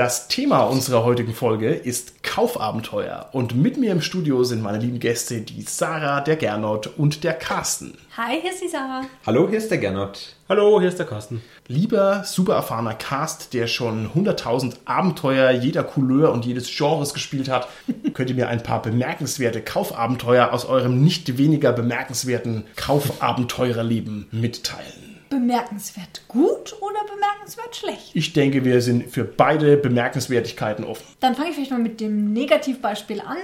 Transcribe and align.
Das 0.00 0.28
Thema 0.28 0.62
unserer 0.62 1.04
heutigen 1.04 1.34
Folge 1.34 1.74
ist 1.74 2.22
Kaufabenteuer 2.22 3.28
und 3.32 3.54
mit 3.54 3.76
mir 3.76 3.92
im 3.92 4.00
Studio 4.00 4.44
sind 4.44 4.62
meine 4.62 4.78
lieben 4.78 4.98
Gäste, 4.98 5.42
die 5.42 5.60
Sarah, 5.60 6.22
der 6.22 6.36
Gernot 6.36 6.86
und 6.96 7.22
der 7.22 7.34
Carsten. 7.34 7.98
Hi, 8.16 8.40
hier 8.40 8.50
ist 8.50 8.62
die 8.62 8.68
Sarah. 8.68 9.02
Hallo, 9.26 9.46
hier 9.46 9.58
ist 9.58 9.70
der 9.70 9.76
Gernot. 9.76 10.36
Hallo, 10.48 10.80
hier 10.80 10.88
ist 10.88 10.98
der 10.98 11.04
Carsten. 11.04 11.42
Lieber, 11.68 12.24
super 12.24 12.54
erfahrener 12.54 12.94
Cast, 12.94 13.52
der 13.52 13.66
schon 13.66 14.08
100.000 14.14 14.76
Abenteuer 14.86 15.50
jeder 15.50 15.84
Couleur 15.84 16.32
und 16.32 16.46
jedes 16.46 16.74
Genres 16.74 17.12
gespielt 17.12 17.50
hat, 17.50 17.68
könnt 18.14 18.30
ihr 18.30 18.36
mir 18.36 18.48
ein 18.48 18.62
paar 18.62 18.80
bemerkenswerte 18.80 19.60
Kaufabenteuer 19.60 20.54
aus 20.54 20.64
eurem 20.64 21.04
nicht 21.04 21.36
weniger 21.36 21.74
bemerkenswerten 21.74 22.64
Kaufabenteurerleben 22.74 24.28
mitteilen? 24.30 25.09
Bemerkenswert 25.30 26.22
gut 26.28 26.76
oder 26.82 27.00
bemerkenswert 27.04 27.76
schlecht? 27.76 28.10
Ich 28.14 28.32
denke, 28.32 28.64
wir 28.64 28.82
sind 28.82 29.08
für 29.10 29.24
beide 29.24 29.76
Bemerkenswertigkeiten 29.76 30.84
offen. 30.84 31.06
Dann 31.20 31.36
fange 31.36 31.50
ich 31.50 31.54
vielleicht 31.54 31.70
mal 31.70 31.78
mit 31.78 32.00
dem 32.00 32.32
Negativbeispiel 32.32 33.20
an. 33.20 33.38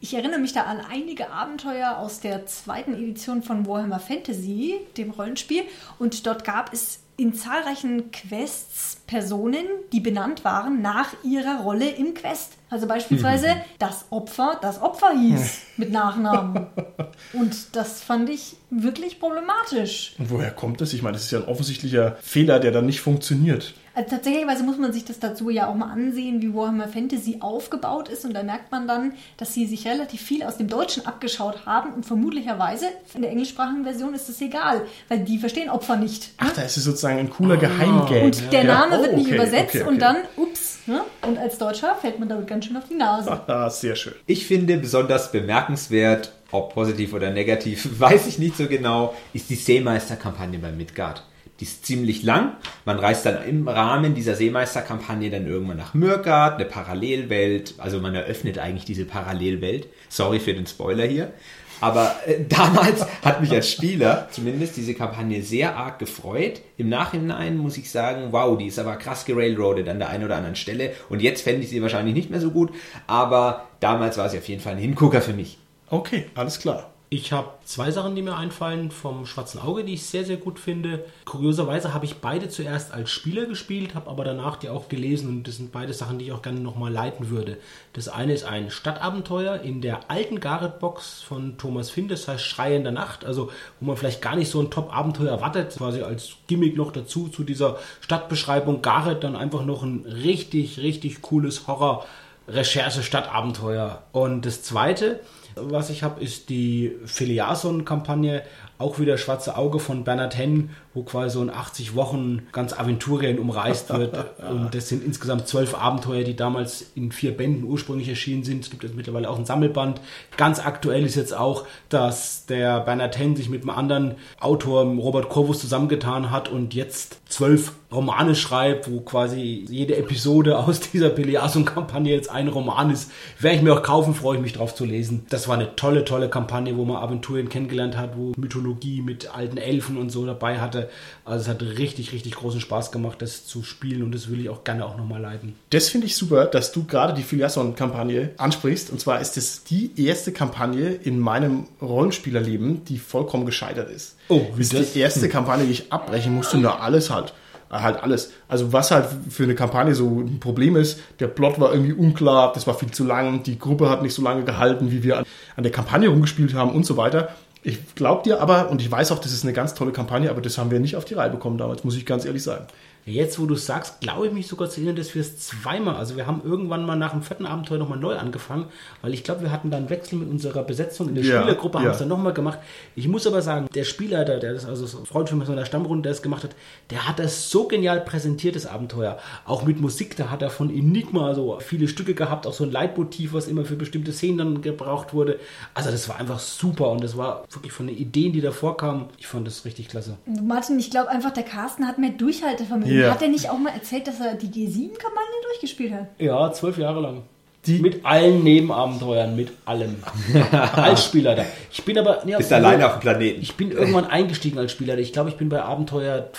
Ich 0.00 0.14
erinnere 0.14 0.38
mich 0.38 0.52
da 0.52 0.62
an 0.62 0.80
einige 0.80 1.30
Abenteuer 1.30 1.98
aus 1.98 2.20
der 2.20 2.46
zweiten 2.46 2.94
Edition 2.94 3.42
von 3.42 3.66
Warhammer 3.66 4.00
Fantasy, 4.00 4.76
dem 4.96 5.10
Rollenspiel. 5.10 5.62
Und 5.98 6.26
dort 6.26 6.44
gab 6.44 6.72
es 6.72 7.00
in 7.16 7.34
zahlreichen 7.34 8.10
Quests 8.10 8.99
Personen, 9.10 9.66
die 9.92 9.98
benannt 9.98 10.44
waren 10.44 10.82
nach 10.82 11.08
ihrer 11.24 11.62
Rolle 11.62 11.90
im 11.90 12.14
Quest. 12.14 12.52
Also 12.70 12.86
beispielsweise 12.86 13.48
mhm. 13.48 13.60
das 13.80 14.04
Opfer, 14.10 14.56
das 14.62 14.80
Opfer 14.80 15.10
hieß 15.10 15.58
mit 15.78 15.90
Nachnamen. 15.90 16.68
Und 17.32 17.74
das 17.74 18.02
fand 18.02 18.30
ich 18.30 18.54
wirklich 18.70 19.18
problematisch. 19.18 20.14
Und 20.18 20.30
woher 20.30 20.52
kommt 20.52 20.80
das? 20.80 20.92
Ich 20.92 21.02
meine, 21.02 21.14
das 21.14 21.24
ist 21.24 21.32
ja 21.32 21.40
ein 21.40 21.48
offensichtlicher 21.48 22.16
Fehler, 22.22 22.60
der 22.60 22.70
dann 22.70 22.86
nicht 22.86 23.00
funktioniert. 23.00 23.74
Also 23.92 24.10
tatsächlich 24.10 24.46
muss 24.64 24.78
man 24.78 24.92
sich 24.92 25.04
das 25.04 25.18
dazu 25.18 25.50
ja 25.50 25.66
auch 25.66 25.74
mal 25.74 25.90
ansehen, 25.90 26.40
wie 26.40 26.54
Warhammer 26.54 26.86
Fantasy 26.86 27.38
aufgebaut 27.40 28.08
ist. 28.08 28.24
Und 28.24 28.34
da 28.34 28.44
merkt 28.44 28.70
man 28.70 28.86
dann, 28.86 29.14
dass 29.36 29.52
sie 29.52 29.66
sich 29.66 29.86
relativ 29.86 30.22
viel 30.22 30.44
aus 30.44 30.56
dem 30.56 30.68
Deutschen 30.68 31.06
abgeschaut 31.06 31.66
haben. 31.66 31.92
Und 31.94 32.06
vermutlicherweise 32.06 32.86
in 33.14 33.22
der 33.22 33.32
englischsprachigen 33.32 33.82
Version 33.82 34.14
ist 34.14 34.28
das 34.28 34.40
egal, 34.40 34.82
weil 35.08 35.20
die 35.20 35.38
verstehen 35.38 35.68
Opfer 35.70 35.96
nicht. 35.96 36.30
Ach, 36.38 36.52
da 36.52 36.62
ist 36.62 36.76
es 36.76 36.84
sozusagen 36.84 37.18
ein 37.18 37.30
cooler 37.30 37.56
oh. 37.56 37.60
Geheimgame. 37.60 38.22
Und 38.22 38.52
der 38.52 38.64
Name. 38.64 38.99
Oh, 39.00 39.02
wird 39.04 39.16
nicht 39.16 39.26
okay, 39.26 39.34
übersetzt 39.34 39.74
okay, 39.74 39.82
okay. 39.82 39.88
und 39.88 39.98
dann, 40.00 40.16
ups. 40.36 40.78
Ne? 40.86 41.02
Und 41.26 41.38
als 41.38 41.58
Deutscher 41.58 41.94
fällt 42.00 42.18
man 42.18 42.28
damit 42.28 42.46
ganz 42.46 42.66
schön 42.66 42.76
auf 42.76 42.84
die 42.88 42.94
Nase. 42.94 43.40
Ah, 43.46 43.68
sehr 43.68 43.96
schön. 43.96 44.14
Ich 44.26 44.46
finde 44.46 44.76
besonders 44.76 45.32
bemerkenswert, 45.32 46.32
ob 46.50 46.74
positiv 46.74 47.12
oder 47.12 47.30
negativ, 47.30 47.88
weiß 47.98 48.26
ich 48.26 48.38
nicht 48.38 48.56
so 48.56 48.66
genau, 48.66 49.14
ist 49.32 49.50
die 49.50 49.56
Seemeister-Kampagne 49.56 50.58
bei 50.58 50.72
Midgard. 50.72 51.24
Die 51.60 51.64
ist 51.64 51.84
ziemlich 51.84 52.22
lang. 52.22 52.56
Man 52.86 52.98
reist 52.98 53.26
dann 53.26 53.44
im 53.44 53.68
Rahmen 53.68 54.14
dieser 54.14 54.34
Seemeisterkampagne 54.34 55.28
dann 55.28 55.46
irgendwann 55.46 55.76
nach 55.76 55.92
Mürgard, 55.92 56.54
eine 56.54 56.64
Parallelwelt. 56.64 57.74
Also 57.76 58.00
man 58.00 58.14
eröffnet 58.14 58.58
eigentlich 58.58 58.86
diese 58.86 59.04
Parallelwelt. 59.04 59.86
Sorry 60.08 60.40
für 60.40 60.54
den 60.54 60.66
Spoiler 60.66 61.04
hier. 61.04 61.32
Aber 61.80 62.14
äh, 62.26 62.44
damals 62.48 63.06
hat 63.22 63.40
mich 63.40 63.50
als 63.52 63.70
Spieler 63.70 64.28
zumindest 64.30 64.76
diese 64.76 64.94
Kampagne 64.94 65.42
sehr 65.42 65.76
arg 65.76 65.98
gefreut. 65.98 66.60
Im 66.76 66.88
Nachhinein 66.88 67.56
muss 67.56 67.76
ich 67.78 67.90
sagen, 67.90 68.28
wow, 68.30 68.56
die 68.56 68.66
ist 68.66 68.78
aber 68.78 68.96
krass 68.96 69.24
gerailroadet 69.24 69.88
an 69.88 69.98
der 69.98 70.10
einen 70.10 70.24
oder 70.24 70.36
anderen 70.36 70.56
Stelle. 70.56 70.92
Und 71.08 71.22
jetzt 71.22 71.42
fände 71.42 71.62
ich 71.62 71.70
sie 71.70 71.82
wahrscheinlich 71.82 72.14
nicht 72.14 72.30
mehr 72.30 72.40
so 72.40 72.50
gut. 72.50 72.72
Aber 73.06 73.68
damals 73.80 74.18
war 74.18 74.28
sie 74.28 74.38
auf 74.38 74.48
jeden 74.48 74.62
Fall 74.62 74.74
ein 74.74 74.78
Hingucker 74.78 75.22
für 75.22 75.32
mich. 75.32 75.58
Okay, 75.88 76.26
alles 76.34 76.60
klar. 76.60 76.90
Ich 77.12 77.32
habe 77.32 77.48
zwei 77.64 77.90
Sachen, 77.90 78.14
die 78.14 78.22
mir 78.22 78.36
einfallen 78.36 78.92
vom 78.92 79.26
Schwarzen 79.26 79.58
Auge, 79.58 79.82
die 79.82 79.94
ich 79.94 80.06
sehr, 80.06 80.24
sehr 80.24 80.36
gut 80.36 80.60
finde. 80.60 81.04
Kurioserweise 81.24 81.92
habe 81.92 82.04
ich 82.04 82.18
beide 82.18 82.48
zuerst 82.48 82.92
als 82.92 83.10
Spieler 83.10 83.46
gespielt, 83.46 83.96
habe 83.96 84.08
aber 84.08 84.22
danach 84.22 84.54
die 84.54 84.68
auch 84.68 84.88
gelesen 84.88 85.28
und 85.28 85.48
das 85.48 85.56
sind 85.56 85.72
beide 85.72 85.92
Sachen, 85.92 86.20
die 86.20 86.26
ich 86.26 86.32
auch 86.32 86.42
gerne 86.42 86.60
nochmal 86.60 86.92
leiten 86.92 87.28
würde. 87.28 87.56
Das 87.94 88.08
eine 88.08 88.32
ist 88.32 88.44
ein 88.44 88.70
Stadtabenteuer 88.70 89.60
in 89.60 89.80
der 89.80 90.08
alten 90.08 90.38
Garrett-Box 90.38 91.22
von 91.22 91.58
Thomas 91.58 91.90
Finn, 91.90 92.06
das 92.06 92.28
heißt 92.28 92.44
Schrei 92.44 92.76
in 92.76 92.84
der 92.84 92.92
Nacht, 92.92 93.24
also 93.24 93.50
wo 93.80 93.86
man 93.86 93.96
vielleicht 93.96 94.22
gar 94.22 94.36
nicht 94.36 94.48
so 94.48 94.60
ein 94.60 94.70
Top-Abenteuer 94.70 95.30
erwartet, 95.30 95.74
quasi 95.76 96.02
als 96.02 96.34
Gimmick 96.46 96.76
noch 96.76 96.92
dazu 96.92 97.26
zu 97.26 97.42
dieser 97.42 97.78
Stadtbeschreibung. 98.02 98.82
Garrett 98.82 99.24
dann 99.24 99.34
einfach 99.34 99.64
noch 99.64 99.82
ein 99.82 100.06
richtig, 100.06 100.78
richtig 100.78 101.22
cooles 101.22 101.66
Horror-Recherche-Stadtabenteuer. 101.66 104.04
Und 104.12 104.46
das 104.46 104.62
zweite, 104.62 105.18
was 105.56 105.90
ich 105.90 106.02
habe, 106.02 106.22
ist 106.22 106.48
die 106.48 106.96
Filiason-Kampagne, 107.04 108.42
auch 108.80 108.98
wieder 108.98 109.18
Schwarze 109.18 109.56
Auge 109.56 109.78
von 109.78 110.04
Bernhard 110.04 110.36
Henn, 110.36 110.70
wo 110.94 111.02
quasi 111.02 111.34
so 111.34 111.42
in 111.42 111.50
80 111.50 111.94
Wochen 111.94 112.42
ganz 112.52 112.72
Aventurien 112.72 113.38
umreist 113.38 113.90
wird. 113.92 114.16
Und 114.50 114.74
das 114.74 114.88
sind 114.88 115.04
insgesamt 115.04 115.46
zwölf 115.46 115.74
Abenteuer, 115.74 116.24
die 116.24 116.34
damals 116.34 116.90
in 116.94 117.12
vier 117.12 117.36
Bänden 117.36 117.64
ursprünglich 117.64 118.08
erschienen 118.08 118.42
sind. 118.42 118.64
Es 118.64 118.70
gibt 118.70 118.82
jetzt 118.82 118.96
mittlerweile 118.96 119.28
auch 119.28 119.38
ein 119.38 119.44
Sammelband. 119.44 120.00
Ganz 120.36 120.64
aktuell 120.64 121.04
ist 121.04 121.14
jetzt 121.14 121.36
auch, 121.36 121.66
dass 121.90 122.46
der 122.46 122.80
Bernhard 122.80 123.18
Henn 123.18 123.36
sich 123.36 123.50
mit 123.50 123.62
einem 123.62 123.70
anderen 123.70 124.14
Autor, 124.40 124.84
Robert 124.84 125.28
Corvus, 125.28 125.60
zusammengetan 125.60 126.30
hat 126.30 126.48
und 126.48 126.72
jetzt 126.74 127.20
zwölf 127.28 127.72
Romane 127.92 128.36
schreibt, 128.36 128.90
wo 128.90 129.00
quasi 129.00 129.66
jede 129.68 129.96
Episode 129.96 130.58
aus 130.58 130.80
dieser 130.80 131.10
Peleasun-Kampagne 131.10 132.12
jetzt 132.12 132.30
ein 132.30 132.48
Roman 132.48 132.90
ist. 132.90 133.10
Werde 133.40 133.56
ich 133.56 133.62
mir 133.62 133.74
auch 133.74 133.82
kaufen, 133.82 134.14
freue 134.14 134.36
ich 134.36 134.42
mich 134.42 134.52
drauf 134.52 134.74
zu 134.74 134.84
lesen. 134.84 135.26
Das 135.28 135.48
war 135.48 135.56
eine 135.56 135.74
tolle, 135.76 136.04
tolle 136.04 136.30
Kampagne, 136.30 136.76
wo 136.76 136.84
man 136.84 136.96
Aventurien 136.96 137.48
kennengelernt 137.48 137.96
hat, 137.96 138.16
wo 138.16 138.32
Mythologie 138.36 138.69
mit 139.02 139.34
alten 139.34 139.56
Elfen 139.56 139.96
und 139.96 140.10
so 140.10 140.26
dabei 140.26 140.60
hatte. 140.60 140.88
Also 141.24 141.42
es 141.42 141.48
hat 141.48 141.62
richtig, 141.62 142.12
richtig 142.12 142.34
großen 142.34 142.60
Spaß 142.60 142.92
gemacht, 142.92 143.22
das 143.22 143.46
zu 143.46 143.62
spielen 143.62 144.02
und 144.02 144.14
das 144.14 144.30
will 144.30 144.40
ich 144.40 144.48
auch 144.48 144.64
gerne 144.64 144.84
auch 144.84 144.96
nochmal 144.96 145.20
leiten. 145.20 145.54
Das 145.70 145.88
finde 145.88 146.06
ich 146.06 146.16
super, 146.16 146.46
dass 146.46 146.72
du 146.72 146.84
gerade 146.84 147.14
die 147.14 147.22
Filiasson-Kampagne 147.22 148.30
ansprichst. 148.36 148.90
Und 148.90 149.00
zwar 149.00 149.20
ist 149.20 149.36
es 149.36 149.64
die 149.64 149.92
erste 149.96 150.32
Kampagne 150.32 150.90
in 150.90 151.18
meinem 151.18 151.66
Rollenspielerleben, 151.80 152.84
die 152.84 152.98
vollkommen 152.98 153.46
gescheitert 153.46 153.90
ist. 153.90 154.16
Oh, 154.28 154.46
wie 154.54 154.62
ist 154.62 154.74
das? 154.74 154.92
die 154.92 155.00
erste 155.00 155.28
Kampagne, 155.28 155.66
die 155.66 155.72
ich 155.72 155.92
abbrechen 155.92 156.34
musste, 156.34 156.58
nur 156.58 156.80
alles 156.80 157.10
halt 157.10 157.32
halt 157.70 158.02
alles. 158.02 158.32
Also 158.48 158.72
was 158.72 158.90
halt 158.90 159.06
für 159.28 159.44
eine 159.44 159.54
Kampagne 159.54 159.94
so 159.94 160.20
ein 160.20 160.40
Problem 160.40 160.76
ist, 160.76 161.00
der 161.20 161.28
Plot 161.28 161.60
war 161.60 161.72
irgendwie 161.72 161.92
unklar, 161.92 162.52
das 162.52 162.66
war 162.66 162.74
viel 162.74 162.90
zu 162.90 163.04
lang, 163.04 163.42
die 163.42 163.58
Gruppe 163.58 163.88
hat 163.88 164.02
nicht 164.02 164.14
so 164.14 164.22
lange 164.22 164.44
gehalten, 164.44 164.90
wie 164.90 165.02
wir 165.02 165.18
an 165.18 165.62
der 165.62 165.72
Kampagne 165.72 166.08
rumgespielt 166.08 166.54
haben 166.54 166.72
und 166.72 166.84
so 166.84 166.96
weiter. 166.96 167.28
Ich 167.62 167.94
glaube 167.94 168.22
dir 168.22 168.40
aber, 168.40 168.70
und 168.70 168.80
ich 168.80 168.90
weiß 168.90 169.12
auch, 169.12 169.18
das 169.18 169.32
ist 169.32 169.44
eine 169.44 169.52
ganz 169.52 169.74
tolle 169.74 169.92
Kampagne, 169.92 170.30
aber 170.30 170.40
das 170.40 170.56
haben 170.56 170.70
wir 170.70 170.80
nicht 170.80 170.96
auf 170.96 171.04
die 171.04 171.14
Reihe 171.14 171.30
bekommen 171.30 171.58
damals, 171.58 171.84
muss 171.84 171.96
ich 171.96 172.06
ganz 172.06 172.24
ehrlich 172.24 172.42
sagen. 172.42 172.66
Jetzt, 173.06 173.38
wo 173.40 173.46
du 173.46 173.54
sagst, 173.54 174.00
glaube 174.00 174.26
ich 174.26 174.32
mich 174.32 174.46
sogar 174.46 174.68
zu 174.68 174.80
erinnern, 174.80 174.96
dass 174.96 175.14
wir 175.14 175.22
es 175.22 175.38
zweimal, 175.38 175.96
also 175.96 176.16
wir 176.16 176.26
haben 176.26 176.42
irgendwann 176.44 176.84
mal 176.84 176.96
nach 176.96 177.12
dem 177.12 177.22
vierten 177.22 177.46
Abenteuer 177.46 177.78
nochmal 177.78 177.98
neu 177.98 178.16
angefangen, 178.16 178.66
weil 179.00 179.14
ich 179.14 179.24
glaube, 179.24 179.42
wir 179.42 179.50
hatten 179.50 179.70
da 179.70 179.78
einen 179.78 179.90
Wechsel 179.90 180.18
mit 180.18 180.28
unserer 180.28 180.62
Besetzung 180.62 181.08
in 181.08 181.14
der 181.14 181.24
ja, 181.24 181.40
Spielergruppe, 181.40 181.78
haben 181.78 181.86
ja. 181.86 181.92
es 181.92 181.98
dann 181.98 182.08
nochmal 182.08 182.34
gemacht. 182.34 182.58
Ich 182.94 183.08
muss 183.08 183.26
aber 183.26 183.40
sagen, 183.42 183.68
der 183.74 183.84
Spieler, 183.84 184.24
der, 184.24 184.38
der 184.38 184.52
das, 184.52 184.66
also 184.66 184.98
ein 184.98 185.06
Freund 185.06 185.28
von 185.28 185.38
mir 185.38 185.44
aus 185.44 185.50
der 185.50 185.64
Stammrunde, 185.64 186.02
der 186.02 186.12
es 186.12 186.22
gemacht 186.22 186.44
hat, 186.44 186.54
der 186.90 187.08
hat 187.08 187.18
das 187.18 187.50
so 187.50 187.66
genial 187.66 188.00
präsentiert, 188.02 188.54
das 188.54 188.66
Abenteuer. 188.66 189.18
Auch 189.46 189.64
mit 189.64 189.80
Musik, 189.80 190.16
da 190.16 190.30
hat 190.30 190.42
er 190.42 190.50
von 190.50 190.70
Enigma 190.70 191.34
so 191.34 191.58
viele 191.60 191.88
Stücke 191.88 192.14
gehabt, 192.14 192.46
auch 192.46 192.52
so 192.52 192.64
ein 192.64 192.70
Leitmotiv, 192.70 193.32
was 193.32 193.48
immer 193.48 193.64
für 193.64 193.76
bestimmte 193.76 194.12
Szenen 194.12 194.38
dann 194.38 194.62
gebraucht 194.62 195.14
wurde. 195.14 195.40
Also 195.74 195.90
das 195.90 196.08
war 196.08 196.18
einfach 196.18 196.38
super 196.38 196.90
und 196.90 197.02
das 197.02 197.16
war 197.16 197.44
wirklich 197.50 197.72
von 197.72 197.86
den 197.86 197.96
Ideen, 197.96 198.32
die 198.32 198.40
da 198.40 198.50
vorkamen, 198.50 199.06
ich 199.18 199.26
fand 199.26 199.46
das 199.46 199.64
richtig 199.64 199.88
klasse. 199.88 200.16
Martin, 200.26 200.78
ich 200.78 200.90
glaube 200.90 201.08
einfach, 201.08 201.32
der 201.32 201.44
Carsten 201.44 201.86
hat 201.86 201.98
mehr 201.98 202.10
Durchhaltevermögen. 202.10 202.89
Ja. 202.90 203.10
Hat 203.12 203.22
er 203.22 203.28
nicht 203.28 203.48
auch 203.48 203.58
mal 203.58 203.72
erzählt, 203.72 204.06
dass 204.06 204.20
er 204.20 204.34
die 204.34 204.48
G7-Kampagne 204.48 205.36
durchgespielt 205.48 205.92
hat? 205.92 206.06
Ja, 206.18 206.52
zwölf 206.52 206.78
Jahre 206.78 207.00
lang. 207.00 207.22
Die 207.66 207.78
mit 207.78 208.06
allen 208.06 208.42
Nebenabenteuern, 208.42 209.36
mit 209.36 209.52
allem. 209.66 209.96
als 210.50 211.04
Spieler 211.04 211.36
da. 211.36 211.44
Ich 211.70 211.84
bin 211.84 211.98
aber. 211.98 212.26
Ja, 212.26 212.38
Bist 212.38 212.52
alleine 212.52 212.86
auf 212.86 212.94
dem 212.94 213.00
Planeten. 213.00 213.42
Ich 213.42 213.54
bin 213.54 213.70
irgendwann 213.70 214.06
eingestiegen 214.06 214.58
als 214.58 214.72
Spieler. 214.72 214.96
Ich 214.96 215.12
glaube, 215.12 215.28
ich 215.28 215.36
bin 215.36 215.50
bei 215.50 215.60
Abenteuer 215.60 216.30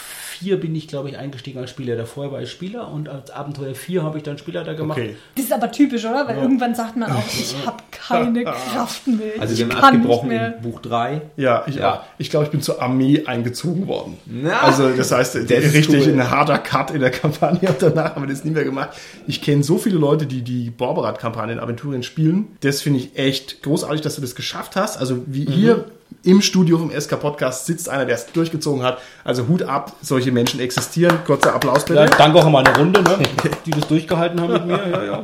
4 0.41 0.59
bin 0.59 0.75
ich, 0.75 0.88
glaube 0.88 1.07
ich, 1.09 1.17
eingestiegen 1.17 1.59
als 1.59 1.69
Spieler. 1.69 1.95
Davor 1.95 2.31
war 2.31 2.41
ich 2.41 2.49
Spieler 2.49 2.91
und 2.91 3.07
als 3.07 3.29
Abenteuer 3.29 3.75
4 3.75 4.01
habe 4.01 4.17
ich 4.17 4.23
dann 4.23 4.39
Spieler 4.39 4.63
da 4.63 4.73
gemacht. 4.73 4.97
Okay. 4.97 5.15
Das 5.35 5.45
ist 5.45 5.53
aber 5.53 5.71
typisch, 5.71 6.03
oder? 6.03 6.27
Weil 6.27 6.38
ja. 6.38 6.41
irgendwann 6.41 6.73
sagt 6.73 6.97
man 6.97 7.11
auch, 7.11 7.27
ich 7.27 7.55
habe 7.63 7.77
keine 7.91 8.43
Kraft 8.71 9.07
mehr. 9.07 9.39
Also 9.39 9.55
wir 9.55 9.75
haben 9.75 9.83
abgebrochen 9.83 10.31
in 10.31 10.53
Buch 10.63 10.81
3. 10.81 11.21
Ja, 11.38 11.63
ich, 11.67 11.75
ja. 11.75 12.03
ich 12.17 12.31
glaube, 12.31 12.45
ich 12.45 12.51
bin 12.51 12.61
zur 12.61 12.81
Armee 12.81 13.23
eingezogen 13.25 13.88
worden. 13.88 14.17
Na, 14.25 14.61
also 14.61 14.89
das 14.89 15.11
heißt, 15.11 15.35
das 15.35 15.49
richtig 15.49 16.07
cool. 16.07 16.13
ein 16.13 16.31
harter 16.31 16.57
Cut 16.57 16.89
in 16.89 17.01
der 17.01 17.11
Kampagne 17.11 17.69
und 17.69 17.79
danach 17.79 18.15
haben 18.15 18.23
wir 18.23 18.29
das 18.29 18.43
nie 18.43 18.51
mehr 18.51 18.63
gemacht. 18.63 18.89
Ich 19.27 19.43
kenne 19.43 19.63
so 19.63 19.77
viele 19.77 19.99
Leute, 19.99 20.25
die 20.25 20.41
die 20.41 20.71
Borberat-Kampagne 20.71 21.53
in 21.53 21.59
Aventurien 21.59 22.01
spielen. 22.01 22.57
Das 22.61 22.81
finde 22.81 22.99
ich 22.99 23.15
echt 23.15 23.61
großartig, 23.61 24.01
dass 24.01 24.15
du 24.15 24.21
das 24.21 24.33
geschafft 24.33 24.75
hast. 24.75 24.97
Also 24.97 25.23
wie 25.27 25.45
mhm. 25.47 25.63
ihr 25.63 25.85
im 26.23 26.41
Studio 26.41 26.77
vom 26.77 26.91
SK 26.91 27.19
Podcast 27.19 27.65
sitzt 27.65 27.89
einer, 27.89 28.06
der 28.06 28.15
es 28.15 28.27
durchgezogen 28.27 28.83
hat. 28.83 29.00
Also 29.23 29.47
Hut 29.47 29.63
ab, 29.63 29.95
solche 30.01 30.31
Menschen 30.31 30.59
existieren. 30.59 31.19
Kurzer 31.25 31.53
Applaus 31.53 31.85
bitte. 31.85 32.01
Ja, 32.01 32.06
danke 32.06 32.39
auch 32.39 32.45
an 32.45 32.51
meine 32.51 32.75
Runde, 32.75 33.01
ne, 33.01 33.18
die 33.65 33.71
das 33.71 33.88
durchgehalten 33.88 34.39
haben 34.39 34.53
mit 34.53 34.65
mir. 34.65 34.89
Ja, 34.89 35.03
ja. 35.03 35.23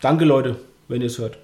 Danke 0.00 0.24
Leute, 0.24 0.56
wenn 0.88 1.00
ihr 1.00 1.06
es 1.06 1.18
hört. 1.18 1.38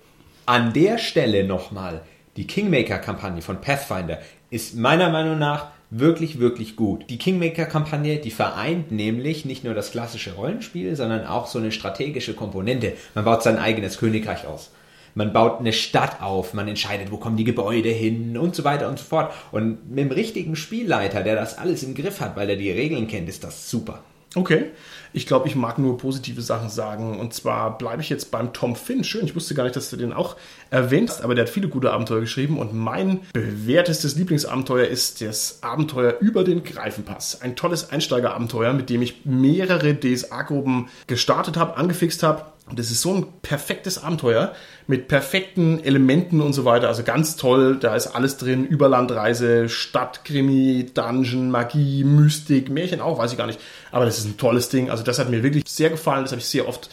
An 0.44 0.72
der 0.72 0.98
Stelle 0.98 1.44
nochmal, 1.44 2.02
die 2.36 2.46
Kingmaker-Kampagne 2.46 3.42
von 3.42 3.60
Pathfinder 3.60 4.18
ist 4.50 4.74
meiner 4.76 5.08
Meinung 5.08 5.38
nach 5.38 5.68
wirklich, 5.90 6.38
wirklich 6.38 6.76
gut. 6.76 7.08
Die 7.10 7.18
Kingmaker-Kampagne, 7.18 8.18
die 8.18 8.30
vereint 8.30 8.90
nämlich 8.92 9.44
nicht 9.44 9.64
nur 9.64 9.74
das 9.74 9.90
klassische 9.90 10.34
Rollenspiel, 10.34 10.96
sondern 10.96 11.26
auch 11.26 11.46
so 11.46 11.58
eine 11.58 11.72
strategische 11.72 12.34
Komponente. 12.34 12.94
Man 13.14 13.24
baut 13.24 13.42
sein 13.42 13.58
eigenes 13.58 13.98
Königreich 13.98 14.46
aus. 14.46 14.70
Man 15.14 15.32
baut 15.32 15.60
eine 15.60 15.72
Stadt 15.72 16.22
auf, 16.22 16.54
man 16.54 16.68
entscheidet, 16.68 17.10
wo 17.10 17.18
kommen 17.18 17.36
die 17.36 17.44
Gebäude 17.44 17.90
hin 17.90 18.36
und 18.38 18.54
so 18.54 18.64
weiter 18.64 18.88
und 18.88 18.98
so 18.98 19.04
fort. 19.04 19.32
Und 19.50 19.90
mit 19.90 19.98
dem 19.98 20.10
richtigen 20.10 20.56
Spielleiter, 20.56 21.22
der 21.22 21.36
das 21.36 21.58
alles 21.58 21.82
im 21.82 21.94
Griff 21.94 22.20
hat, 22.20 22.36
weil 22.36 22.48
er 22.48 22.56
die 22.56 22.70
Regeln 22.70 23.08
kennt, 23.08 23.28
ist 23.28 23.44
das 23.44 23.70
super. 23.70 24.02
Okay. 24.34 24.70
Ich 25.12 25.26
glaube, 25.26 25.46
ich 25.46 25.54
mag 25.54 25.78
nur 25.78 25.98
positive 25.98 26.40
Sachen 26.40 26.70
sagen. 26.70 27.20
Und 27.20 27.34
zwar 27.34 27.76
bleibe 27.76 28.00
ich 28.00 28.08
jetzt 28.08 28.30
beim 28.30 28.54
Tom 28.54 28.76
Finn. 28.76 29.04
Schön, 29.04 29.26
ich 29.26 29.36
wusste 29.36 29.54
gar 29.54 29.64
nicht, 29.64 29.76
dass 29.76 29.90
du 29.90 29.96
den 29.96 30.14
auch 30.14 30.36
erwähnst, 30.70 31.22
aber 31.22 31.34
der 31.34 31.44
hat 31.44 31.52
viele 31.52 31.68
gute 31.68 31.92
Abenteuer 31.92 32.20
geschrieben. 32.20 32.58
Und 32.58 32.72
mein 32.72 33.20
bewährtestes 33.34 34.16
Lieblingsabenteuer 34.16 34.86
ist 34.86 35.20
das 35.20 35.62
Abenteuer 35.62 36.16
über 36.20 36.44
den 36.44 36.64
Greifenpass. 36.64 37.42
Ein 37.42 37.56
tolles 37.56 37.90
Einsteigerabenteuer, 37.90 38.72
mit 38.72 38.88
dem 38.88 39.02
ich 39.02 39.26
mehrere 39.26 39.94
DSA-Gruppen 39.94 40.88
gestartet 41.06 41.58
habe, 41.58 41.76
angefixt 41.76 42.22
habe 42.22 42.51
das 42.70 42.90
ist 42.90 43.02
so 43.02 43.12
ein 43.12 43.26
perfektes 43.42 44.02
Abenteuer 44.02 44.54
mit 44.86 45.08
perfekten 45.08 45.82
Elementen 45.82 46.40
und 46.40 46.52
so 46.52 46.64
weiter. 46.64 46.88
Also 46.88 47.02
ganz 47.02 47.36
toll, 47.36 47.76
da 47.78 47.94
ist 47.96 48.08
alles 48.08 48.36
drin. 48.36 48.64
Überlandreise, 48.64 49.68
Stadtkrimi, 49.68 50.90
Dungeon, 50.94 51.50
Magie, 51.50 52.04
Mystik, 52.04 52.70
Märchen 52.70 53.00
auch, 53.00 53.18
weiß 53.18 53.32
ich 53.32 53.38
gar 53.38 53.46
nicht. 53.46 53.60
Aber 53.90 54.04
das 54.04 54.18
ist 54.18 54.26
ein 54.26 54.36
tolles 54.36 54.68
Ding. 54.68 54.90
Also 54.90 55.02
das 55.02 55.18
hat 55.18 55.28
mir 55.28 55.42
wirklich 55.42 55.64
sehr 55.66 55.90
gefallen. 55.90 56.22
Das 56.22 56.32
habe 56.32 56.40
ich 56.40 56.46
sehr 56.46 56.68
oft 56.68 56.88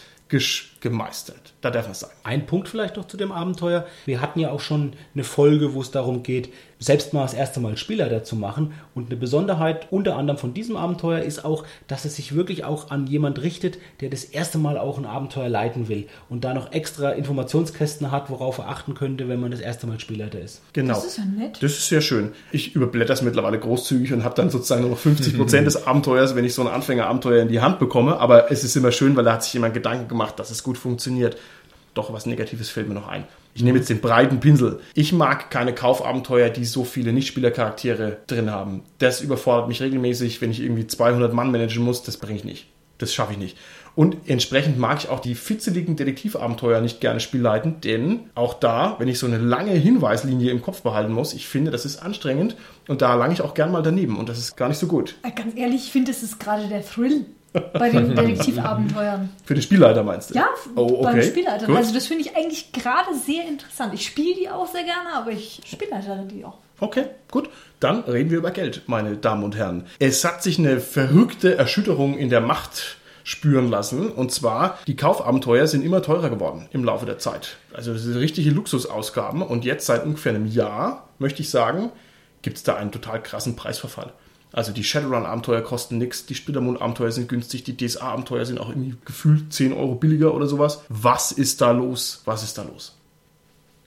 gemeistert. 0.81 1.53
Da 1.61 1.71
darf 1.71 1.85
man 1.85 1.93
sagen. 1.93 2.13
Ein 2.23 2.45
Punkt 2.45 2.69
vielleicht 2.69 2.97
noch 2.97 3.07
zu 3.07 3.17
dem 3.17 3.31
Abenteuer. 3.31 3.85
Wir 4.05 4.21
hatten 4.21 4.39
ja 4.39 4.51
auch 4.51 4.61
schon 4.61 4.93
eine 5.13 5.23
Folge, 5.23 5.73
wo 5.73 5.81
es 5.81 5.91
darum 5.91 6.23
geht, 6.23 6.49
selbst 6.79 7.13
mal 7.13 7.23
das 7.23 7.33
erste 7.33 7.59
Mal 7.59 7.77
Spielleiter 7.77 8.23
zu 8.23 8.35
machen. 8.35 8.73
Und 8.95 9.07
eine 9.07 9.17
Besonderheit 9.17 9.87
unter 9.91 10.15
anderem 10.15 10.37
von 10.37 10.53
diesem 10.53 10.77
Abenteuer 10.77 11.19
ist 11.19 11.43
auch, 11.43 11.65
dass 11.87 12.05
es 12.05 12.15
sich 12.15 12.35
wirklich 12.35 12.63
auch 12.63 12.89
an 12.89 13.07
jemand 13.07 13.41
richtet, 13.41 13.77
der 13.99 14.09
das 14.09 14.23
erste 14.23 14.57
Mal 14.57 14.77
auch 14.77 14.97
ein 14.97 15.05
Abenteuer 15.05 15.49
leiten 15.49 15.89
will 15.89 16.07
und 16.29 16.43
da 16.45 16.53
noch 16.53 16.71
extra 16.71 17.11
Informationskästen 17.11 18.11
hat, 18.11 18.29
worauf 18.29 18.59
er 18.59 18.69
achten 18.69 18.93
könnte, 18.93 19.27
wenn 19.27 19.39
man 19.39 19.51
das 19.51 19.59
erste 19.59 19.87
Mal 19.87 19.99
Spielleiter 19.99 20.39
ist. 20.39 20.61
Genau. 20.73 20.93
Das 20.93 21.05
ist 21.05 21.17
ja 21.17 21.25
nett. 21.25 21.61
Das 21.61 21.73
ist 21.73 21.87
sehr 21.87 22.01
schön. 22.01 22.31
Ich 22.51 22.75
überblätter 22.75 23.13
es 23.13 23.21
mittlerweile 23.21 23.59
großzügig 23.59 24.13
und 24.13 24.23
habe 24.23 24.35
dann 24.35 24.49
sozusagen 24.49 24.81
nur 24.81 24.91
noch 24.91 24.97
50 24.97 25.35
Prozent 25.35 25.67
des 25.67 25.85
Abenteuers, 25.85 26.35
wenn 26.35 26.45
ich 26.45 26.53
so 26.53 26.61
ein 26.61 26.69
Anfängerabenteuer 26.69 27.41
in 27.41 27.49
die 27.49 27.59
Hand 27.59 27.79
bekomme. 27.79 28.17
Aber 28.17 28.51
es 28.51 28.63
ist 28.63 28.75
immer 28.77 28.93
schön, 28.93 29.17
weil 29.17 29.25
da 29.25 29.33
hat 29.33 29.43
sich 29.43 29.53
jemand 29.53 29.73
Gedanken 29.73 30.07
gemacht, 30.07 30.39
dass 30.39 30.49
es 30.49 30.63
gut 30.63 30.68
funktioniert. 30.77 31.37
Doch 31.93 32.13
was 32.13 32.25
Negatives 32.25 32.69
fällt 32.69 32.87
mir 32.87 32.93
noch 32.93 33.07
ein. 33.07 33.25
Ich 33.55 33.63
nehme 33.63 33.79
jetzt 33.79 33.89
den 33.89 33.99
breiten 33.99 34.39
Pinsel. 34.39 34.79
Ich 34.93 35.11
mag 35.11 35.49
keine 35.49 35.73
Kaufabenteuer, 35.73 36.49
die 36.49 36.65
so 36.65 36.83
viele 36.83 37.11
Nichtspielercharaktere 37.11 38.17
drin 38.27 38.51
haben. 38.51 38.83
Das 38.99 39.21
überfordert 39.21 39.67
mich 39.67 39.81
regelmäßig, 39.81 40.39
wenn 40.41 40.51
ich 40.51 40.61
irgendwie 40.61 40.87
200 40.87 41.33
Mann 41.33 41.51
managen 41.51 41.83
muss. 41.83 42.03
Das 42.03 42.17
bringe 42.17 42.37
ich 42.37 42.45
nicht. 42.45 42.67
Das 42.99 43.13
schaffe 43.13 43.33
ich 43.33 43.39
nicht. 43.39 43.57
Und 43.95 44.29
entsprechend 44.29 44.77
mag 44.77 44.99
ich 44.99 45.09
auch 45.09 45.19
die 45.19 45.35
fitzeligen 45.35 45.95
Detektivabenteuer 45.95 46.79
nicht 46.79 47.01
gerne 47.01 47.19
spielleiten, 47.19 47.81
denn 47.81 48.29
auch 48.35 48.53
da, 48.53 48.95
wenn 48.99 49.07
ich 49.07 49.19
so 49.19 49.25
eine 49.25 49.37
lange 49.37 49.71
Hinweislinie 49.71 50.51
im 50.51 50.61
Kopf 50.61 50.83
behalten 50.83 51.11
muss, 51.11 51.33
ich 51.33 51.47
finde, 51.47 51.71
das 51.71 51.85
ist 51.85 51.97
anstrengend 51.97 52.55
und 52.87 53.01
da 53.01 53.15
lange 53.15 53.33
ich 53.33 53.41
auch 53.41 53.53
gern 53.53 53.71
mal 53.71 53.81
daneben 53.81 54.17
und 54.17 54.29
das 54.29 54.37
ist 54.37 54.55
gar 54.55 54.69
nicht 54.69 54.77
so 54.77 54.87
gut. 54.87 55.15
Äh, 55.23 55.31
ganz 55.31 55.57
ehrlich, 55.57 55.85
ich 55.85 55.91
finde, 55.91 56.11
das 56.11 56.23
ist 56.23 56.39
gerade 56.39 56.67
der 56.67 56.85
Thrill 56.85 57.25
bei 57.53 57.89
den 57.89 58.09
Detektivabenteuern. 58.15 59.29
Für 59.45 59.53
den 59.53 59.63
Spielleiter 59.63 60.03
meinst 60.03 60.31
du? 60.31 60.35
Ja, 60.35 60.47
oh, 60.75 60.99
okay. 60.99 61.03
beim 61.03 61.21
Spielleiter. 61.23 61.65
Gut. 61.65 61.75
Also 61.75 61.93
das 61.93 62.07
finde 62.07 62.23
ich 62.23 62.35
eigentlich 62.35 62.71
gerade 62.71 63.13
sehr 63.15 63.47
interessant. 63.47 63.93
Ich 63.93 64.05
spiele 64.05 64.35
die 64.35 64.49
auch 64.49 64.67
sehr 64.67 64.83
gerne, 64.83 65.13
aber 65.15 65.31
ich 65.31 65.61
spielleite 65.65 66.27
die 66.31 66.45
auch. 66.45 66.57
Okay, 66.79 67.05
gut. 67.29 67.49
Dann 67.79 68.03
reden 68.03 68.29
wir 68.29 68.37
über 68.37 68.51
Geld, 68.51 68.83
meine 68.87 69.17
Damen 69.17 69.43
und 69.43 69.55
Herren. 69.55 69.85
Es 69.99 70.23
hat 70.23 70.43
sich 70.43 70.59
eine 70.59 70.79
verrückte 70.79 71.57
Erschütterung 71.57 72.17
in 72.17 72.29
der 72.29 72.41
Macht 72.41 72.97
spüren 73.23 73.69
lassen. 73.69 74.11
Und 74.11 74.31
zwar, 74.31 74.79
die 74.87 74.95
Kaufabenteuer 74.95 75.67
sind 75.67 75.83
immer 75.83 76.01
teurer 76.01 76.29
geworden 76.29 76.67
im 76.71 76.83
Laufe 76.83 77.05
der 77.05 77.19
Zeit. 77.19 77.57
Also 77.73 77.93
das 77.93 78.03
sind 78.03 78.15
richtige 78.15 78.49
Luxusausgaben. 78.49 79.41
Und 79.41 79.65
jetzt 79.65 79.85
seit 79.85 80.03
ungefähr 80.03 80.33
einem 80.33 80.47
Jahr, 80.47 81.09
möchte 81.19 81.41
ich 81.41 81.49
sagen, 81.49 81.91
gibt 82.41 82.57
es 82.57 82.63
da 82.63 82.75
einen 82.75 82.91
total 82.91 83.21
krassen 83.21 83.55
Preisverfall. 83.55 84.13
Also 84.51 84.71
die 84.71 84.83
Shadowrun-Abenteuer 84.83 85.61
kosten 85.61 85.97
nichts, 85.99 86.25
die 86.25 86.33
Splittermond-Abenteuer 86.33 87.11
sind 87.11 87.29
günstig, 87.29 87.63
die 87.63 87.77
DSA-Abenteuer 87.77 88.45
sind 88.45 88.59
auch 88.59 88.69
irgendwie 88.69 88.95
gefühlt 89.05 89.53
10 89.53 89.73
Euro 89.73 89.95
billiger 89.95 90.33
oder 90.33 90.47
sowas. 90.47 90.81
Was 90.89 91.31
ist 91.31 91.61
da 91.61 91.71
los? 91.71 92.21
Was 92.25 92.43
ist 92.43 92.57
da 92.57 92.63
los? 92.63 92.95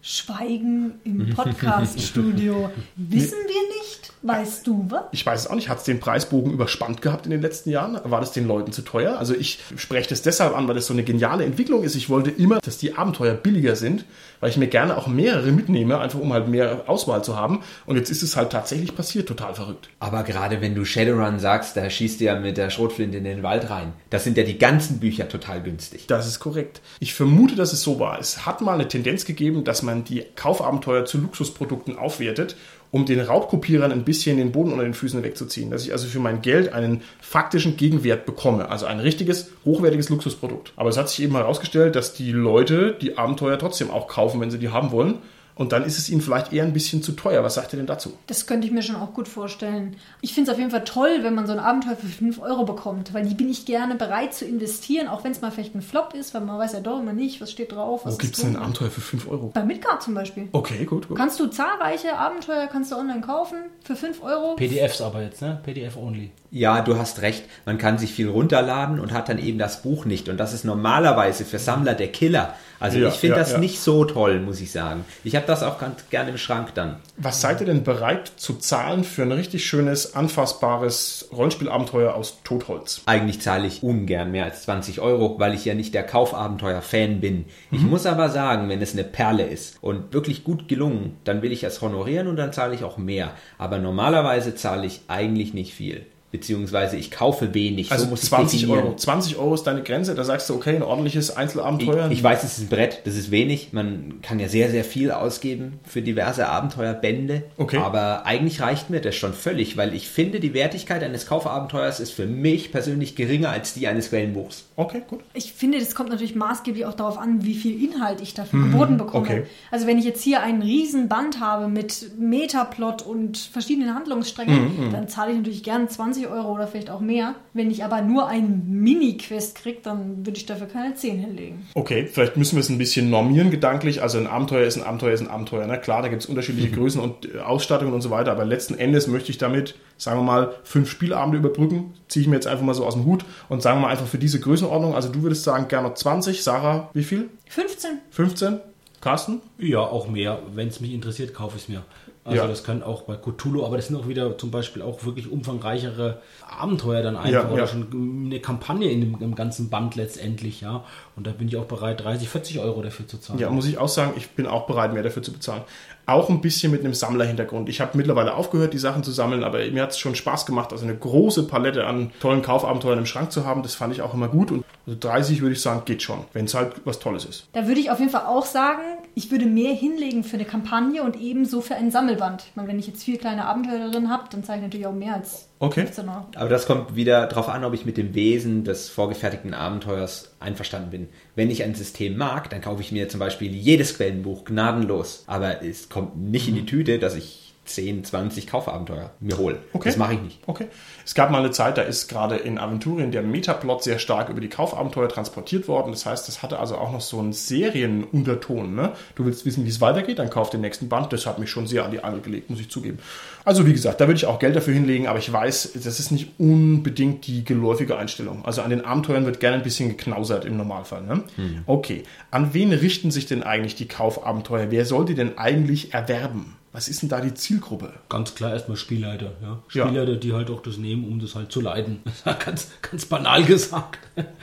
Schweigen 0.03 0.95
im 1.05 1.31
Podcast-Studio. 1.31 2.71
Wissen 2.97 3.39
wir 3.47 3.63
nicht? 3.69 3.82
Weißt 4.23 4.69
du 4.69 4.87
was? 4.89 5.03
Ich 5.11 5.27
weiß 5.27 5.41
es 5.41 5.47
auch 5.49 5.57
nicht. 5.57 5.69
Hat 5.69 5.79
es 5.79 5.85
den 5.85 5.99
Preisbogen 5.99 6.53
überspannt 6.53 7.03
gehabt 7.03 7.27
in 7.27 7.33
den 7.33 7.43
letzten 7.43 7.71
Jahren? 7.71 7.99
War 8.05 8.21
das 8.21 8.31
den 8.31 8.47
Leuten 8.47 8.71
zu 8.71 8.83
teuer? 8.83 9.19
Also 9.19 9.35
ich 9.35 9.59
spreche 9.77 10.09
das 10.09 10.23
deshalb 10.23 10.57
an, 10.57 10.69
weil 10.69 10.77
das 10.77 10.87
so 10.87 10.93
eine 10.93 11.03
geniale 11.03 11.45
Entwicklung 11.45 11.83
ist. 11.83 11.97
Ich 11.97 12.09
wollte 12.09 12.31
immer, 12.31 12.61
dass 12.61 12.79
die 12.79 12.97
Abenteuer 12.97 13.35
billiger 13.35 13.75
sind, 13.75 14.05
weil 14.39 14.51
ich 14.51 14.57
mir 14.57 14.69
gerne 14.69 14.97
auch 14.97 15.09
mehrere 15.09 15.51
mitnehme, 15.51 15.99
einfach 15.99 16.21
um 16.21 16.33
halt 16.33 16.47
mehr 16.47 16.85
Auswahl 16.87 17.25
zu 17.25 17.37
haben. 17.37 17.63
Und 17.85 17.97
jetzt 17.97 18.11
ist 18.11 18.23
es 18.23 18.37
halt 18.37 18.51
tatsächlich 18.51 18.95
passiert. 18.95 19.27
Total 19.27 19.55
verrückt. 19.55 19.89
Aber 19.99 20.23
gerade 20.23 20.61
wenn 20.61 20.77
du 20.77 20.85
Shadowrun 20.85 21.41
sagst, 21.41 21.77
da 21.77 21.91
schießt 21.91 22.21
du 22.21 22.25
ja 22.25 22.39
mit 22.39 22.57
der 22.57 22.71
Schrotflinte 22.71 23.19
in 23.19 23.25
den 23.25 23.43
Wald 23.43 23.71
rein. 23.71 23.93
Das 24.11 24.23
sind 24.23 24.37
ja 24.37 24.45
die 24.45 24.59
ganzen 24.59 25.01
Bücher 25.01 25.29
total 25.29 25.63
günstig. 25.63 26.07
Das 26.07 26.29
ist 26.29 26.39
korrekt. 26.39 26.81
Ich 27.01 27.15
vermute, 27.15 27.57
dass 27.57 27.73
es 27.73 27.83
so 27.83 27.99
war. 27.99 28.21
Es 28.21 28.47
hat 28.47 28.61
mal 28.61 28.75
eine 28.75 28.87
Tendenz 28.87 29.25
gegeben, 29.25 29.65
dass 29.65 29.83
man 29.83 30.05
die 30.05 30.25
Kaufabenteuer 30.37 31.05
zu 31.07 31.19
Luxusprodukten 31.19 31.99
aufwertet 31.99 32.57
um 32.93 33.07
den 33.07 33.21
Raubkopierern 33.21 33.91
ein 33.91 34.05
bisschen 34.05 34.37
den 34.37 34.53
Boden 34.53 34.71
unter 34.71 34.85
den 34.85 34.95
Füßen 34.95 35.23
wegzuziehen. 35.25 35.71
Dass 35.71 35.85
ich 35.85 35.93
also 35.93 36.07
für 36.07 36.21
mein 36.21 36.43
Geld 36.43 36.73
einen 36.75 37.01
faktischen 37.21 37.79
Gegenwert 37.79 38.27
bekomme. 38.27 38.69
Also 38.69 38.85
ein 38.87 39.01
richtiges, 39.01 39.51
hochwertiges 39.65 40.11
Luxusprodukt. 40.11 40.75
Aber 40.77 40.91
es 40.91 40.99
hat 40.99 41.09
sich 41.09 41.23
eben 41.23 41.35
herausgestellt, 41.35 41.97
dass 41.97 42.13
die 42.13 42.31
Leute 42.31 42.95
die 43.01 43.17
Abenteuer 43.17 43.59
trotzdem 43.59 43.91
auch 43.91 44.09
kaufen, 44.09 44.41
wenn 44.41 44.51
sie 44.51 44.59
die 44.59 44.69
haben 44.69 44.93
wollen. 44.93 45.19
Und 45.55 45.73
dann 45.73 45.85
ist 45.85 45.99
es 45.99 46.09
ihnen 46.09 46.21
vielleicht 46.21 46.53
eher 46.53 46.65
ein 46.65 46.73
bisschen 46.73 47.03
zu 47.03 47.13
teuer. 47.13 47.45
Was 47.45 47.55
sagt 47.55 47.73
ihr 47.75 47.77
denn 47.77 47.87
dazu? 47.87 48.15
Das 48.27 48.47
könnte 48.47 48.67
ich 48.67 48.73
mir 48.73 48.83
schon 48.83 48.97
auch 48.97 49.13
gut 49.13 49.29
vorstellen. 49.29 49.97
Ich 50.21 50.33
finde 50.33 50.51
es 50.51 50.55
auf 50.55 50.59
jeden 50.59 50.71
Fall 50.71 50.85
toll, 50.85 51.19
wenn 51.23 51.35
man 51.35 51.47
so 51.47 51.53
ein 51.53 51.59
Abenteuer 51.59 51.97
für 51.97 52.07
5 52.07 52.41
Euro 52.41 52.65
bekommt, 52.65 53.13
weil 53.13 53.27
die 53.27 53.35
bin 53.35 53.51
ich 53.51 53.67
gerne 53.67 53.95
bereit 53.95 54.35
zu 54.35 54.45
investieren, 54.47 55.09
auch 55.09 55.25
wenn 55.25 55.33
es 55.33 55.41
mal 55.43 55.51
vielleicht 55.51 55.75
ein 55.75 55.83
Flop 55.83 56.15
ist, 56.15 56.33
weil 56.35 56.41
man 56.41 56.59
weiß 56.59 56.73
ja 56.73 56.81
doch 56.81 57.01
immer 57.01 57.13
nicht, 57.13 57.41
was 57.41 57.51
steht 57.51 57.73
drauf. 57.73 58.07
Was 58.07 58.15
Wo 58.15 58.19
gibt 58.19 58.35
es 58.35 58.43
denn 58.43 58.57
ein 58.57 58.63
Abenteuer 58.63 58.91
für 58.91 59.01
5 59.01 59.29
Euro? 59.29 59.51
Bei 59.53 59.63
Midgard 59.63 60.03
zum 60.03 60.15
Beispiel. 60.15 60.49
Okay, 60.53 60.85
gut, 60.85 61.09
gut. 61.09 61.17
Kannst 61.17 61.39
du 61.39 61.47
zahlreiche 61.49 62.17
Abenteuer 62.17 62.67
kannst 62.67 62.93
du 62.93 62.97
online 62.97 63.21
kaufen 63.21 63.59
für 63.85 63.97
5 63.97 64.23
Euro. 64.23 64.57
PDFs 64.57 65.01
aber 65.01 65.23
jetzt, 65.23 65.43
ne? 65.43 65.61
PDF 65.63 65.97
only. 65.97 66.31
Ja, 66.51 66.83
du 66.83 66.99
hast 66.99 67.23
recht. 67.23 67.45
Man 67.65 67.79
kann 67.79 67.99
sich 67.99 68.13
viel 68.13 68.29
runterladen 68.29 69.01
und 69.01 69.13
hat 69.13 69.29
dann 69.29 69.39
eben 69.39 69.59
das 69.59 69.83
Buch 69.83 70.05
nicht. 70.05 70.29
Und 70.29 70.37
das 70.37 70.53
ist 70.53 70.65
normalerweise 70.65 71.47
für 71.47 71.59
Sammler 71.59 71.95
der 71.95 72.09
Killer. 72.09 72.55
Also 72.83 72.99
ja, 72.99 73.09
ich 73.09 73.15
finde 73.15 73.37
ja, 73.37 73.43
das 73.43 73.53
ja. 73.53 73.59
nicht 73.59 73.81
so 73.81 74.05
toll, 74.05 74.41
muss 74.41 74.61
ich 74.61 74.73
sagen. 74.73 75.05
Ich 75.23 75.37
habe 75.37 75.47
das 75.47 75.63
auch 75.63 75.79
ganz 75.79 76.09
gerne 76.11 76.31
im 76.31 76.37
Schrank 76.37 76.75
dann. 76.75 76.97
Was 77.17 77.41
seid 77.41 77.61
ihr 77.61 77.67
denn 77.67 77.85
bereit 77.85 78.33
zu 78.37 78.55
zahlen 78.55 79.05
für 79.05 79.23
ein 79.23 79.31
richtig 79.31 79.65
schönes, 79.65 80.17
anfassbares 80.17 81.29
Rollenspielabenteuer 81.33 82.15
aus 82.15 82.39
Totholz? 82.43 83.03
Eigentlich 83.07 83.41
zahle 83.41 83.69
ich 83.69 83.85
ungern 83.85 84.33
mehr 84.33 84.45
als 84.45 84.65
20 84.65 85.01
Euro, 85.01 85.39
weil 85.39 85.55
ich 85.55 85.65
ja 85.65 85.75
nicht 85.75 85.95
der 85.95 86.03
Kaufabenteuer-Fan 86.03 87.21
bin. 87.21 87.37
Mhm. 87.71 87.79
Ich 87.79 87.83
muss 87.83 88.05
aber 88.05 88.31
sagen, 88.31 88.69
wenn 88.69 88.83
es 88.83 88.95
eine 88.95 89.05
Perle 89.05 89.45
ist 89.45 89.79
und 89.81 90.13
wirklich 90.13 90.43
gut 90.43 90.67
gelungen, 90.67 91.17
dann 91.23 91.41
will 91.43 91.53
ich 91.53 91.63
es 91.63 91.81
honorieren 91.81 92.27
und 92.27 92.37
dann 92.37 92.53
zahle 92.53 92.75
ich 92.75 92.83
auch 92.83 92.99
mehr. 92.99 93.33
Aber 93.59 93.79
normalerweise 93.79 94.57
zahle 94.57 94.87
ich 94.87 95.03
eigentlich 95.07 95.55
nicht 95.55 95.73
viel 95.73 96.07
beziehungsweise 96.33 96.97
ich 96.97 97.11
kaufe 97.11 97.53
wenig. 97.53 97.93
Also 97.93 98.07
so 98.07 98.17
20 98.17 98.67
Euro. 98.69 98.97
20 98.97 99.37
Euro 99.37 99.55
ist 99.55 99.65
deine 99.65 99.83
Grenze, 99.83 100.15
da 100.15 100.25
sagst 100.25 100.49
du, 100.49 100.55
okay, 100.55 100.75
ein 100.75 100.83
ordentliches 100.83 101.37
Einzelabenteuer. 101.37 102.07
Ich, 102.07 102.19
ich, 102.19 102.25
weiß, 102.25 102.43
es 102.43 102.57
ist 102.57 102.65
ein 102.65 102.69
Brett, 102.69 103.03
das 103.05 103.17
ist 103.17 103.31
wenig. 103.31 103.69
Man 103.73 104.23
kann 104.23 104.41
ja 104.41 104.49
sehr, 104.49 104.71
sehr 104.71 104.83
viel 104.83 105.11
ausgeben 105.13 105.79
für 105.85 106.01
diverse 106.01 106.49
Abenteuerbände. 106.49 107.43
Okay. 107.59 107.77
Aber 107.77 108.25
eigentlich 108.25 108.63
reicht 108.63 108.89
mir 108.89 109.03
das 109.03 109.15
schon 109.15 109.35
völlig, 109.35 109.77
weil 109.77 109.95
ich 109.95 110.09
finde, 110.09 110.41
die 110.41 110.55
Wertigkeit 110.55 111.03
eines 111.03 111.27
Kaufabenteuers 111.27 112.01
ist 112.01 112.13
für 112.13 112.27
mich 112.27 112.73
persönlich 112.73 113.15
geringer 113.15 113.51
als 113.51 113.75
die 113.75 113.87
eines 113.87 114.09
Quellenbuchs. 114.09 114.65
Okay, 114.77 115.03
gut. 115.07 115.21
Ich 115.35 115.53
finde, 115.53 115.79
das 115.79 115.95
kommt 115.95 116.09
natürlich 116.09 116.35
maßgeblich 116.35 116.87
auch 116.87 116.95
darauf 116.95 117.19
an, 117.19 117.45
wie 117.45 117.55
viel 117.55 117.85
Inhalt 117.85 118.23
ich 118.23 118.33
dafür 118.33 118.59
mhm. 118.59 118.73
geboten 118.73 118.97
bekomme. 118.97 119.27
Okay. 119.27 119.43
Also 119.71 119.87
wenn 119.87 119.99
ich 119.99 120.07
jetzt 120.07 120.23
hier 120.23 120.43
einen 120.43 120.63
riesen 120.63 121.09
Band 121.09 121.41
habe 121.41 121.69
mit 121.69 122.19
Metaplot 122.19 123.03
und 123.03 123.37
verschiedenen 123.37 123.95
Handlungssträngen, 123.95 124.79
mhm, 124.79 124.87
mhm. 124.87 124.93
dann 124.93 125.09
zahle 125.09 125.33
ich 125.33 125.37
natürlich 125.37 125.63
gern 125.63 125.91
20 125.91 126.22
20 126.23 126.29
Euro 126.29 126.53
oder 126.53 126.67
vielleicht 126.67 126.91
auch 126.91 127.01
mehr. 127.01 127.35
Wenn 127.53 127.71
ich 127.71 127.85
aber 127.85 128.03
nur 128.03 128.27
ein 128.29 128.65
Mini-Quest 128.69 129.57
kriege, 129.57 129.79
dann 129.83 130.25
würde 130.25 130.39
ich 130.39 130.47
dafür 130.47 130.67
keine 130.67 130.95
10 130.95 131.19
hinlegen. 131.19 131.67
Okay, 131.75 132.07
vielleicht 132.07 132.37
müssen 132.37 132.57
wir 132.57 132.61
es 132.61 132.69
ein 132.69 132.79
bisschen 132.79 133.11
normieren 133.11 133.51
gedanklich. 133.51 134.03
Also 134.03 134.19
ein 134.19 134.27
Abenteuer 134.27 134.67
ist 134.67 134.77
ein 134.77 134.83
Abenteuer 134.83 135.13
ist 135.13 135.21
ein 135.21 135.29
Abenteuer. 135.29 135.67
Ne? 135.67 135.81
Klar, 135.81 136.03
da 136.03 136.09
gibt 136.09 136.23
es 136.23 136.29
unterschiedliche 136.29 136.69
mhm. 136.69 136.75
Größen 136.75 137.01
und 137.01 137.35
äh, 137.35 137.39
Ausstattungen 137.39 137.93
und 137.93 138.01
so 138.01 138.11
weiter, 138.11 138.33
aber 138.33 138.45
letzten 138.45 138.75
Endes 138.75 139.07
möchte 139.07 139.31
ich 139.31 139.39
damit, 139.39 139.75
sagen 139.97 140.21
wir 140.21 140.25
mal, 140.25 140.55
fünf 140.65 140.91
Spielabende 140.91 141.39
überbrücken. 141.39 141.95
Ziehe 142.09 142.23
ich 142.23 142.29
mir 142.29 142.37
jetzt 142.37 142.47
einfach 142.47 142.65
mal 142.65 142.75
so 142.75 142.85
aus 142.85 142.95
dem 142.95 143.05
Hut 143.05 143.25
und 143.49 143.63
sagen 143.63 143.79
wir 143.79 143.83
mal 143.83 143.91
einfach 143.91 144.07
für 144.07 144.19
diese 144.19 144.41
Größenordnung. 144.41 144.95
Also 144.95 145.09
du 145.09 145.23
würdest 145.23 145.45
sagen, 145.45 145.69
gerne 145.69 145.95
20. 145.95 146.43
Sarah, 146.43 146.91
wie 146.95 147.05
viel? 147.05 147.31
15. 147.49 147.99
15? 148.11 148.61
Carsten? 149.01 149.41
Ja, 149.59 149.81
auch 149.81 150.09
mehr. 150.09 150.41
Wenn 150.55 150.69
es 150.69 150.81
mich 150.81 150.93
interessiert, 150.93 151.35
kaufe 151.35 151.57
ich 151.57 151.65
es 151.65 151.69
mir. 151.69 151.83
Also 152.25 152.37
ja. 152.37 152.47
das 152.47 152.63
kann 152.63 152.85
auch 152.85 153.03
bei 153.03 153.17
Cthulhu, 153.17 153.65
aber 153.65 153.77
das 153.77 153.89
sind 153.89 153.97
auch 153.97 154.07
wieder 154.07 154.39
zum 154.39 154.53
Beispiel 154.53 154.81
auch 154.81 155.05
wirklich 155.05 155.29
umfangreichere 155.29 156.21
Abenteuer 156.49 157.03
dann 157.03 157.17
einfach 157.17 157.31
ja, 157.31 157.51
oder 157.51 157.63
ja. 157.63 157.67
schon 157.67 158.27
eine 158.27 158.39
Kampagne 158.39 158.91
in 158.91 159.01
dem, 159.01 159.17
im 159.21 159.35
ganzen 159.35 159.71
Band 159.71 159.97
letztendlich, 159.97 160.61
ja. 160.61 160.85
Und 161.17 161.27
da 161.27 161.33
bin 161.33 161.49
ich 161.49 161.57
auch 161.57 161.65
bereit, 161.65 162.05
30, 162.05 162.29
40 162.29 162.61
Euro 162.61 162.81
dafür 162.81 163.09
zu 163.09 163.19
zahlen. 163.19 163.41
Ja, 163.41 163.51
muss 163.51 163.67
ich 163.67 163.77
auch 163.77 163.89
sagen, 163.89 164.13
ich 164.17 164.31
bin 164.31 164.47
auch 164.47 164.67
bereit, 164.69 164.93
mehr 164.93 165.03
dafür 165.03 165.23
zu 165.23 165.33
bezahlen 165.33 165.63
auch 166.07 166.29
ein 166.29 166.41
bisschen 166.41 166.73
mit 166.73 166.81
einem 166.81 166.95
Sammlerhintergrund. 166.95 167.69
Ich 167.69 167.81
habe 167.81 167.97
mittlerweile 167.97 168.35
aufgehört, 168.35 168.73
die 168.73 168.79
Sachen 168.79 169.03
zu 169.03 169.13
sammeln, 169.13 169.45
aber 169.45 169.59
mir 169.71 169.83
hat 169.83 169.91
es 169.91 169.99
schon 169.99 170.15
Spaß 170.15 170.47
gemacht, 170.47 170.73
also 170.73 170.85
eine 170.85 170.97
große 170.97 171.47
Palette 171.47 171.87
an 171.87 172.11
tollen 172.21 172.43
Kaufabenteuern 172.43 172.99
im 172.99 173.07
Schrank 173.07 173.33
zu 173.33 173.47
haben. 173.47 173.63
Das 173.63 173.75
fand 173.75 173.93
ich 173.93 174.03
auch 174.03 174.15
immer 174.15 174.29
gut. 174.29 174.51
Und 174.51 174.65
also 174.87 174.99
30 174.99 175.41
würde 175.43 175.53
ich 175.53 175.63
sagen, 175.63 175.83
geht 175.85 176.03
schon, 176.03 176.25
wenn 176.33 176.47
es 176.47 176.55
halt 176.55 176.75
was 176.85 176.99
Tolles 176.99 177.25
ist. 177.25 177.49
Da 177.53 177.67
würde 177.67 177.81
ich 177.81 177.91
auf 177.91 177.99
jeden 177.99 178.11
Fall 178.11 178.27
auch 178.27 178.47
sagen, 178.47 178.83
ich 179.15 179.31
würde 179.31 179.47
mehr 179.47 179.75
hinlegen 179.75 180.25
für 180.25 180.35
eine 180.35 180.45
Kampagne 180.45 181.03
und 181.03 181.21
ebenso 181.21 181.61
für 181.61 181.75
ein 181.75 181.91
Sammelband. 181.91 182.45
Ich 182.49 182.57
meine, 182.57 182.69
wenn 182.69 182.79
ich 182.79 182.87
jetzt 182.87 183.05
vier 183.05 183.19
kleine 183.19 183.45
Abenteuer 183.45 183.91
drin 183.91 184.11
habe, 184.11 184.25
dann 184.31 184.43
zeige 184.43 184.61
ich 184.61 184.65
natürlich 184.65 184.87
auch 184.87 184.95
mehr 184.95 185.15
als 185.15 185.49
okay. 185.63 185.81
15 185.83 186.09
Euro. 186.09 186.27
Aber 186.35 186.49
das 186.49 186.67
kommt 186.67 186.95
wieder 186.95 187.27
darauf 187.27 187.49
an, 187.49 187.65
ob 187.65 187.75
ich 187.75 187.87
mit 187.87 187.97
dem 187.97 188.15
Wesen 188.15 188.65
des 188.65 188.89
vorgefertigten 188.89 189.55
Abenteuers 189.55 190.35
einverstanden 190.41 190.91
bin. 190.91 191.09
Wenn 191.35 191.51
ich 191.51 191.63
ein 191.63 191.75
System 191.75 192.17
mag, 192.17 192.51
dann 192.51 192.61
kaufe 192.61 192.83
ich 192.83 192.93
mir 192.93 193.09
zum 193.09 193.21
Beispiel 193.21 193.53
jedes 193.53 193.97
Quellenbuch 193.97 194.45
gnadenlos. 194.45 195.25
Aber 195.27 195.63
es 195.63 195.89
kommt 195.89 196.17
nicht 196.17 196.49
in 196.49 196.55
die 196.55 196.63
mhm. 196.63 196.67
Tüte, 196.67 196.99
dass 196.99 197.15
ich 197.15 197.42
10, 197.65 198.05
20 198.05 198.49
Kaufabenteuer 198.49 199.11
mir 199.21 199.39
hole. 199.39 199.59
Okay. 199.73 199.89
Das 199.89 199.97
mache 199.97 200.15
ich 200.15 200.21
nicht. 200.21 200.41
Okay. 200.47 200.67
Es 201.07 201.15
gab 201.15 201.31
mal 201.31 201.39
eine 201.39 201.53
Zeit, 201.53 201.79
da 201.79 201.83
ist 201.83 202.09
gerade 202.09 202.37
in 202.37 202.59
Aventurien 202.59 203.13
der 203.13 203.23
Metaplot 203.23 203.85
sehr 203.85 204.01
stark 204.01 204.29
über 204.31 204.41
die 204.41 204.49
Kaufabenteuer 204.49 205.09
transportiert 205.09 205.69
worden. 205.69 205.93
Das 205.93 206.05
heißt, 206.05 206.27
das 206.27 206.43
hatte 206.43 206.59
also 206.59 206.77
auch 206.77 206.91
noch 206.91 207.01
so 207.01 207.21
einen 207.21 207.33
Serienunterton. 207.33 208.75
Ne? 208.75 208.93
Du 209.15 209.25
willst 209.27 209.47
wissen, 209.47 209.65
wie 209.65 209.69
es 209.69 209.81
weitergeht, 209.81 210.19
dann 210.19 210.29
kauf 210.29 210.51
den 210.51 210.61
nächsten 210.61 210.89
Band. 210.89 211.13
Das 211.13 211.25
hat 211.25 211.39
mich 211.39 211.51
schon 211.51 211.69
sehr 211.69 211.85
an 211.85 211.93
die 211.93 212.03
Angel 212.03 212.21
gelegt, 212.21 212.51
muss 212.51 212.61
ich 212.61 212.69
zugeben. 212.69 212.99
Also 213.45 213.65
wie 213.67 213.73
gesagt, 213.73 214.01
da 214.01 214.07
würde 214.07 214.17
ich 214.17 214.27
auch 214.27 214.41
Geld 214.41 214.57
dafür 214.57 214.75
hinlegen, 214.75 215.07
aber 215.07 215.19
ich 215.19 215.33
weiß, 215.33 215.73
das 215.75 216.01
ist 216.01 216.11
nicht 216.11 216.33
unbedingt 216.39 217.27
die 217.27 217.45
geläufige 217.45 217.97
Einstellung. 217.97 218.45
Also 218.45 218.63
an 218.63 218.71
den 218.71 218.85
Abenteuern 218.85 219.25
wird 219.25 219.39
gerne 219.41 219.57
ein 219.57 219.63
bisschen 219.63 219.89
geknausert 219.89 220.45
im 220.45 220.57
Normalfall. 220.57 221.03
Ne? 221.03 221.23
Hm. 221.37 221.63
Okay. 221.67 222.03
An 222.31 222.55
wen 222.55 222.73
richten 222.73 223.13
sich 223.13 223.27
denn 223.27 223.43
eigentlich 223.45 223.77
die 223.77 223.89
Kaufabenteuer? 223.89 224.71
Wer 224.71 224.85
soll 224.85 225.05
die 225.05 225.15
denn 225.15 225.39
eigentlich 225.39 225.95
erwerben? 225.95 226.57
Was 226.73 226.89
ist 226.89 227.03
denn 227.03 227.11
da 227.11 227.21
die 227.21 227.35
Zielgruppe? 227.35 227.93
Ganz 228.09 228.35
klar 228.35 228.53
erstmal 228.53 228.79
Spielleiter. 228.79 229.33
Ja? 229.43 229.63
Spielleiter, 229.69 230.13
ja. 230.13 230.19
die 230.19 230.33
halt 230.33 230.51
auch 230.51 230.63
das 230.63 230.79
nehmen, 230.79 231.05
um 231.05 231.21
das 231.21 231.35
halt 231.35 231.53
zu 231.53 231.61
leiten. 231.61 232.01
ganz, 232.45 232.71
ganz 232.81 233.05
banal 233.05 233.45
gesagt. 233.45 233.99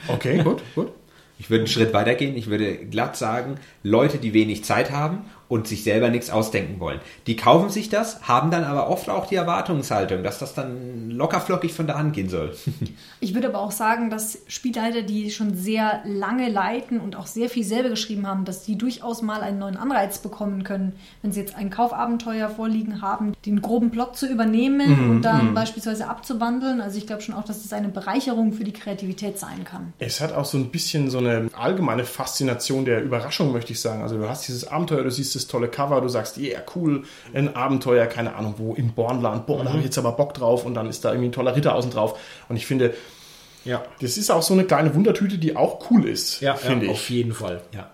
Okay, 0.06 0.42
gut, 0.42 0.62
gut. 0.74 0.92
Ich 1.40 1.50
würde 1.50 1.62
einen 1.62 1.68
Schritt 1.68 1.92
weiter 1.92 2.14
gehen. 2.14 2.36
Ich 2.36 2.48
würde 2.48 2.76
glatt 2.86 3.16
sagen, 3.16 3.56
Leute, 3.82 4.18
die 4.18 4.34
wenig 4.34 4.62
Zeit 4.62 4.92
haben 4.92 5.24
und 5.50 5.66
sich 5.66 5.82
selber 5.82 6.10
nichts 6.10 6.30
ausdenken 6.30 6.78
wollen. 6.78 7.00
Die 7.26 7.34
kaufen 7.34 7.70
sich 7.70 7.88
das, 7.88 8.22
haben 8.28 8.52
dann 8.52 8.62
aber 8.62 8.88
oft 8.88 9.10
auch 9.10 9.26
die 9.26 9.34
Erwartungshaltung, 9.34 10.22
dass 10.22 10.38
das 10.38 10.54
dann 10.54 11.10
lockerflockig 11.10 11.72
von 11.72 11.88
der 11.88 11.98
Hand 11.98 12.14
gehen 12.14 12.30
soll. 12.30 12.56
Ich 13.22 13.34
würde 13.34 13.48
aber 13.48 13.60
auch 13.60 13.70
sagen, 13.70 14.08
dass 14.08 14.38
Spielleiter, 14.46 15.02
die 15.02 15.30
schon 15.30 15.54
sehr 15.54 16.00
lange 16.06 16.48
leiten 16.48 17.00
und 17.00 17.16
auch 17.16 17.26
sehr 17.26 17.50
viel 17.50 17.64
selber 17.64 17.90
geschrieben 17.90 18.26
haben, 18.26 18.46
dass 18.46 18.62
die 18.62 18.78
durchaus 18.78 19.20
mal 19.20 19.42
einen 19.42 19.58
neuen 19.58 19.76
Anreiz 19.76 20.18
bekommen 20.18 20.64
können, 20.64 20.94
wenn 21.20 21.30
sie 21.30 21.40
jetzt 21.40 21.54
ein 21.54 21.68
Kaufabenteuer 21.68 22.48
vorliegen 22.48 23.02
haben, 23.02 23.34
den 23.44 23.60
groben 23.60 23.90
Plot 23.90 24.16
zu 24.16 24.26
übernehmen 24.26 25.08
mm, 25.08 25.10
und 25.10 25.22
dann 25.22 25.52
mm. 25.52 25.54
beispielsweise 25.54 26.08
abzuwandeln. 26.08 26.80
Also 26.80 26.96
ich 26.96 27.06
glaube 27.06 27.20
schon 27.20 27.34
auch, 27.34 27.44
dass 27.44 27.62
es 27.62 27.72
eine 27.74 27.88
Bereicherung 27.88 28.54
für 28.54 28.64
die 28.64 28.72
Kreativität 28.72 29.38
sein 29.38 29.64
kann. 29.64 29.92
Es 29.98 30.20
hat 30.20 30.32
auch 30.32 30.46
so 30.46 30.56
ein 30.56 30.70
bisschen 30.70 31.10
so 31.10 31.18
eine 31.18 31.50
allgemeine 31.52 32.04
Faszination 32.04 32.86
der 32.86 33.02
Überraschung, 33.02 33.52
möchte 33.52 33.72
ich 33.72 33.80
sagen. 33.80 34.02
Also 34.02 34.16
du 34.16 34.28
hast 34.28 34.48
dieses 34.48 34.66
Abenteuer, 34.66 35.02
du 35.02 35.10
siehst 35.10 35.34
das 35.40 35.46
tolle 35.46 35.68
Cover, 35.68 36.00
du 36.00 36.08
sagst, 36.08 36.38
yeah, 36.38 36.62
cool, 36.74 37.04
ein 37.34 37.54
Abenteuer, 37.54 38.06
keine 38.06 38.34
Ahnung 38.34 38.54
wo, 38.58 38.74
in 38.74 38.92
Bornland, 38.92 39.46
boah, 39.46 39.60
mhm. 39.60 39.64
da 39.64 39.70
habe 39.70 39.78
ich 39.78 39.84
jetzt 39.86 39.98
aber 39.98 40.12
Bock 40.12 40.34
drauf 40.34 40.64
und 40.64 40.74
dann 40.74 40.88
ist 40.88 41.04
da 41.04 41.10
irgendwie 41.10 41.28
ein 41.28 41.32
toller 41.32 41.56
Ritter 41.56 41.74
außen 41.74 41.90
drauf. 41.90 42.18
Und 42.48 42.56
ich 42.56 42.66
finde, 42.66 42.94
ja, 43.64 43.82
das 44.00 44.16
ist 44.16 44.30
auch 44.30 44.42
so 44.42 44.54
eine 44.54 44.64
kleine 44.64 44.94
Wundertüte, 44.94 45.38
die 45.38 45.56
auch 45.56 45.90
cool 45.90 46.06
ist, 46.06 46.40
ja, 46.40 46.54
finde 46.54 46.86
ja, 46.86 46.92
ich. 46.92 46.98
Auf 46.98 47.10
jeden 47.10 47.34
Fall, 47.34 47.62
ja. 47.74 47.90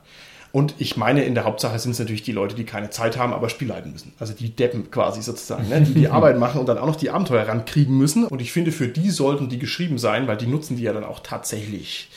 Und 0.56 0.74
ich 0.78 0.96
meine, 0.96 1.22
in 1.22 1.34
der 1.34 1.44
Hauptsache 1.44 1.78
sind 1.78 1.90
es 1.90 1.98
natürlich 1.98 2.22
die 2.22 2.32
Leute, 2.32 2.54
die 2.54 2.64
keine 2.64 2.88
Zeit 2.88 3.18
haben, 3.18 3.34
aber 3.34 3.50
Spiel 3.50 3.68
leiten 3.68 3.92
müssen. 3.92 4.14
Also 4.18 4.32
die 4.32 4.56
Deppen 4.56 4.90
quasi 4.90 5.20
sozusagen, 5.20 5.68
ne? 5.68 5.82
die 5.82 5.92
die 5.92 6.08
Arbeit 6.10 6.38
machen 6.38 6.60
und 6.60 6.66
dann 6.66 6.78
auch 6.78 6.86
noch 6.86 6.96
die 6.96 7.10
Abenteuer 7.10 7.46
rankriegen 7.46 7.98
müssen. 7.98 8.24
Und 8.24 8.40
ich 8.40 8.52
finde, 8.52 8.72
für 8.72 8.88
die 8.88 9.10
sollten 9.10 9.50
die 9.50 9.58
geschrieben 9.58 9.98
sein, 9.98 10.26
weil 10.28 10.38
die 10.38 10.46
nutzen 10.46 10.78
die 10.78 10.84
ja 10.84 10.94
dann 10.94 11.04
auch 11.04 11.20
tatsächlich. 11.20 12.08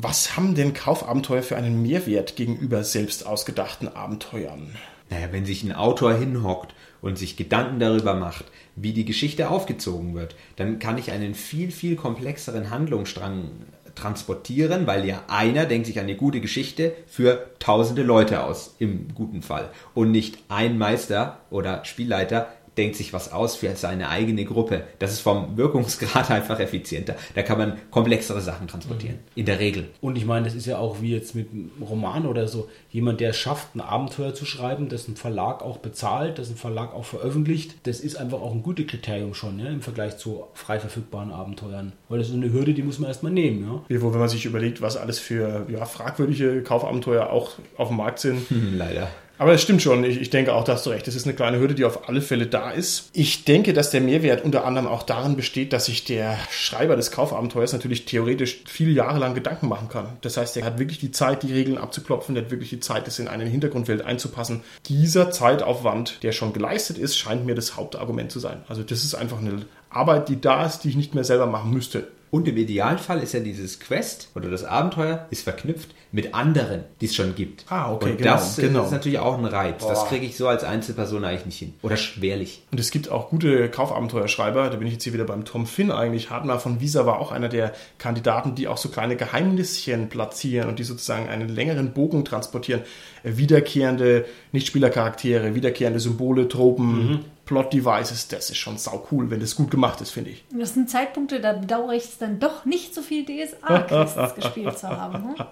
Was 0.00 0.36
haben 0.36 0.54
denn 0.54 0.74
Kaufabenteuer 0.74 1.42
für 1.42 1.56
einen 1.56 1.82
Mehrwert 1.82 2.36
gegenüber 2.36 2.84
selbst 2.84 3.26
ausgedachten 3.26 3.88
Abenteuern? 3.88 4.76
Naja, 5.10 5.26
wenn 5.32 5.44
sich 5.44 5.64
ein 5.64 5.72
Autor 5.72 6.14
hinhockt 6.14 6.72
und 7.00 7.18
sich 7.18 7.36
Gedanken 7.36 7.80
darüber 7.80 8.14
macht, 8.14 8.44
wie 8.76 8.92
die 8.92 9.04
Geschichte 9.04 9.50
aufgezogen 9.50 10.14
wird, 10.14 10.36
dann 10.54 10.78
kann 10.78 10.98
ich 10.98 11.10
einen 11.10 11.34
viel, 11.34 11.72
viel 11.72 11.96
komplexeren 11.96 12.70
Handlungsstrang 12.70 13.50
transportieren, 13.96 14.86
weil 14.86 15.04
ja 15.04 15.24
einer 15.26 15.66
denkt 15.66 15.88
sich 15.88 15.98
eine 15.98 16.14
gute 16.14 16.40
Geschichte 16.40 16.94
für 17.08 17.50
tausende 17.58 18.04
Leute 18.04 18.44
aus, 18.44 18.76
im 18.78 19.12
guten 19.16 19.42
Fall. 19.42 19.68
Und 19.94 20.12
nicht 20.12 20.38
ein 20.48 20.78
Meister 20.78 21.40
oder 21.50 21.84
Spielleiter 21.84 22.46
denkt 22.78 22.96
sich 22.96 23.12
was 23.12 23.32
aus 23.32 23.56
für 23.56 23.74
seine 23.76 24.08
eigene 24.08 24.44
Gruppe. 24.44 24.84
Das 24.98 25.12
ist 25.12 25.20
vom 25.20 25.56
Wirkungsgrad 25.56 26.30
einfach 26.30 26.60
effizienter. 26.60 27.16
Da 27.34 27.42
kann 27.42 27.58
man 27.58 27.76
komplexere 27.90 28.40
Sachen 28.40 28.68
transportieren. 28.68 29.16
Mhm. 29.16 29.40
In 29.40 29.46
der 29.46 29.58
Regel. 29.58 29.88
Und 30.00 30.16
ich 30.16 30.24
meine, 30.24 30.46
das 30.46 30.54
ist 30.54 30.66
ja 30.66 30.78
auch 30.78 31.02
wie 31.02 31.12
jetzt 31.12 31.34
mit 31.34 31.50
einem 31.50 31.70
Roman 31.80 32.26
oder 32.26 32.46
so. 32.48 32.68
Jemand, 32.90 33.20
der 33.20 33.30
es 33.30 33.36
schafft, 33.36 33.74
ein 33.74 33.80
Abenteuer 33.80 34.32
zu 34.34 34.46
schreiben, 34.46 34.88
das 34.88 35.08
ein 35.08 35.16
Verlag 35.16 35.62
auch 35.62 35.78
bezahlt, 35.78 36.38
das 36.38 36.48
ein 36.48 36.56
Verlag 36.56 36.94
auch 36.94 37.04
veröffentlicht, 37.04 37.74
das 37.82 38.00
ist 38.00 38.16
einfach 38.16 38.40
auch 38.40 38.52
ein 38.52 38.62
gutes 38.62 38.86
Kriterium 38.86 39.34
schon 39.34 39.58
ja, 39.58 39.66
im 39.66 39.82
Vergleich 39.82 40.16
zu 40.16 40.44
frei 40.54 40.78
verfügbaren 40.78 41.32
Abenteuern. 41.32 41.92
Weil 42.08 42.18
das 42.18 42.28
ist 42.28 42.34
eine 42.34 42.52
Hürde, 42.52 42.74
die 42.74 42.82
muss 42.82 42.98
man 42.98 43.08
erstmal 43.08 43.32
nehmen. 43.32 43.62
Ja. 43.62 43.82
Wie, 43.88 44.00
wenn 44.00 44.18
man 44.18 44.28
sich 44.28 44.44
überlegt, 44.44 44.80
was 44.80 44.96
alles 44.96 45.18
für 45.18 45.66
ja, 45.68 45.84
fragwürdige 45.84 46.62
Kaufabenteuer 46.62 47.30
auch 47.30 47.52
auf 47.76 47.88
dem 47.88 47.96
Markt 47.96 48.20
sind. 48.20 48.46
Leider. 48.76 49.08
Aber 49.38 49.54
es 49.54 49.62
stimmt 49.62 49.82
schon. 49.82 50.04
Ich, 50.04 50.20
ich 50.20 50.30
denke 50.30 50.52
auch, 50.52 50.64
da 50.64 50.72
hast 50.72 50.84
du 50.84 50.90
recht. 50.90 51.06
Das 51.06 51.14
ist 51.14 51.26
eine 51.26 51.34
kleine 51.34 51.58
Hürde, 51.60 51.74
die 51.74 51.84
auf 51.84 52.08
alle 52.08 52.20
Fälle 52.20 52.46
da 52.46 52.70
ist. 52.70 53.10
Ich 53.12 53.44
denke, 53.44 53.72
dass 53.72 53.90
der 53.90 54.00
Mehrwert 54.00 54.44
unter 54.44 54.64
anderem 54.64 54.88
auch 54.88 55.04
darin 55.04 55.36
besteht, 55.36 55.72
dass 55.72 55.86
sich 55.86 56.04
der 56.04 56.36
Schreiber 56.50 56.96
des 56.96 57.12
Kaufabenteuers 57.12 57.72
natürlich 57.72 58.04
theoretisch 58.04 58.60
viele 58.66 58.90
Jahre 58.90 59.18
lang 59.18 59.34
Gedanken 59.34 59.68
machen 59.68 59.88
kann. 59.88 60.16
Das 60.22 60.36
heißt, 60.36 60.56
er 60.56 60.64
hat 60.64 60.78
wirklich 60.78 60.98
die 60.98 61.12
Zeit, 61.12 61.44
die 61.44 61.52
Regeln 61.52 61.78
abzuklopfen, 61.78 62.34
er 62.36 62.42
hat 62.42 62.50
wirklich 62.50 62.70
die 62.70 62.80
Zeit, 62.80 63.06
das 63.06 63.18
in 63.18 63.28
eine 63.28 63.44
Hintergrundwelt 63.44 64.04
einzupassen. 64.04 64.62
Dieser 64.86 65.30
Zeitaufwand, 65.30 66.22
der 66.22 66.32
schon 66.32 66.52
geleistet 66.52 66.98
ist, 66.98 67.16
scheint 67.16 67.46
mir 67.46 67.54
das 67.54 67.76
Hauptargument 67.76 68.32
zu 68.32 68.40
sein. 68.40 68.62
Also 68.68 68.82
das 68.82 69.04
ist 69.04 69.14
einfach 69.14 69.38
eine 69.38 69.62
Arbeit, 69.90 70.28
die 70.28 70.40
da 70.40 70.66
ist, 70.66 70.80
die 70.80 70.88
ich 70.88 70.96
nicht 70.96 71.14
mehr 71.14 71.24
selber 71.24 71.46
machen 71.46 71.72
müsste. 71.72 72.08
Und 72.30 72.46
im 72.46 72.56
Idealfall 72.56 73.22
ist 73.22 73.32
ja 73.32 73.40
dieses 73.40 73.80
Quest 73.80 74.28
oder 74.34 74.50
das 74.50 74.64
Abenteuer 74.64 75.26
ist 75.30 75.44
verknüpft 75.44 75.94
mit 76.10 76.34
anderen, 76.34 76.84
die 77.00 77.06
es 77.06 77.14
schon 77.14 77.34
gibt. 77.34 77.66
Ah, 77.68 77.92
okay, 77.92 78.12
und 78.12 78.18
genau, 78.18 78.32
das 78.32 78.56
genau. 78.56 78.84
ist 78.84 78.92
natürlich 78.92 79.18
auch 79.18 79.36
ein 79.36 79.44
Reiz. 79.44 79.82
Boah. 79.82 79.90
Das 79.90 80.06
kriege 80.06 80.24
ich 80.24 80.36
so 80.36 80.48
als 80.48 80.64
Einzelperson 80.64 81.24
eigentlich 81.24 81.46
nicht 81.46 81.58
hin. 81.58 81.74
Oder 81.82 81.96
schwerlich. 81.96 82.62
Und 82.72 82.80
es 82.80 82.90
gibt 82.90 83.10
auch 83.10 83.28
gute 83.28 83.68
Kaufabenteuerschreiber. 83.68 84.70
Da 84.70 84.76
bin 84.76 84.86
ich 84.86 84.94
jetzt 84.94 85.04
hier 85.04 85.12
wieder 85.12 85.24
beim 85.24 85.44
Tom 85.44 85.66
Finn 85.66 85.90
eigentlich. 85.90 86.30
Hartner 86.30 86.58
von 86.58 86.80
Visa 86.80 87.04
war 87.04 87.18
auch 87.18 87.30
einer 87.30 87.48
der 87.48 87.72
Kandidaten, 87.98 88.54
die 88.54 88.68
auch 88.68 88.78
so 88.78 88.88
kleine 88.88 89.16
Geheimnisschen 89.16 90.08
platzieren 90.08 90.68
und 90.68 90.78
die 90.78 90.84
sozusagen 90.84 91.28
einen 91.28 91.50
längeren 91.50 91.92
Bogen 91.92 92.24
transportieren. 92.24 92.82
Äh, 93.22 93.36
wiederkehrende 93.36 94.24
Nichtspielercharaktere, 94.52 95.54
wiederkehrende 95.54 96.00
Symbole, 96.00 96.48
Tropen, 96.48 97.10
mhm. 97.10 97.20
Plot-Devices, 97.48 98.28
das 98.28 98.50
ist 98.50 98.58
schon 98.58 98.76
sau 98.76 99.08
cool, 99.10 99.30
wenn 99.30 99.40
das 99.40 99.56
gut 99.56 99.70
gemacht 99.70 100.02
ist, 100.02 100.10
finde 100.10 100.30
ich. 100.30 100.44
Das 100.52 100.74
sind 100.74 100.90
Zeitpunkte, 100.90 101.40
da 101.40 101.54
bedauere 101.54 101.94
ich 101.94 102.04
es 102.04 102.18
dann 102.18 102.38
doch 102.38 102.66
nicht 102.66 102.94
so 102.94 103.00
viel 103.00 103.24
DSA-Quests 103.24 104.34
gespielt 104.36 104.78
zu 104.78 104.86
haben. 104.86 105.34
Ne? 105.34 105.46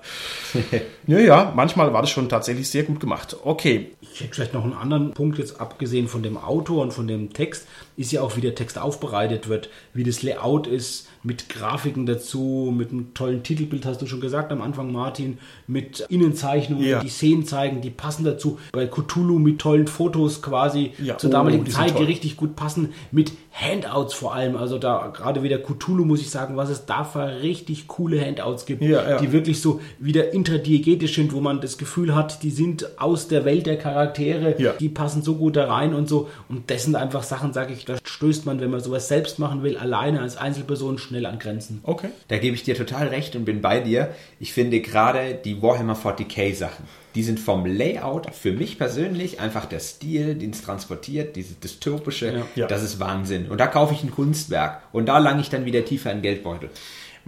ja, 1.07 1.19
ja, 1.19 1.53
manchmal 1.57 1.95
war 1.95 2.03
das 2.03 2.11
schon 2.11 2.29
tatsächlich 2.29 2.69
sehr 2.69 2.83
gut 2.83 3.00
gemacht. 3.00 3.35
Okay. 3.43 3.93
Ich 4.03 4.21
hätte 4.21 4.35
vielleicht 4.35 4.53
noch 4.53 4.65
einen 4.65 4.75
anderen 4.75 5.15
Punkt 5.15 5.38
jetzt 5.38 5.59
abgesehen 5.59 6.07
von 6.07 6.23
dem 6.23 6.37
Autor 6.37 6.83
und 6.83 6.93
von 6.93 7.09
dem 7.09 7.33
Text, 7.33 7.67
ist 7.97 8.12
ja 8.12 8.21
auch, 8.21 8.37
wie 8.37 8.41
der 8.41 8.55
Text 8.55 8.79
aufbereitet 8.79 9.49
wird, 9.49 9.71
wie 9.95 10.05
das 10.05 10.23
Layout 10.23 10.67
ist, 10.67 11.09
mit 11.23 11.49
Grafiken 11.49 12.07
dazu, 12.07 12.73
mit 12.76 12.93
einem 12.93 13.15
tollen 13.15 13.43
Titelbild, 13.43 13.85
hast 13.85 14.00
du 14.00 14.07
schon 14.07 14.21
gesagt 14.21 14.53
am 14.53 14.62
Anfang, 14.62 14.93
Martin, 14.93 15.38
mit 15.67 16.00
Innenzeichnungen, 16.09 16.87
ja. 16.87 17.00
die 17.00 17.09
Szenen 17.09 17.45
zeigen, 17.45 17.81
die 17.81 17.91
passen 17.91 18.25
dazu. 18.25 18.59
Bei 18.73 18.87
Cthulhu 18.87 19.38
mit 19.38 19.59
tollen 19.59 19.88
Fotos 19.88 20.43
quasi 20.43 20.93
ja, 21.03 21.19
zur 21.19 21.31
damaligen 21.31 21.65
oh, 21.67 21.71
Zeit 21.71 21.87
Zeige 21.87 21.99
toll. 21.99 22.07
richtig 22.07 22.37
gut 22.37 22.55
passen 22.55 22.93
mit 23.11 23.33
Handouts 23.50 24.15
vor 24.15 24.35
allem. 24.35 24.57
Also 24.57 24.79
da 24.79 25.09
gerade 25.09 25.43
wieder 25.43 25.59
Cthulhu 25.59 26.05
muss 26.05 26.21
ich 26.21 26.31
sagen, 26.31 26.57
was 26.57 26.69
es 26.69 26.87
da 26.87 27.05
für 27.05 27.43
richtig 27.43 27.88
coole 27.88 28.25
Handouts 28.25 28.67
gibt, 28.67 28.83
ja, 28.83 29.19
die 29.19 29.33
wirklich 29.33 29.61
so 29.61 29.81
wieder 29.99 30.33
intradiegetisch 30.33 31.15
sind, 31.15 31.33
wo 31.33 31.41
man 31.41 31.61
das 31.61 31.79
Gefühl 31.79 32.15
hat, 32.15 32.43
die 32.43 32.50
sind 32.50 33.00
aus 33.00 33.29
der 33.29 33.45
Welt 33.45 33.67
der 33.67 33.79
Charaktere, 33.79 34.55
die 34.79 34.88
passen 34.88 35.23
so 35.23 35.37
gut 35.37 35.57
da 35.57 35.67
rein 35.73 35.95
und 35.95 36.09
so. 36.09 36.29
Und 36.49 36.71
das 36.71 36.85
sind 36.85 36.95
einfach 36.97 37.23
Sachen, 37.23 37.53
sage 37.53 37.73
ich, 37.73 37.86
da 37.87 37.97
stößt 38.02 38.47
man, 38.47 38.61
wenn 38.61 38.71
man 38.71 38.81
sowas 38.81 39.07
selbst 39.07 39.38
machen 39.38 39.62
will, 39.62 39.78
alleine 39.78 40.21
als 40.21 40.37
Einzelperson 40.37 40.99
schnell 40.99 41.25
an 41.25 41.38
Grenzen. 41.38 41.81
Okay. 41.85 42.09
Da 42.26 42.37
gebe 42.37 42.57
ich 42.57 42.64
dir 42.64 42.75
total 42.75 43.09
recht 43.09 43.37
und 43.37 43.45
bin 43.45 43.62
bei 43.62 43.81
dir. 43.81 44.12
Ich 44.40 44.52
finde 44.52 44.81
gerade 44.81 45.35
die 45.35 45.62
Warhammer 45.62 45.97
40k 45.97 46.52
Sachen, 46.55 46.85
die 47.14 47.23
sind 47.23 47.38
vom 47.38 47.64
Layout 47.64 48.35
für 48.35 48.52
mich 48.52 48.76
persönlich 48.76 49.38
einfach 49.38 49.66
der 49.66 49.78
Stil, 49.78 50.35
den 50.35 50.50
es 50.50 50.62
transportiert, 50.62 51.37
dieses 51.37 51.61
dystopische, 51.61 52.45
ja. 52.57 52.66
das 52.66 52.83
ist 52.83 52.99
Wahnsinn. 52.99 53.47
Und 53.49 53.59
da 53.59 53.69
kaufe 53.69 53.95
ich 53.95 54.02
ein 54.02 54.11
Kunstwerk 54.11 54.83
und 54.93 55.07
da 55.07 55.19
lange 55.19 55.40
ich 55.40 55.49
dann 55.49 55.64
wieder 55.64 55.85
tiefer 55.85 56.11
in 56.11 56.23
Geldbeutel. 56.23 56.71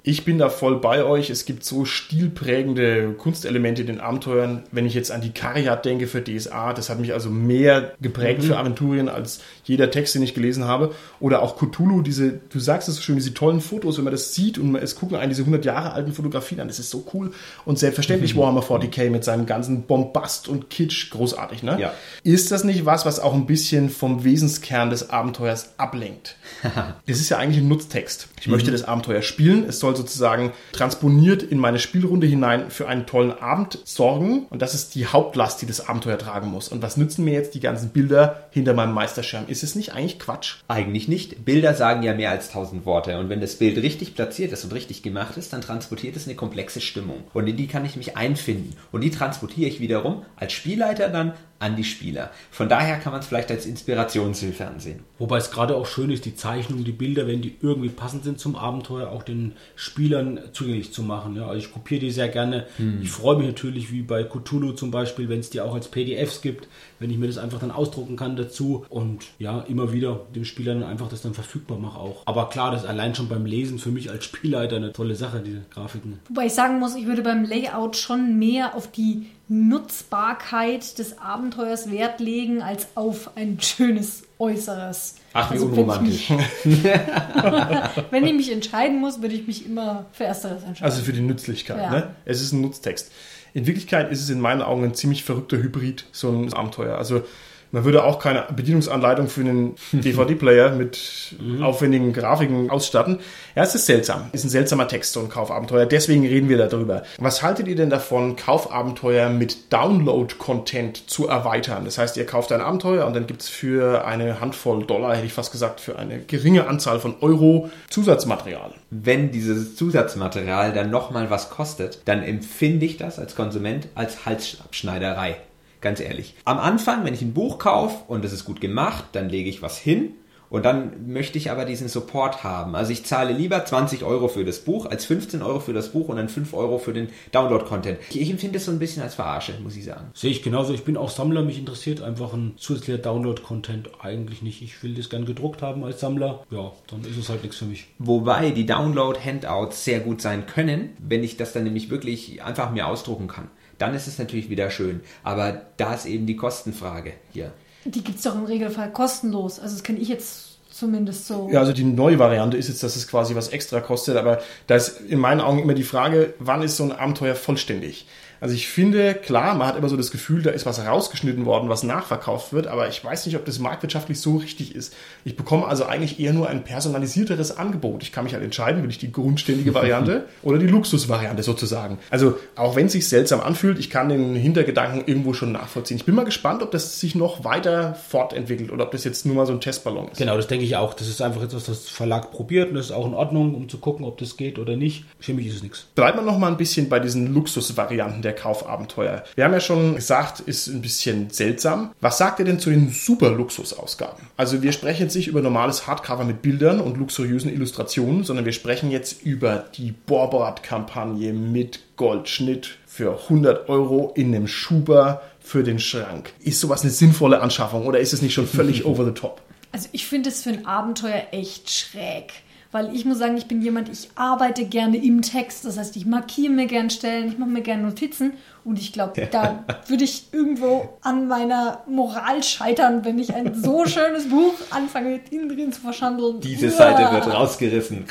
Ich 0.03 0.25
bin 0.25 0.39
da 0.39 0.49
voll 0.49 0.81
bei 0.81 1.05
euch. 1.05 1.29
Es 1.31 1.45
gibt 1.45 1.65
so 1.65 1.85
stilprägende 1.85 3.15
Kunstelemente 3.19 3.83
in 3.83 3.89
den 3.89 4.01
Abenteuern. 4.01 4.63
Wenn 4.71 4.87
ich 4.87 4.95
jetzt 4.95 5.11
an 5.11 5.21
die 5.21 5.33
Kariat 5.33 5.85
denke 5.85 6.07
für 6.07 6.23
DSA, 6.23 6.73
das 6.73 6.89
hat 6.89 7.01
mich 7.01 7.13
also 7.13 7.31
mehr 7.31 7.93
geprägt 8.01 8.43
mhm. 8.43 8.47
für 8.47 8.59
Aventurien 8.59 9.09
als 9.09 9.41
jeder 9.65 9.91
Text, 9.91 10.15
den 10.15 10.23
ich 10.23 10.35
gelesen 10.35 10.65
habe. 10.65 10.95
Oder 11.21 11.43
auch 11.43 11.57
Cthulhu, 11.57 12.03
diese, 12.03 12.41
du 12.49 12.61
sagst 12.61 12.89
es 12.89 12.97
so 12.97 13.03
schön, 13.03 13.17
diese 13.17 13.35
tollen 13.35 13.61
Fotos, 13.61 13.99
wenn 13.99 14.05
man 14.05 14.13
das 14.13 14.35
sieht 14.35 14.59
und 14.59 14.75
es 14.77 14.95
gucken 14.95 15.17
einen 15.17 15.31
diese 15.31 15.43
100 15.43 15.65
Jahre 15.65 15.93
alten 15.93 16.13
Fotografien 16.13 16.61
an, 16.61 16.69
das 16.69 16.79
ist 16.79 16.91
so 16.91 17.05
cool. 17.13 17.33
Und 17.65 17.79
selbstverständlich 17.79 18.35
mhm. 18.35 18.41
Warhammer 18.41 18.63
40k 18.63 19.11
mit 19.11 19.25
seinem 19.25 19.47
ganzen 19.47 19.83
Bombast 19.83 20.49
und 20.49 20.71
Kitsch, 20.71 21.11
großartig, 21.11 21.63
ne? 21.63 21.79
Ja. 21.81 21.93
Ist 22.23 22.53
das 22.53 22.65
nicht 22.65 22.87
was, 22.87 23.05
was 23.05 23.21
auch 23.21 23.35
ein 23.35 23.47
bisschen 23.47 23.91
vom 23.91 24.25
Wesenskern 24.25 24.91
des 24.91 25.11
Abenteuers 25.11 25.75
ablenkt? 25.77 26.37
das 27.07 27.19
ist 27.19 27.29
ja 27.29 27.39
eigentlich 27.39 27.63
ein 27.63 27.69
Nutztext. 27.69 28.29
Ich 28.41 28.47
mhm. 28.47 28.53
möchte 28.53 28.71
das 28.71 28.85
Abenteuer 28.85 29.23
spielen, 29.23 29.65
es 29.69 29.81
soll 29.81 29.88
sozusagen 29.97 30.53
transponiert 30.73 31.43
in 31.43 31.59
meine 31.59 31.79
Spielrunde 31.79 32.27
hinein 32.27 32.71
für 32.71 32.89
einen 32.89 33.07
tollen 33.07 33.33
Abend 33.33 33.79
sorgen. 33.85 34.47
Und 34.51 34.63
das 34.63 34.75
ist 34.75 34.95
die 34.95 35.07
Hauptlast, 35.07 35.63
die 35.63 35.67
das 35.67 35.89
Abenteuer 35.89 36.19
tragen 36.19 36.49
muss. 36.49 36.69
Und 36.69 36.83
was 36.83 36.97
nützen 36.97 37.25
mir 37.25 37.35
jetzt 37.35 37.55
die 37.55 37.61
ganzen 37.61 37.91
Bilder 37.91 38.49
hinter 38.51 38.75
meinem 38.75 38.95
Meisterschirm? 38.95 39.45
Ist 39.49 39.63
es 39.63 39.75
nicht 39.75 39.93
eigentlich 39.93 40.19
Quatsch? 40.19 40.57
Eigentlich 40.69 41.09
nicht. 41.09 41.45
Bilder 41.45 41.75
sagen 41.75 42.03
ja 42.03 42.15
mehr 42.15 42.31
als 42.31 42.51
tausend 42.51 42.85
Worte. 42.87 43.19
Und 43.19 43.29
wenn 43.29 43.41
das 43.41 43.57
Bild 43.57 43.77
richtig 43.79 44.15
platziert 44.15 44.53
ist 44.53 44.65
und 44.65 44.73
richtig 44.73 45.03
gemacht 45.03 45.37
ist, 45.37 45.53
dann 45.53 45.61
transportiert 45.61 46.17
es 46.17 46.27
eine 46.27 46.37
komplexe 46.37 46.81
Stimmung. 46.81 47.25
Und 47.35 47.47
in 47.47 47.57
die 47.57 47.67
kann 47.67 47.85
ich 47.85 47.97
mich 47.97 48.17
einfinden. 48.17 48.77
Und 48.93 49.03
die 49.03 49.11
transportiere 49.11 49.69
ich 49.69 49.81
wiederum 49.81 50.23
als 50.37 50.53
Spielleiter 50.53 51.09
dann 51.09 51.33
an 51.61 51.77
die 51.77 51.85
Spieler. 51.85 52.31
Von 52.51 52.69
daher 52.69 52.99
kann 52.99 53.13
man 53.13 53.21
es 53.21 53.27
vielleicht 53.27 53.51
als 53.51 53.67
Inspirationshilfe 53.67 54.67
ansehen. 54.67 55.01
Wobei 55.19 55.39
es 55.39 55.51
gerade 55.51 55.77
auch 55.77 55.87
schön 55.87 56.11
ist, 56.11 56.25
die 56.25 56.37
Zeichnungen, 56.37 56.85
die 56.85 56.93
Bilder, 56.93 57.27
wenn 57.27 57.43
die 57.43 57.57
irgendwie 57.61 57.89
passend 57.89 58.25
sind 58.25 58.39
zum 58.39 58.55
Abenteuer, 58.55 59.11
auch 59.11 59.25
den 59.25 59.55
Spielern 59.75 60.39
zugänglich 60.53 60.93
zu 60.93 61.03
machen. 61.03 61.35
Ja, 61.35 61.47
also 61.47 61.59
ich 61.59 61.73
kopiere 61.73 62.01
die 62.01 62.11
sehr 62.13 62.29
gerne. 62.29 62.67
Hm. 62.77 63.01
Ich 63.03 63.11
freue 63.11 63.37
mich 63.37 63.47
natürlich, 63.47 63.91
wie 63.91 64.03
bei 64.03 64.23
Cthulhu 64.23 64.73
zum 64.73 64.91
Beispiel, 64.91 65.29
wenn 65.29 65.41
es 65.41 65.51
die 65.51 65.61
auch 65.61 65.75
als 65.75 65.89
PDFs 65.89 66.43
gibt, 66.43 66.69
wenn 67.01 67.11
ich 67.11 67.19
mir 67.19 67.27
das 67.27 67.39
einfach 67.39 67.59
dann 67.59 67.73
ausdrucken 67.73 68.17
kann 68.17 68.37
dazu 68.37 68.87
und 68.89 69.27
ja, 69.39 69.61
immer 69.63 69.93
wieder 69.93 70.21
den 70.35 70.45
Spielern 70.45 70.83
einfach 70.85 71.09
das 71.09 71.23
dann 71.23 71.35
verfügbar 71.35 71.79
mache 71.79 71.99
auch. 71.99 72.23
Aber 72.27 72.49
klar, 72.49 72.71
das 72.71 72.83
ist 72.83 72.89
allein 72.89 73.15
schon 73.15 73.29
beim 73.29 73.47
Lesen 73.47 73.79
für 73.79 73.91
mich 73.91 74.11
als 74.11 74.25
Spielleiter 74.25 74.77
eine 74.77 74.93
tolle 74.93 75.17
Sache, 75.17 75.41
diese 75.41 75.63
Grafiken. 75.71 76.21
Wobei 76.29 76.47
ich 76.47 76.55
sagen 76.55 76.79
muss, 76.79 76.95
ich 76.95 77.07
würde 77.07 77.23
beim 77.23 77.45
Layout 77.45 77.97
schon 77.97 78.39
mehr 78.39 78.77
auf 78.77 78.91
die 78.91 79.27
Nutzbarkeit 79.49 80.99
des 80.99 81.19
Abenteuers 81.19 81.91
Wert 81.91 82.21
legen 82.21 82.63
als 82.63 82.89
auf 82.95 83.31
ein 83.35 83.59
schönes 83.61 84.25
Äußeres. 84.39 85.17
Ach, 85.33 85.51
wie 85.51 85.55
also, 85.55 85.67
unromantisch. 85.67 86.31
Wenn 86.31 86.39
ich, 86.39 86.65
mich, 86.65 86.85
wenn 88.11 88.27
ich 88.27 88.33
mich 88.35 88.53
entscheiden 88.53 89.01
muss, 89.01 89.23
würde 89.23 89.35
ich 89.35 89.47
mich 89.47 89.65
immer 89.65 90.07
für 90.13 90.25
Ersteres 90.25 90.63
entscheiden. 90.65 90.85
Also 90.85 91.03
für 91.03 91.13
die 91.13 91.23
Nützlichkeit. 91.23 91.79
Ja. 91.79 91.91
Ne? 91.91 92.15
Es 92.27 92.43
ist 92.43 92.53
ein 92.53 92.61
Nutztext. 92.61 93.11
In 93.55 93.67
Wirklichkeit 93.67 94.13
ist 94.13 94.23
es 94.23 94.29
in 94.29 94.41
meinen 94.41 94.61
Augen 94.61 94.85
ein 94.85 94.95
ziemlich 94.95 95.25
verrückter 95.25 95.57
Hybrid, 95.57 96.05
so 96.13 96.31
ein 96.31 96.53
Abenteuer. 96.53 96.99
Also 96.99 97.23
man 97.71 97.85
würde 97.85 98.05
auch 98.05 98.19
keine 98.19 98.47
Bedienungsanleitung 98.55 99.29
für 99.29 99.43
einen 99.43 99.75
DVD-Player 99.93 100.71
mit 100.73 101.35
mhm. 101.39 101.63
aufwendigen 101.63 102.13
Grafiken 102.13 102.71
ausstatten. 102.71 103.19
Ja, 103.55 103.63
es 103.63 103.75
ist 103.75 103.87
seltsam. 103.87 104.29
Es 104.33 104.41
ist 104.41 104.47
ein 104.47 104.51
seltsamer 104.51 104.89
Text, 104.89 105.13
so 105.13 105.21
ein 105.21 105.29
Kaufabenteuer. 105.29 105.87
Deswegen 105.87 106.27
reden 106.27 106.49
wir 106.49 106.59
darüber. 106.59 107.03
Was 107.19 107.43
haltet 107.43 107.69
ihr 107.69 107.77
denn 107.77 107.91
davon, 107.91 108.37
Kaufabenteuer 108.37 109.29
mit 109.29 109.73
Download-Content 109.73 111.11
zu 111.11 111.29
erweitern? 111.29 111.85
Das 111.85 111.99
heißt, 111.99 112.17
ihr 112.17 112.27
kauft 112.27 112.53
ein 112.53 112.61
Abenteuer 112.61 113.07
und 113.07 113.15
dann 113.15 113.27
gibt 113.27 113.43
es 113.43 113.49
für 113.49 114.05
eine 114.05 114.41
Handvoll 114.41 114.85
Dollar, 114.85 115.17
hätte 115.17 115.27
ich 115.27 115.33
fast 115.33 115.53
gesagt, 115.53 115.81
für 115.81 115.99
eine 115.99 116.21
geringe 116.21 116.67
Anzahl 116.67 117.01
von 117.01 117.17
Euro 117.21 117.71
Zusatzmaterial. 117.91 118.73
Wenn 118.91 119.33
dieses 119.33 119.77
Zusatzmaterial 119.77 120.73
dann 120.73 120.91
nochmal 120.91 121.31
was 121.31 121.51
kostet, 121.51 122.01
dann 122.07 122.23
empfinde 122.23 122.87
ich 122.87 122.97
das 122.97 123.19
als 123.19 123.35
Konsument 123.35 123.89
als 123.95 124.25
Halsabschneiderei. 124.25 125.37
Ganz 125.81 126.01
ehrlich. 126.01 126.35
Am 126.45 126.59
Anfang, 126.59 127.05
wenn 127.05 127.15
ich 127.15 127.23
ein 127.23 127.35
Buch 127.35 127.59
kaufe 127.59 128.05
und 128.09 128.25
es 128.25 128.33
ist 128.33 128.45
gut 128.45 128.61
gemacht, 128.61 129.05
dann 129.13 129.29
lege 129.29 129.49
ich 129.49 129.63
was 129.63 129.79
hin 129.79 130.15
und 130.51 130.65
dann 130.65 131.13
möchte 131.13 131.39
ich 131.39 131.51
aber 131.51 131.65
diesen 131.65 131.89
Support 131.89 132.43
haben. 132.43 132.75
Also 132.75 132.93
ich 132.93 133.05
zahle 133.05 133.33
lieber 133.33 133.65
20 133.65 134.03
Euro 134.05 134.29
für 134.29 134.45
das 134.45 134.61
Buch 134.61 134.87
als 134.87 135.05
15 135.05 135.43
Euro 135.43 135.61
für 135.61 135.73
das 135.73 135.91
Buch 135.91 136.09
und 136.09 136.17
dann 136.17 136.29
5 136.29 136.55
Euro 136.55 136.79
für 136.79 136.93
den 136.93 137.09
Download-Content. 137.33 137.99
Ich 138.11 138.31
empfinde 138.31 138.59
es 138.59 138.65
so 138.65 138.73
ein 138.73 138.79
bisschen 138.79 139.03
als 139.03 139.15
Verarsche, 139.15 139.55
muss 139.63 139.77
ich 139.77 139.85
sagen. 139.85 140.11
Sehe 140.15 140.31
ich 140.31 140.43
genauso. 140.43 140.73
Ich 140.73 140.85
bin 140.85 140.97
auch 140.97 141.11
Sammler. 141.11 141.43
Mich 141.43 141.59
interessiert 141.59 142.03
einfach 142.03 142.33
ein 142.33 142.55
zusätzlicher 142.57 142.99
Download-Content 142.99 143.91
eigentlich 144.01 144.43
nicht. 144.43 144.63
Ich 144.63 144.83
will 144.83 144.95
das 144.95 145.11
gern 145.11 145.27
gedruckt 145.27 145.63
haben 145.63 145.85
als 145.85 146.01
Sammler. 146.01 146.45
Ja, 146.51 146.73
dann 146.89 147.03
ist 147.03 147.19
es 147.19 147.29
halt 147.29 147.43
nichts 147.43 147.59
für 147.59 147.67
mich. 147.67 147.87
Wobei 147.99 148.51
die 148.51 148.67
Download-Handouts 148.67 149.85
sehr 149.85 150.01
gut 150.01 150.23
sein 150.23 150.47
können, 150.47 150.91
wenn 150.99 151.23
ich 151.23 151.37
das 151.37 151.53
dann 151.53 151.65
nämlich 151.65 151.91
wirklich 151.91 152.43
einfach 152.43 152.71
mir 152.71 152.87
ausdrucken 152.87 153.29
kann 153.29 153.51
dann 153.79 153.95
ist 153.95 154.07
es 154.07 154.19
natürlich 154.19 154.51
wieder 154.51 154.71
schön. 154.71 155.01
Aber 155.23 155.63
da 155.77 155.95
ist 155.95 156.07
eben 156.07 156.27
die 156.27 156.37
Kostenfrage 156.37 157.15
hier. 157.33 157.53
Die 157.85 158.03
gibt 158.03 158.19
es 158.19 158.25
doch 158.25 158.35
im 158.35 158.45
Regelfall 158.45 158.93
kostenlos. 158.93 159.61
Also 159.61 159.77
das 159.77 159.83
kenne 159.83 159.99
ich 159.99 160.09
jetzt 160.09 160.59
zumindest 160.71 161.27
so. 161.27 161.49
Ja, 161.51 161.61
also 161.61 161.73
die 161.73 161.85
neue 161.85 162.19
Variante 162.19 162.57
ist 162.57 162.69
jetzt, 162.69 162.83
dass 162.83 162.97
es 162.97 163.09
quasi 163.09 163.35
was 163.35 163.49
extra 163.49 163.81
kostet, 163.81 164.17
aber 164.17 164.41
da 164.67 164.77
ist 164.77 165.01
in 165.01 165.19
meinen 165.19 165.41
Augen 165.41 165.59
immer 165.59 165.75
die 165.75 165.83
Frage, 165.83 166.35
wann 166.39 166.63
ist 166.63 166.77
so 166.77 166.85
ein 166.85 166.93
Abenteuer 166.93 167.35
vollständig? 167.35 168.07
Also 168.41 168.55
ich 168.55 168.69
finde, 168.69 169.15
klar, 169.15 169.55
man 169.55 169.67
hat 169.67 169.77
immer 169.77 169.89
so 169.89 169.97
das 169.97 170.11
Gefühl, 170.11 170.43
da 170.43 170.51
ist 170.51 170.67
was 170.67 170.85
rausgeschnitten 170.85 171.45
worden, 171.45 171.69
was 171.69 171.83
nachverkauft 171.83 172.53
wird, 172.53 172.67
aber 172.67 172.89
ich 172.89 173.03
weiß 173.03 173.27
nicht, 173.27 173.37
ob 173.37 173.45
das 173.45 173.59
marktwirtschaftlich 173.59 174.21
so 174.21 174.37
richtig 174.37 174.75
ist. 174.75 174.95
Ich 175.25 175.37
bekomme 175.37 175.67
also 175.67 175.85
eigentlich 175.85 176.21
eher 176.21 176.33
nur 176.33 176.49
ein 176.49 176.65
personalisierteres 176.65 177.57
Angebot. 177.57 178.03
Ich 178.03 178.13
kann 178.13 178.25
mich 178.25 178.35
halt 178.35 178.45
entscheiden, 178.45 178.83
will 178.83 178.91
ich 178.91 178.99
die 178.99 179.13
grundständige 179.13 179.75
Variante 179.75 180.27
oder 180.43 180.59
die 180.59 180.67
Luxusvariante 180.67 181.43
sozusagen. 181.43 181.99
Also 182.11 182.39
auch 182.57 182.77
wenn 182.77 182.87
es 182.87 182.93
sich 182.93 183.09
seltsam 183.09 183.41
anfühlt, 183.41 183.79
ich 183.79 183.91
kann 183.91 184.09
den 184.09 184.35
Hintergedanken 184.35 185.03
irgendwo 185.07 185.33
schon 185.33 185.53
nachvollziehen. 185.53 185.97
Ich 185.97 186.05
bin 186.05 186.15
mal 186.15 186.25
gespannt, 186.25 186.63
ob 186.63 186.71
das 186.71 187.01
sich 187.01 187.15
noch 187.15 187.45
weiter 187.45 187.95
fortentwickelt 187.95 188.71
oder 188.71 188.85
ob 188.85 188.93
das 188.93 189.05
jetzt 189.05 189.27
nur 189.27 189.35
mal 189.35 189.47
so 189.47 189.53
ein 189.53 189.61
Testballon 189.61 190.09
ist. 190.09 190.19
Genau, 190.19 190.37
das 190.37 190.47
denke 190.47 190.65
ich 190.65 190.77
auch. 190.77 190.95
Das 190.95 191.09
ist 191.09 191.21
einfach 191.21 191.43
etwas, 191.43 191.69
was 191.69 191.85
das 191.85 191.89
Verlag 191.89 192.31
probiert 192.31 192.71
und 192.71 192.77
das 192.77 192.87
ist 192.87 192.93
auch 192.93 193.07
in 193.07 193.15
Ordnung, 193.15 193.55
um 193.55 193.69
zu 193.69 193.79
gucken, 193.79 194.05
ob 194.05 194.19
das 194.19 194.37
geht 194.37 194.59
oder 194.59 194.77
nicht. 194.77 195.05
Für 195.19 195.35
mich 195.35 195.47
ist 195.47 195.57
es 195.57 195.63
nichts. 195.63 195.87
Bleibt 195.95 196.17
man 196.17 196.25
noch 196.25 196.39
mal 196.39 196.49
ein 196.49 196.57
bisschen 196.57 196.89
bei 196.89 197.01
diesen 197.01 197.33
Luxusvarianten 197.35 198.23
der 198.29 198.37
Kaufabenteuer. 198.37 199.25
Wir 199.35 199.45
haben 199.45 199.53
ja 199.53 199.61
schon 199.61 199.97
gesagt, 199.97 200.41
ist 200.41 200.69
ein 200.69 200.83
bisschen 200.83 201.31
seltsam. 201.31 201.93
Was 202.01 202.19
sagt 202.19 202.39
ihr 202.39 202.45
denn 202.45 202.61
zu 202.61 202.71
den 202.71 202.91
super 202.91 203.31
Luxusausgaben? 203.31 204.29
Also 204.37 204.63
wir 204.63 204.73
sprechen 204.73 205.03
jetzt 205.05 205.17
nicht 205.17 205.29
über 205.29 205.41
normales 205.41 205.87
Hardcover 205.87 206.25
mit 206.25 206.43
Bildern 206.43 206.81
und 206.81 206.97
luxuriösen 206.97 207.53
Illustrationen, 207.53 208.25
sondern 208.25 208.45
wir 208.45 208.53
sprechen 208.53 208.91
jetzt 208.91 209.23
über 209.23 209.65
die 209.75 209.93
Borbrat-Kampagne 209.93 211.33
mit 211.33 211.81
Goldschnitt 211.97 212.77
für 212.87 213.19
100 213.25 213.69
Euro 213.69 214.13
in 214.15 214.35
einem 214.35 214.47
Schuber 214.47 215.23
für 215.41 215.63
den 215.63 215.79
Schrank. 215.79 216.33
Ist 216.41 216.61
sowas 216.61 216.83
eine 216.83 216.91
sinnvolle 216.91 217.41
Anschaffung 217.41 217.87
oder 217.87 218.01
ist 218.01 218.13
es 218.13 218.23
nicht 218.23 218.35
schon 218.35 218.47
völlig 218.47 218.85
over 218.85 219.05
the 219.05 219.13
top? 219.13 219.41
Also 219.73 219.89
ich 219.93 220.07
finde 220.07 220.31
es 220.31 220.43
für 220.43 220.51
ein 220.51 220.67
Abenteuer 220.67 221.27
echt 221.33 221.71
schräg. 221.71 222.33
Weil 222.71 222.95
ich 222.95 223.05
muss 223.07 223.19
sagen, 223.19 223.37
ich 223.37 223.47
bin 223.47 223.63
jemand, 223.63 223.89
ich 223.89 224.11
arbeite 224.15 224.67
gerne 224.67 224.99
im 224.99 225.23
Text. 225.23 225.65
Das 225.65 225.79
heißt, 225.79 225.97
ich 225.97 226.05
markiere 226.05 226.53
mir 226.53 226.67
gerne 226.67 226.91
Stellen, 226.91 227.29
ich 227.29 227.39
mache 227.39 227.49
mir 227.49 227.63
gerne 227.63 227.83
Notizen. 227.83 228.35
Und 228.69 228.79
ich 228.79 228.93
glaube, 228.93 229.27
da 229.31 229.65
würde 229.87 230.05
ich 230.05 230.25
irgendwo 230.31 230.91
an 231.01 231.27
meiner 231.27 231.85
Moral 231.89 232.43
scheitern, 232.43 233.03
wenn 233.03 233.19
ich 233.19 233.35
ein 233.35 233.55
so 233.55 233.87
schönes 233.87 234.29
Buch 234.29 234.53
anfange, 234.69 235.21
innen 235.31 235.49
drin 235.49 235.73
zu 235.73 235.81
verschandeln. 235.81 236.41
Diese 236.41 236.69
Seite 236.69 237.11
wird 237.11 237.33
rausgerissen. 237.33 238.05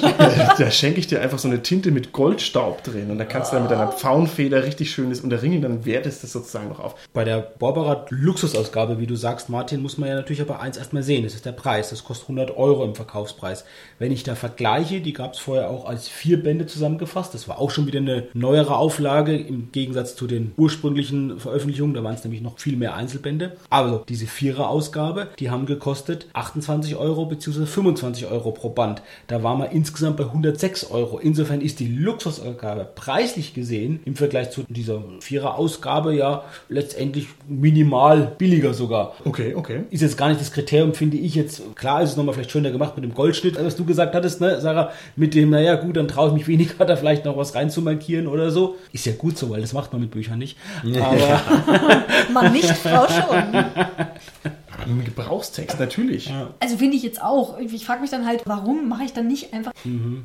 da 0.58 0.70
schenke 0.70 1.00
ich 1.00 1.06
dir 1.06 1.22
einfach 1.22 1.38
so 1.38 1.48
eine 1.48 1.62
Tinte 1.62 1.90
mit 1.90 2.12
Goldstaub 2.12 2.84
drin 2.84 3.10
und 3.10 3.16
da 3.16 3.24
kannst 3.24 3.50
du 3.50 3.56
dann 3.56 3.62
mit 3.62 3.72
deiner 3.72 3.92
Pfauenfeder 3.92 4.62
richtig 4.62 4.90
schönes 4.90 5.22
unterringen, 5.22 5.62
dann 5.62 5.86
wertest 5.86 6.18
du 6.18 6.26
das 6.26 6.32
sozusagen 6.32 6.68
noch 6.68 6.80
auf. 6.80 6.96
Bei 7.14 7.24
der 7.24 7.38
Barbara 7.38 8.04
Luxusausgabe, 8.10 8.98
wie 8.98 9.06
du 9.06 9.16
sagst, 9.16 9.48
Martin, 9.48 9.80
muss 9.80 9.96
man 9.96 10.10
ja 10.10 10.16
natürlich 10.16 10.42
aber 10.42 10.60
eins 10.60 10.76
erstmal 10.76 11.02
sehen. 11.02 11.24
Das 11.24 11.32
ist 11.32 11.46
der 11.46 11.52
Preis. 11.52 11.88
Das 11.88 12.04
kostet 12.04 12.24
100 12.28 12.58
Euro 12.58 12.84
im 12.84 12.94
Verkaufspreis. 12.94 13.64
Wenn 13.98 14.12
ich 14.12 14.22
da 14.22 14.34
vergleiche, 14.34 15.00
die 15.00 15.14
gab 15.14 15.32
es 15.32 15.38
vorher 15.38 15.70
auch 15.70 15.86
als 15.86 16.08
vier 16.08 16.42
Bände 16.42 16.66
zusammengefasst. 16.66 17.32
Das 17.32 17.48
war 17.48 17.58
auch 17.58 17.70
schon 17.70 17.86
wieder 17.86 18.00
eine 18.00 18.28
neuere 18.34 18.76
Auflage 18.76 19.34
im 19.34 19.72
Gegensatz 19.72 19.93
zu 20.16 20.26
den 20.26 20.52
ursprünglichen 20.56 21.38
Veröffentlichungen. 21.38 21.94
Da 21.94 22.02
waren 22.04 22.14
es 22.14 22.24
nämlich 22.24 22.42
noch 22.42 22.58
viel 22.58 22.76
mehr 22.76 22.94
Einzelbände. 22.94 23.56
Aber 23.70 24.04
diese 24.08 24.26
Vierer-Ausgabe, 24.26 25.28
die 25.38 25.50
haben 25.50 25.66
gekostet 25.66 26.26
28 26.32 26.96
Euro 26.96 27.26
bzw. 27.26 27.66
25 27.66 28.26
Euro 28.26 28.52
pro 28.52 28.70
Band. 28.70 29.02
Da 29.26 29.42
waren 29.42 29.58
wir 29.58 29.70
insgesamt 29.70 30.16
bei 30.16 30.24
106 30.24 30.90
Euro. 30.90 31.18
Insofern 31.18 31.60
ist 31.60 31.80
die 31.80 31.88
Luxusausgabe 31.88 32.88
preislich 32.94 33.54
gesehen 33.54 34.00
im 34.04 34.16
Vergleich 34.16 34.50
zu 34.50 34.64
dieser 34.68 35.02
Vierer-Ausgabe 35.20 36.14
ja 36.14 36.44
letztendlich 36.68 37.28
minimal 37.48 38.32
billiger 38.38 38.74
sogar. 38.74 39.14
Okay, 39.24 39.54
okay. 39.54 39.84
Ist 39.90 40.02
jetzt 40.02 40.16
gar 40.16 40.28
nicht 40.28 40.40
das 40.40 40.52
Kriterium, 40.52 40.94
finde 40.94 41.16
ich 41.16 41.34
jetzt. 41.34 41.62
Klar 41.76 42.02
ist 42.02 42.10
es 42.10 42.16
nochmal 42.16 42.34
vielleicht 42.34 42.50
schöner 42.50 42.70
gemacht 42.70 42.96
mit 42.96 43.04
dem 43.04 43.14
Goldschnitt, 43.14 43.62
was 43.62 43.76
du 43.76 43.84
gesagt 43.84 44.14
hattest, 44.14 44.40
ne, 44.40 44.60
Sarah, 44.60 44.92
mit 45.16 45.34
dem, 45.34 45.50
naja, 45.50 45.76
gut, 45.76 45.96
dann 45.96 46.08
traue 46.08 46.28
ich 46.28 46.34
mich 46.34 46.48
weniger, 46.48 46.84
da 46.86 46.96
vielleicht 46.96 47.24
noch 47.24 47.36
was 47.36 47.54
reinzumarkieren 47.54 48.26
oder 48.26 48.50
so. 48.50 48.76
Ist 48.92 49.06
ja 49.06 49.12
gut 49.12 49.38
so, 49.38 49.50
weil 49.50 49.60
das 49.60 49.72
macht 49.72 49.83
man 49.92 50.00
mit 50.00 50.10
Büchern 50.10 50.38
nicht. 50.38 50.56
Aber 50.82 51.40
Man 52.32 52.52
nicht, 52.52 52.70
Frau 52.70 53.06
schon. 53.08 53.64
Mit 54.96 55.06
Gebrauchstext, 55.06 55.78
natürlich. 55.78 56.32
Also 56.60 56.76
finde 56.76 56.96
ich 56.96 57.02
jetzt 57.02 57.22
auch. 57.22 57.58
Ich 57.58 57.86
frage 57.86 58.00
mich 58.02 58.10
dann 58.10 58.26
halt, 58.26 58.42
warum 58.44 58.88
mache 58.88 59.04
ich 59.04 59.12
dann 59.12 59.26
nicht 59.28 59.52
einfach 59.54 59.72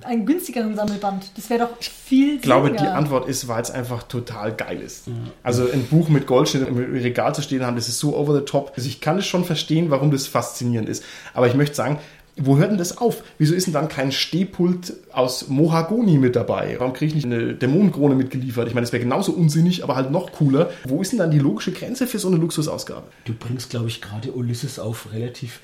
einen 0.04 0.26
günstigeren 0.26 0.76
Sammelband? 0.76 1.32
Das 1.38 1.50
wäre 1.50 1.62
doch 1.67 1.82
viel 1.82 2.36
Ich 2.36 2.41
glaube, 2.41 2.72
die. 2.72 2.80
Antwort 2.80 3.30
ist, 3.30 3.48
weil 3.48 3.62
es 3.62 3.72
einfach 3.72 4.04
total 4.04 4.52
geil 4.54 4.82
ist. 4.82 5.06
Also 5.43 5.69
ein 5.72 5.86
Buch 5.86 6.10
mit 6.10 6.26
Goldschnitt 6.28 6.67
im 6.67 6.78
Regal 6.78 7.34
zu 7.36 7.41
stehen 7.41 7.65
haben, 7.65 7.76
das 7.76 7.88
ist 7.88 8.00
so 8.00 8.17
over 8.17 8.34
the 8.34 8.43
top. 8.43 8.74
Also 8.76 8.89
ich 8.89 9.00
kann 9.00 9.17
es 9.19 9.26
schon 9.28 9.45
verstehen, 9.45 9.91
warum 9.91 10.12
das 10.12 10.28
faszinierend 10.28 10.89
ist. 10.89 11.04
Aber 11.34 11.48
ich 11.48 11.54
möchte 11.54 11.76
sagen, 11.76 12.00
wo 12.39 12.58
hört 12.58 12.71
denn 12.71 12.78
das 12.78 12.97
auf? 12.97 13.23
Wieso 13.38 13.54
ist 13.54 13.67
denn 13.67 13.73
dann 13.73 13.88
kein 13.88 14.12
Stehpult 14.12 14.93
aus 15.12 15.47
Mohagoni 15.47 16.17
mit 16.17 16.36
dabei? 16.36 16.75
Warum 16.80 16.93
kriege 16.93 17.10
ich 17.10 17.15
nicht 17.15 17.25
eine 17.25 17.54
Dämonenkrone 17.54 18.15
mitgeliefert? 18.15 18.67
Ich 18.67 18.73
meine, 18.73 18.86
das 18.86 18.93
wäre 18.93 19.04
genauso 19.04 19.32
unsinnig, 19.32 19.84
aber 19.84 19.95
halt 19.95 20.12
noch 20.12 20.32
cooler. 20.32 20.69
Wo 20.86 21.02
ist 21.02 21.12
denn 21.12 21.19
dann 21.19 21.32
die 21.32 21.39
logische 21.39 21.71
Grenze 21.71 22.08
für 22.08 22.19
so 22.19 22.28
eine 22.28 22.38
Luxusausgabe? 22.38 23.04
du 23.25 23.34
bringst, 23.34 23.69
glaube 23.69 23.88
ich, 23.88 24.02
gerade 24.02 24.32
Ulysses 24.32 24.80
auf 24.80 25.13
relativ 25.13 25.60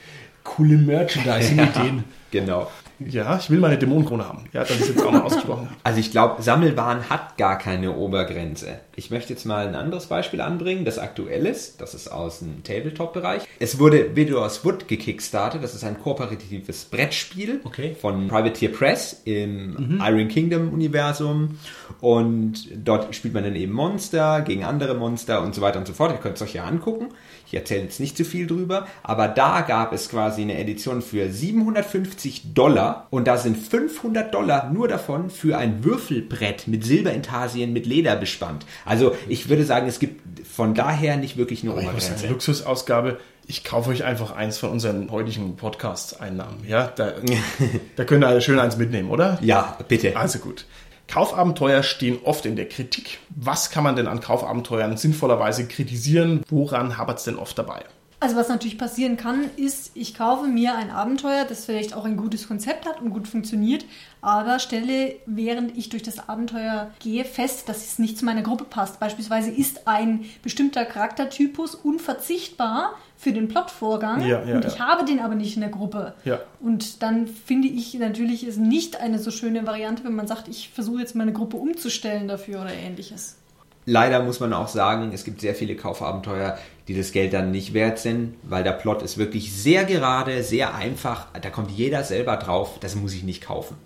coole 0.45 0.77
Merchandising-Ideen. 0.77 2.05
Genau. 2.31 2.69
Ja, 2.99 3.37
ich 3.37 3.49
will 3.49 3.59
meine 3.59 3.77
Dämonenkrone 3.77 4.27
haben. 4.27 4.43
Ja, 4.51 4.61
das 4.61 4.71
ist 4.71 4.89
jetzt 4.89 5.05
auch 5.05 5.11
mal 5.11 5.21
ausgesprochen. 5.21 5.69
Also 5.83 5.99
ich 6.01 6.11
glaube, 6.11 6.41
Sammelwaren 6.41 7.09
hat 7.09 7.37
gar 7.37 7.57
keine 7.57 7.95
Obergrenze. 7.95 8.79
Ich 8.97 9.09
möchte 9.09 9.31
jetzt 9.31 9.45
mal 9.45 9.65
ein 9.67 9.75
anderes 9.75 10.07
Beispiel 10.07 10.41
anbringen, 10.41 10.83
das 10.83 10.99
aktuell 10.99 11.45
ist. 11.45 11.79
Das 11.79 11.93
ist 11.93 12.09
aus 12.09 12.39
dem 12.39 12.61
Tabletop-Bereich. 12.63 13.43
Es 13.59 13.79
wurde 13.79 14.17
Widow's 14.17 14.65
Wood 14.65 14.89
gekickstartet. 14.89 15.63
Das 15.63 15.75
ist 15.75 15.85
ein 15.85 15.97
kooperatives 16.01 16.85
Brettspiel 16.85 17.61
Okay. 17.63 17.95
von 17.97 18.27
Privateer 18.27 18.69
Press 18.69 19.21
im 19.23 20.01
Iron 20.05 20.27
Kingdom-Universum. 20.27 21.57
Und 22.01 22.67
dort 22.83 23.15
spielt 23.15 23.33
man 23.33 23.43
dann 23.45 23.55
eben 23.55 23.71
Monster 23.71 24.41
gegen 24.41 24.65
andere 24.65 24.93
Monster 24.95 25.41
und 25.41 25.55
so 25.55 25.61
weiter 25.61 25.79
und 25.79 25.87
so 25.87 25.93
fort. 25.93 26.11
Ihr 26.11 26.17
könnt 26.17 26.35
es 26.35 26.41
euch 26.41 26.53
ja 26.55 26.65
angucken. 26.65 27.09
Ich 27.55 27.59
erzähle 27.61 27.83
jetzt 27.83 28.01
nicht 28.01 28.17
zu 28.17 28.25
viel 28.25 28.47
drüber, 28.47 28.85
aber 29.01 29.29
da 29.29 29.61
gab 29.61 29.93
es 29.93 30.09
quasi 30.09 30.41
eine 30.41 30.57
Edition 30.59 31.01
für 31.01 31.31
750 31.31 32.53
Dollar 32.53 33.07
und 33.11 33.27
da 33.29 33.37
sind 33.37 33.57
500 33.57 34.33
Dollar 34.33 34.69
nur 34.73 34.89
davon 34.89 35.29
für 35.29 35.57
ein 35.57 35.81
Würfelbrett 35.85 36.67
mit 36.67 36.83
Silberintarsien 36.83 37.71
mit 37.71 37.85
Leder 37.85 38.17
bespannt. 38.17 38.65
Also 38.83 39.15
ich 39.29 39.47
würde 39.47 39.63
sagen, 39.63 39.87
es 39.87 39.99
gibt 39.99 40.45
von 40.45 40.73
daher 40.73 41.15
nicht 41.15 41.37
wirklich 41.37 41.63
eine 41.63 41.69
Ich 41.71 41.75
muss 41.77 41.85
Obergrenze. 41.85 42.17
sagen, 42.17 42.33
Luxusausgabe. 42.33 43.19
Ich 43.47 43.63
kaufe 43.63 43.91
euch 43.91 44.03
einfach 44.03 44.35
eins 44.35 44.57
von 44.57 44.71
unseren 44.71 45.09
heutigen 45.11 45.55
Podcast-Einnahmen. 45.55 46.57
Ja, 46.67 46.91
da, 46.93 47.13
da 47.95 48.03
könnt 48.03 48.23
ihr 48.23 48.27
alle 48.27 48.41
schön 48.41 48.59
eins 48.59 48.75
mitnehmen, 48.75 49.09
oder? 49.09 49.37
Ja, 49.41 49.77
bitte. 49.87 50.17
Also 50.17 50.39
gut. 50.39 50.65
Kaufabenteuer 51.07 51.83
stehen 51.83 52.19
oft 52.23 52.45
in 52.45 52.55
der 52.55 52.67
Kritik. 52.67 53.19
Was 53.29 53.69
kann 53.69 53.83
man 53.83 53.95
denn 53.95 54.07
an 54.07 54.21
Kaufabenteuern 54.21 54.97
sinnvollerweise 54.97 55.67
kritisieren? 55.67 56.43
Woran 56.49 56.97
hapert 56.97 57.19
es 57.19 57.25
denn 57.25 57.37
oft 57.37 57.57
dabei? 57.57 57.83
Also 58.19 58.37
was 58.37 58.47
natürlich 58.49 58.77
passieren 58.77 59.17
kann, 59.17 59.49
ist, 59.57 59.91
ich 59.93 60.15
kaufe 60.15 60.47
mir 60.47 60.75
ein 60.75 60.89
Abenteuer, 60.89 61.45
das 61.47 61.65
vielleicht 61.65 61.93
auch 61.93 62.05
ein 62.05 62.15
gutes 62.15 62.47
Konzept 62.47 62.85
hat 62.85 63.01
und 63.01 63.09
gut 63.09 63.27
funktioniert, 63.27 63.85
aber 64.21 64.59
stelle, 64.59 65.15
während 65.25 65.77
ich 65.77 65.89
durch 65.89 66.01
das 66.01 66.29
Abenteuer 66.29 66.91
gehe, 66.99 67.25
fest, 67.25 67.67
dass 67.67 67.85
es 67.85 67.99
nicht 67.99 68.17
zu 68.17 68.25
meiner 68.25 68.41
Gruppe 68.41 68.63
passt. 68.63 68.99
Beispielsweise 68.99 69.51
ist 69.51 69.87
ein 69.87 70.25
bestimmter 70.41 70.85
Charaktertypus 70.85 71.75
unverzichtbar 71.75 72.95
für 73.17 73.31
den 73.31 73.47
Plotvorgang 73.47 74.21
Ja, 74.21 74.43
ja, 74.43 74.55
und 74.55 74.63
ja. 74.63 74.69
ich 74.69 74.79
habe 74.79 75.05
den 75.05 75.19
aber 75.19 75.35
nicht 75.35 75.55
in 75.55 75.61
der 75.61 75.69
Gruppe. 75.69 76.13
Ja. 76.23 76.39
Und 76.59 77.03
dann 77.03 77.27
finde 77.27 77.67
ich 77.67 77.93
natürlich 77.95 78.47
ist 78.47 78.57
nicht 78.57 78.99
eine 78.99 79.19
so 79.19 79.29
schöne 79.29 79.67
Variante, 79.67 80.03
wenn 80.03 80.15
man 80.15 80.27
sagt, 80.27 80.47
ich 80.47 80.69
versuche 80.69 81.01
jetzt 81.01 81.15
meine 81.15 81.33
Gruppe 81.33 81.57
umzustellen 81.57 82.27
dafür 82.27 82.61
oder 82.61 82.73
ähnliches. 82.73 83.37
Leider 83.85 84.23
muss 84.23 84.39
man 84.39 84.51
auch 84.53 84.67
sagen, 84.67 85.11
es 85.13 85.23
gibt 85.23 85.41
sehr 85.41 85.53
viele 85.53 85.75
Kaufabenteuer, 85.75 86.57
die 86.87 86.97
das 86.97 87.11
Geld 87.11 87.33
dann 87.33 87.51
nicht 87.51 87.73
wert 87.73 87.99
sind, 87.99 88.35
weil 88.43 88.63
der 88.63 88.71
Plot 88.71 89.03
ist 89.03 89.17
wirklich 89.17 89.53
sehr 89.53 89.85
gerade, 89.85 90.43
sehr 90.43 90.73
einfach. 90.73 91.27
Da 91.39 91.49
kommt 91.49 91.71
jeder 91.71 92.03
selber 92.03 92.37
drauf, 92.37 92.79
das 92.79 92.95
muss 92.95 93.13
ich 93.13 93.23
nicht 93.23 93.43
kaufen. 93.43 93.77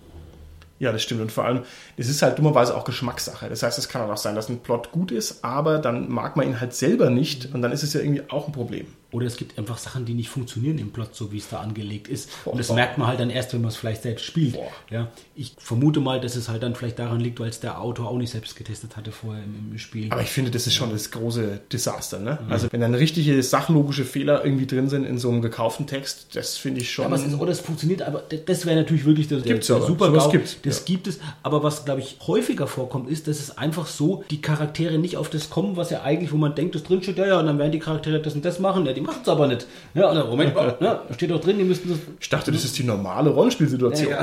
Ja, 0.78 0.92
das 0.92 1.02
stimmt. 1.02 1.20
Und 1.20 1.30
vor 1.30 1.44
allem, 1.44 1.64
es 1.98 2.08
ist 2.08 2.22
halt 2.22 2.38
dummerweise 2.38 2.74
auch 2.74 2.84
Geschmackssache. 2.84 3.50
Das 3.50 3.62
heißt, 3.62 3.78
es 3.78 3.90
kann 3.90 4.10
auch 4.10 4.16
sein, 4.16 4.34
dass 4.34 4.48
ein 4.48 4.60
Plot 4.60 4.90
gut 4.92 5.12
ist, 5.12 5.44
aber 5.44 5.78
dann 5.78 6.10
mag 6.10 6.36
man 6.36 6.46
ihn 6.46 6.60
halt 6.60 6.74
selber 6.74 7.10
nicht 7.10 7.54
und 7.54 7.60
dann 7.60 7.70
ist 7.70 7.82
es 7.82 7.92
ja 7.92 8.00
irgendwie 8.00 8.22
auch 8.30 8.46
ein 8.46 8.52
Problem. 8.52 8.86
Oder 9.12 9.26
es 9.26 9.36
gibt 9.36 9.58
einfach 9.58 9.78
Sachen, 9.78 10.04
die 10.04 10.14
nicht 10.14 10.28
funktionieren 10.28 10.78
im 10.78 10.90
Plot, 10.92 11.14
so 11.14 11.32
wie 11.32 11.38
es 11.38 11.48
da 11.48 11.60
angelegt 11.60 12.08
ist. 12.08 12.30
Und 12.44 12.58
das 12.58 12.72
merkt 12.72 12.98
man 12.98 13.08
halt 13.08 13.18
dann 13.20 13.30
erst, 13.30 13.52
wenn 13.52 13.60
man 13.60 13.70
es 13.70 13.76
vielleicht 13.76 14.02
selbst 14.02 14.24
spielt. 14.24 14.56
Ja, 14.90 15.08
ich 15.34 15.54
vermute 15.58 16.00
mal, 16.00 16.20
dass 16.20 16.36
es 16.36 16.48
halt 16.48 16.62
dann 16.62 16.74
vielleicht 16.74 16.98
daran 16.98 17.20
liegt, 17.20 17.40
weil 17.40 17.48
es 17.48 17.60
der 17.60 17.80
Autor 17.80 18.08
auch 18.08 18.16
nicht 18.18 18.30
selbst 18.30 18.56
getestet 18.56 18.96
hatte 18.96 19.10
vorher 19.12 19.42
im, 19.42 19.72
im 19.72 19.78
Spiel. 19.78 20.08
Aber 20.10 20.22
ich 20.22 20.30
finde, 20.30 20.50
das 20.50 20.66
ist 20.66 20.74
schon 20.74 20.90
das 20.90 21.10
große 21.10 21.60
Desaster. 21.72 22.18
Ne? 22.18 22.38
Also 22.48 22.68
wenn 22.70 22.80
dann 22.80 22.94
richtige 22.94 23.42
sachlogische 23.42 24.04
Fehler 24.04 24.44
irgendwie 24.44 24.66
drin 24.66 24.88
sind 24.88 25.04
in 25.04 25.18
so 25.18 25.28
einem 25.30 25.42
gekauften 25.42 25.86
Text, 25.86 26.28
das 26.34 26.56
finde 26.56 26.80
ich 26.80 26.90
schon. 26.90 27.12
Es 27.12 27.24
ist, 27.24 27.34
oder 27.38 27.52
es 27.52 27.60
funktioniert, 27.60 28.02
aber 28.02 28.22
das 28.46 28.66
wäre 28.66 28.76
natürlich 28.76 29.04
wirklich 29.04 29.28
der, 29.28 29.40
Gibt's 29.40 29.66
der 29.66 29.76
aber. 29.76 29.86
super 29.86 30.12
GAU. 30.12 30.30
gibt's, 30.30 30.56
Das 30.62 30.78
ja. 30.78 30.84
gibt 30.86 31.06
es. 31.06 31.18
Aber 31.42 31.62
was, 31.62 31.84
glaube 31.84 32.00
ich, 32.00 32.16
häufiger 32.26 32.66
vorkommt, 32.66 33.10
ist, 33.10 33.26
dass 33.28 33.40
es 33.40 33.56
einfach 33.58 33.86
so, 33.86 34.24
die 34.30 34.40
Charaktere 34.40 34.98
nicht 34.98 35.16
auf 35.16 35.30
das 35.30 35.50
kommen, 35.50 35.76
was 35.76 35.90
ja 35.90 36.02
eigentlich, 36.02 36.32
wo 36.32 36.36
man 36.36 36.54
denkt, 36.54 36.74
das 36.74 36.84
drin 36.84 37.02
steht, 37.02 37.18
ja, 37.18 37.26
ja, 37.26 37.40
und 37.40 37.46
dann 37.46 37.58
werden 37.58 37.72
die 37.72 37.78
Charaktere 37.78 38.20
das 38.20 38.34
und 38.34 38.44
das 38.44 38.58
machen. 38.58 38.86
Ja, 38.86 38.92
die 39.00 39.06
machen 39.06 39.20
es 39.22 39.28
aber 39.28 39.46
nicht. 39.46 39.66
Ja, 39.94 40.12
dann, 40.12 40.28
Moment 40.28 40.54
mal, 40.54 40.76
ja, 40.80 41.02
steht 41.14 41.30
doch 41.30 41.40
drin, 41.40 41.58
die 41.58 41.64
müssten 41.64 41.88
das. 41.88 41.98
ich 42.20 42.28
dachte, 42.28 42.52
das 42.52 42.64
ist 42.64 42.78
die 42.78 42.84
normale 42.84 43.30
Rollenspielsituation. 43.30 44.14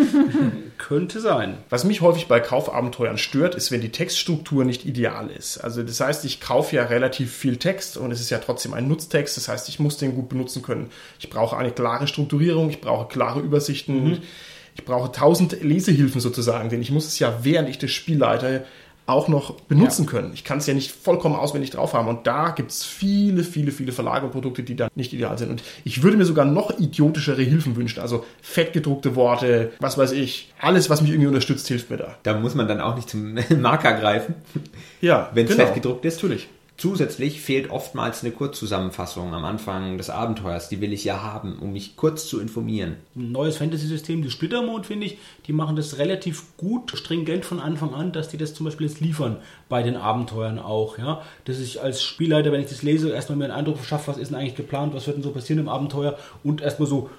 Könnte 0.78 1.20
sein. 1.20 1.58
Was 1.68 1.84
mich 1.84 2.00
häufig 2.00 2.28
bei 2.28 2.38
Kaufabenteuern 2.38 3.18
stört, 3.18 3.56
ist, 3.56 3.72
wenn 3.72 3.80
die 3.80 3.90
Textstruktur 3.90 4.64
nicht 4.64 4.86
ideal 4.86 5.28
ist. 5.30 5.58
Also 5.58 5.82
das 5.82 6.00
heißt, 6.00 6.24
ich 6.24 6.40
kaufe 6.40 6.76
ja 6.76 6.84
relativ 6.84 7.34
viel 7.34 7.56
Text 7.56 7.96
und 7.96 8.12
es 8.12 8.20
ist 8.20 8.30
ja 8.30 8.38
trotzdem 8.38 8.72
ein 8.72 8.86
Nutztext. 8.86 9.36
Das 9.36 9.48
heißt, 9.48 9.68
ich 9.68 9.80
muss 9.80 9.96
den 9.96 10.14
gut 10.14 10.28
benutzen 10.28 10.62
können. 10.62 10.90
Ich 11.18 11.28
brauche 11.28 11.56
eine 11.56 11.72
klare 11.72 12.06
Strukturierung, 12.06 12.70
ich 12.70 12.80
brauche 12.80 13.08
klare 13.08 13.40
Übersichten, 13.40 14.22
ich 14.76 14.84
brauche 14.84 15.10
tausend 15.10 15.60
Lesehilfen 15.60 16.20
sozusagen, 16.20 16.68
denn 16.68 16.80
ich 16.80 16.92
muss 16.92 17.06
es 17.06 17.18
ja, 17.18 17.40
während 17.42 17.68
ich 17.68 17.78
das 17.78 17.90
Spiel 17.90 18.18
leite, 18.18 18.64
auch 19.08 19.28
noch 19.28 19.54
benutzen 19.62 20.04
können. 20.06 20.32
Ich 20.34 20.44
kann 20.44 20.58
es 20.58 20.66
ja 20.66 20.74
nicht 20.74 20.90
vollkommen 20.92 21.34
auswendig 21.34 21.70
drauf 21.70 21.94
haben. 21.94 22.08
Und 22.08 22.26
da 22.26 22.50
gibt 22.50 22.70
es 22.70 22.84
viele, 22.84 23.42
viele, 23.42 23.72
viele 23.72 23.92
Verlage 23.92 24.26
und 24.26 24.32
Produkte, 24.32 24.62
die 24.62 24.76
da 24.76 24.88
nicht 24.94 25.12
ideal 25.14 25.38
sind. 25.38 25.50
Und 25.50 25.62
ich 25.84 26.02
würde 26.02 26.18
mir 26.18 26.26
sogar 26.26 26.44
noch 26.44 26.78
idiotischere 26.78 27.42
Hilfen 27.42 27.74
wünschen. 27.76 28.00
Also 28.00 28.24
fettgedruckte 28.42 29.16
Worte, 29.16 29.72
was 29.80 29.96
weiß 29.96 30.12
ich. 30.12 30.52
Alles, 30.60 30.90
was 30.90 31.00
mich 31.00 31.10
irgendwie 31.10 31.28
unterstützt, 31.28 31.66
hilft 31.68 31.90
mir 31.90 31.96
da. 31.96 32.16
Da 32.22 32.38
muss 32.38 32.54
man 32.54 32.68
dann 32.68 32.80
auch 32.82 32.96
nicht 32.96 33.08
zum 33.08 33.34
Marker 33.60 33.94
greifen, 33.94 34.34
Ja, 35.00 35.30
wenn 35.32 35.46
es 35.46 35.52
genau. 35.52 35.64
fett 35.64 35.74
gedruckt 35.74 36.04
ist. 36.04 36.22
Natürlich. 36.22 36.48
Zusätzlich 36.78 37.40
fehlt 37.40 37.70
oftmals 37.70 38.22
eine 38.22 38.32
Kurzzusammenfassung 38.32 39.34
am 39.34 39.44
Anfang 39.44 39.98
des 39.98 40.10
Abenteuers. 40.10 40.68
Die 40.68 40.80
will 40.80 40.92
ich 40.92 41.02
ja 41.02 41.24
haben, 41.24 41.58
um 41.58 41.72
mich 41.72 41.96
kurz 41.96 42.28
zu 42.28 42.38
informieren. 42.38 42.94
Ein 43.16 43.32
neues 43.32 43.56
Fantasy-System, 43.56 44.22
die 44.22 44.30
Splittermond, 44.30 44.86
finde 44.86 45.06
ich, 45.06 45.18
die 45.48 45.52
machen 45.52 45.74
das 45.74 45.98
relativ 45.98 46.56
gut, 46.56 46.92
stringent 46.96 47.44
von 47.44 47.58
Anfang 47.58 47.94
an, 47.94 48.12
dass 48.12 48.28
die 48.28 48.36
das 48.36 48.54
zum 48.54 48.64
Beispiel 48.64 48.86
jetzt 48.86 49.00
liefern 49.00 49.38
bei 49.68 49.82
den 49.82 49.96
Abenteuern 49.96 50.60
auch. 50.60 50.98
Ja? 50.98 51.22
Dass 51.46 51.58
ich 51.58 51.82
als 51.82 52.00
Spielleiter, 52.00 52.52
wenn 52.52 52.60
ich 52.60 52.68
das 52.68 52.84
lese, 52.84 53.10
erstmal 53.10 53.38
mir 53.38 53.46
einen 53.46 53.54
Eindruck 53.54 53.78
verschaffe, 53.78 54.12
was 54.12 54.18
ist 54.18 54.30
denn 54.30 54.38
eigentlich 54.38 54.54
geplant, 54.54 54.94
was 54.94 55.08
wird 55.08 55.16
denn 55.16 55.24
so 55.24 55.32
passieren 55.32 55.58
im 55.58 55.68
Abenteuer 55.68 56.16
und 56.44 56.60
erstmal 56.60 56.88
so 56.88 57.10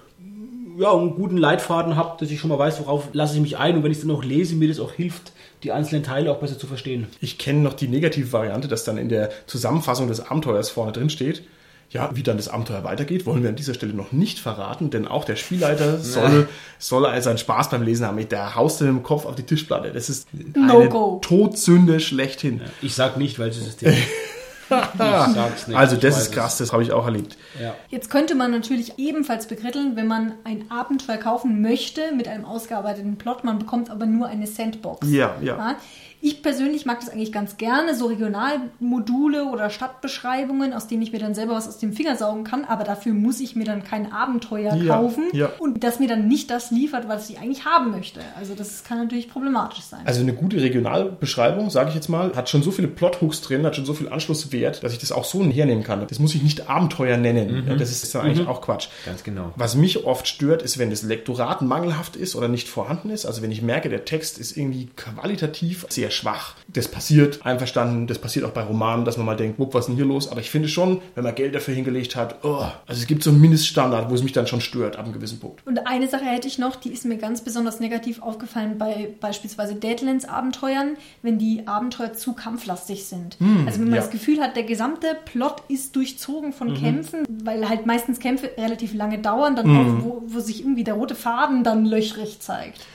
ja, 0.80 0.94
einen 0.94 1.16
guten 1.16 1.38
Leitfaden 1.38 1.96
habe, 1.96 2.18
dass 2.20 2.32
ich 2.32 2.40
schon 2.40 2.50
mal 2.50 2.58
weiß, 2.58 2.80
worauf 2.80 3.10
lasse 3.12 3.36
ich 3.36 3.42
mich 3.42 3.58
ein 3.58 3.76
und 3.76 3.84
wenn 3.84 3.92
ich 3.92 3.98
es 3.98 4.08
dann 4.08 4.16
auch 4.16 4.24
lese, 4.24 4.56
mir 4.56 4.68
das 4.70 4.80
auch 4.80 4.94
hilft, 4.94 5.34
die 5.64 5.72
einzelnen 5.74 6.04
Teile 6.04 6.32
auch 6.32 6.38
besser 6.40 6.58
zu 6.58 6.68
verstehen. 6.68 7.08
Ich 7.20 7.38
kenne 7.38 7.60
noch 7.60 7.74
die 7.74 7.90
negative 7.90 8.32
Variante, 8.32 8.68
dass 8.70 8.86
dann 8.86 8.98
in 8.98 9.10
der 9.10 9.30
Zusammenfassung 9.46 10.08
des 10.08 10.22
Abenteuers 10.22 10.70
vorne 10.70 10.94
drin 10.94 11.10
steht, 11.10 11.44
Ja, 11.92 12.12
wie 12.14 12.22
dann 12.24 12.38
das 12.38 12.48
Abenteuer 12.48 12.84
weitergeht, 12.84 13.26
wollen 13.26 13.42
wir 13.42 13.50
an 13.50 13.56
dieser 13.56 13.74
Stelle 13.74 13.94
noch 13.94 14.12
nicht 14.12 14.38
verraten, 14.40 14.90
denn 14.92 15.08
auch 15.08 15.26
der 15.26 15.36
Spielleiter 15.36 15.98
soll, 16.16 16.48
soll 16.78 17.22
seinen 17.22 17.40
Spaß 17.40 17.72
beim 17.72 17.82
Lesen 17.82 18.06
haben. 18.06 18.30
Der 18.30 18.56
haust 18.56 18.80
mit 18.82 18.90
dem 18.90 19.02
Kopf 19.04 19.26
auf 19.26 19.36
die 19.36 19.44
Tischplatte. 19.44 19.92
Das 19.92 20.08
ist 20.10 20.28
No 20.56 20.80
eine 20.80 20.90
go. 20.90 21.20
Todsünde 21.22 22.00
schlechthin. 22.00 22.62
Ich 22.82 22.94
sag 22.94 23.18
nicht, 23.18 23.40
weil 23.40 23.50
es 23.50 23.78
nicht. 25.68 25.78
also 25.78 25.96
das 25.96 26.22
ist 26.22 26.32
krass, 26.32 26.58
das 26.58 26.72
habe 26.74 26.84
ich 26.84 26.92
auch 26.92 27.06
erlebt. 27.06 27.38
Ja. 27.62 27.76
Jetzt 27.90 28.10
könnte 28.10 28.36
man 28.36 28.52
natürlich 28.52 28.98
ebenfalls 28.98 29.48
bekritteln, 29.48 29.96
wenn 29.96 30.08
man 30.08 30.34
ein 30.44 30.70
Abenteuer 30.70 31.18
kaufen 31.18 31.62
möchte 31.62 32.14
mit 32.16 32.28
einem 32.28 32.46
ausgearbeiteten 32.46 33.18
Plot, 33.18 33.44
man 33.44 33.60
bekommt 33.60 33.90
aber 33.90 34.06
nur 34.06 34.28
eine 34.28 34.48
Sandbox. 34.48 35.08
Ja, 35.10 35.36
ja. 35.42 35.78
Ich 36.22 36.42
persönlich 36.42 36.86
mag 36.86 37.00
das 37.00 37.10
eigentlich 37.10 37.32
ganz 37.32 37.58
gerne, 37.58 37.96
so 37.96 38.08
Regionalmodule 38.08 39.46
oder 39.46 39.70
Stadtbeschreibungen, 39.70 40.74
aus 40.74 40.88
denen 40.88 41.02
ich 41.02 41.14
mir 41.14 41.20
dann 41.20 41.34
selber 41.34 41.54
was 41.54 41.68
aus 41.68 41.78
dem 41.78 41.94
Finger 41.94 42.18
saugen 42.18 42.44
kann, 42.44 42.66
aber 42.66 42.84
dafür 42.84 43.14
muss 43.14 43.40
ich 43.40 43.56
mir 43.56 43.64
dann 43.64 43.84
kein 43.84 44.12
Abenteuer 44.12 44.76
Ja, 44.76 44.96
kaufen 44.96 45.26
ja. 45.32 45.50
und 45.60 45.84
das 45.84 46.00
mir 46.00 46.08
dann 46.08 46.28
nicht 46.28 46.50
das 46.50 46.72
liefert, 46.72 47.08
was 47.08 47.30
ich 47.30 47.40
eigentlich 47.40 47.64
haben 47.66 47.92
möchte. 47.92 48.20
Also 48.38 48.54
das 48.54 48.84
kann 48.84 48.98
natürlich 48.98 49.30
problematisch 49.30 49.82
sein. 49.82 50.02
Also 50.06 50.22
eine 50.22 50.34
gute 50.34 50.58
Regionalbeschreibung, 50.62 51.70
sage 51.70 51.90
ich 51.90 51.96
jetzt 51.96 52.10
mal, 52.10 52.36
hat 52.36 52.50
schon 52.50 52.64
so 52.64 52.72
viele 52.72 52.90
Plothooks 52.90 53.42
drin, 53.42 53.66
hat 53.66 53.78
schon 53.78 53.86
so 53.86 53.94
viel 53.94 54.10
Anschlusswert, 54.10 54.84
dass 54.84 54.92
ich 54.92 55.00
das 55.00 55.12
auch 55.14 55.24
so 55.24 55.44
hernehmen 55.44 55.84
kann. 55.84 56.06
Das 56.08 56.20
muss 56.20 56.36
ich 56.36 56.44
nicht 56.44 56.70
Abenteuer 56.70 57.18
nennen. 57.18 57.66
Ja, 57.68 57.76
das 57.76 57.92
ist 57.92 58.14
dann 58.14 58.26
eigentlich 58.26 58.48
auch 58.48 58.62
Quatsch. 58.62 58.90
Ganz 59.06 59.24
genau. 59.24 59.54
Was 59.56 59.76
mich 59.76 60.06
oft 60.06 60.28
stört, 60.28 60.62
ist, 60.62 60.78
wenn 60.78 60.90
das 60.90 61.04
Lektorat 61.04 61.62
mangelhaft 61.62 62.16
ist 62.18 62.36
oder 62.36 62.50
nicht 62.50 62.68
vorhanden 62.68 63.10
ist. 63.10 63.26
Also 63.26 63.42
wenn 63.42 63.52
ich 63.52 63.62
merke, 63.62 63.88
der 63.88 64.04
Text 64.06 64.38
ist 64.38 64.58
irgendwie 64.58 64.90
qualitativ 64.96 65.86
sehr 65.90 66.09
schwach. 66.12 66.56
Das 66.68 66.88
passiert, 66.88 67.46
einverstanden, 67.46 68.08
das 68.08 68.20
passiert 68.20 68.46
auch 68.46 68.52
bei 68.52 68.62
Romanen, 68.62 69.06
dass 69.06 69.18
man 69.18 69.26
mal 69.26 69.36
denkt, 69.36 69.60
wupp, 69.60 69.74
was 69.74 69.82
ist 69.82 69.88
denn 69.88 69.96
hier 69.96 70.06
los? 70.06 70.32
Aber 70.32 70.40
ich 70.40 70.50
finde 70.50 70.68
schon, 70.68 71.02
wenn 71.16 71.24
man 71.24 71.36
Geld 71.36 71.56
dafür 71.56 71.74
hingelegt 71.74 72.16
hat, 72.16 72.44
oh, 72.44 72.66
also 72.88 73.02
es 73.02 73.08
gibt 73.08 73.24
so 73.24 73.30
einen 73.30 73.42
Mindeststandard, 73.42 74.10
wo 74.10 74.16
es 74.16 74.24
mich 74.24 74.34
dann 74.34 74.48
schon 74.48 74.62
stört 74.62 74.98
ab 74.98 75.06
einem 75.06 75.14
gewissen 75.14 75.40
Punkt. 75.40 75.66
Und 75.66 75.88
eine 75.88 76.08
Sache 76.08 76.26
hätte 76.26 76.48
ich 76.48 76.58
noch, 76.58 76.76
die 76.76 76.92
ist 76.92 77.06
mir 77.06 77.18
ganz 77.18 77.42
besonders 77.42 77.80
negativ 77.80 78.22
aufgefallen 78.22 78.78
bei 78.78 79.10
beispielsweise 79.20 79.76
Deadlands-Abenteuern, 79.76 80.98
wenn 81.22 81.38
die 81.38 81.68
Abenteuer 81.68 82.14
zu 82.14 82.34
kampflastig 82.34 83.06
sind. 83.06 83.38
also 83.66 83.80
wenn 83.80 83.86
man 83.86 83.96
ja. 83.96 84.02
das 84.02 84.12
Gefühl 84.12 84.40
hat, 84.42 84.56
der 84.56 84.64
gesamte 84.64 85.18
Plot 85.26 85.64
ist 85.68 85.96
durchzogen 85.96 86.54
von 86.54 86.74
Kämpfen, 86.76 87.26
weil 87.44 87.68
halt 87.68 87.86
meistens 87.86 88.20
Kämpfe 88.20 88.52
relativ 88.58 88.94
lange 88.94 89.20
dauern, 89.20 89.56
dann 89.56 89.70
auch, 89.78 90.04
wo, 90.04 90.24
wo 90.28 90.40
sich 90.40 90.62
irgendwie 90.62 90.84
der 90.84 90.94
rote 90.94 91.16
Faden 91.16 91.64
dann 91.64 91.86
löchrig 91.86 92.40
zeigt. 92.40 92.86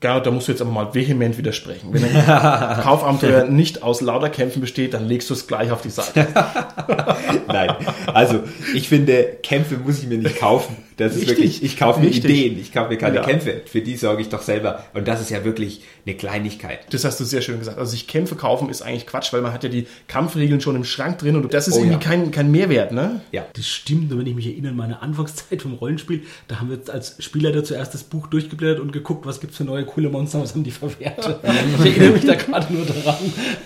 Gerhard, 0.00 0.26
da 0.26 0.30
musst 0.30 0.48
du 0.48 0.52
jetzt 0.52 0.62
aber 0.62 0.70
mal 0.70 0.94
vehement 0.94 1.36
widersprechen. 1.36 1.92
Wenn 1.92 2.04
ein 2.04 2.12
Kaufabenteuer 2.82 3.44
nicht 3.44 3.82
aus 3.82 4.00
lauter 4.00 4.30
Kämpfen 4.30 4.62
besteht, 4.62 4.94
dann 4.94 5.06
legst 5.06 5.28
du 5.28 5.34
es 5.34 5.46
gleich 5.46 5.70
auf 5.70 5.82
die 5.82 5.90
Seite. 5.90 6.26
Nein, 7.46 7.74
also 8.06 8.42
ich 8.74 8.88
finde, 8.88 9.38
Kämpfe 9.42 9.76
muss 9.76 9.98
ich 9.98 10.08
mir 10.08 10.16
nicht 10.16 10.38
kaufen. 10.38 10.74
Das 11.00 11.12
ist 11.16 11.22
Richtig, 11.22 11.38
wirklich, 11.38 11.62
ich 11.62 11.76
kaufe 11.78 12.00
mir 12.00 12.06
richtig. 12.08 12.24
Ideen, 12.30 12.60
ich 12.60 12.72
kaufe 12.72 12.90
mir 12.90 12.98
keine 12.98 13.16
Ja. 13.16 13.22
Kämpfe. 13.22 13.62
Für 13.64 13.80
die 13.80 13.96
sorge 13.96 14.22
ich 14.22 14.28
doch 14.28 14.42
selber. 14.42 14.84
Und 14.94 15.08
das 15.08 15.20
ist 15.20 15.30
ja 15.30 15.44
wirklich 15.44 15.82
eine 16.06 16.14
Kleinigkeit. 16.14 16.80
Das 16.90 17.04
hast 17.04 17.18
du 17.18 17.24
sehr 17.24 17.40
schön 17.40 17.58
gesagt. 17.58 17.78
Also 17.78 17.90
sich 17.92 18.06
Kämpfe 18.06 18.34
kaufen 18.36 18.68
ist 18.68 18.82
eigentlich 18.82 19.06
Quatsch, 19.06 19.32
weil 19.32 19.40
man 19.40 19.52
hat 19.52 19.64
ja 19.64 19.70
die 19.70 19.86
Kampfregeln 20.08 20.60
schon 20.60 20.76
im 20.76 20.84
Schrank 20.84 21.18
drin 21.18 21.36
und 21.36 21.52
das 21.54 21.68
ist 21.68 21.74
Oh 21.74 21.78
irgendwie 21.78 21.92
ja. 21.94 21.98
kein, 21.98 22.30
kein 22.30 22.50
Mehrwert, 22.50 22.92
ne? 22.92 23.22
Ja. 23.32 23.46
Das 23.54 23.66
stimmt, 23.66 24.12
und 24.12 24.18
wenn 24.18 24.26
ich 24.26 24.34
mich 24.34 24.46
erinnere 24.46 24.72
an 24.72 24.76
meine 24.76 25.02
Anfangszeit 25.02 25.62
vom 25.62 25.74
Rollenspiel, 25.74 26.22
da 26.48 26.60
haben 26.60 26.68
wir 26.68 26.76
jetzt 26.76 26.90
als 26.90 27.16
Spielleiter 27.18 27.64
zuerst 27.64 27.94
das 27.94 28.02
Buch 28.02 28.26
durchgeblättert 28.26 28.80
und 28.80 28.92
geguckt, 28.92 29.24
was 29.26 29.40
gibt's 29.40 29.56
für 29.56 29.64
neue 29.64 29.84
coole 29.86 30.10
Monster, 30.10 30.40
was 30.42 30.54
haben 30.54 30.64
die 30.64 30.70
verwehrt. 30.70 31.38
ich 31.84 31.96
erinnere 31.96 32.12
mich 32.12 32.26
da 32.26 32.34
gerade 32.34 32.72
nur 32.72 32.84
daran. 32.84 33.16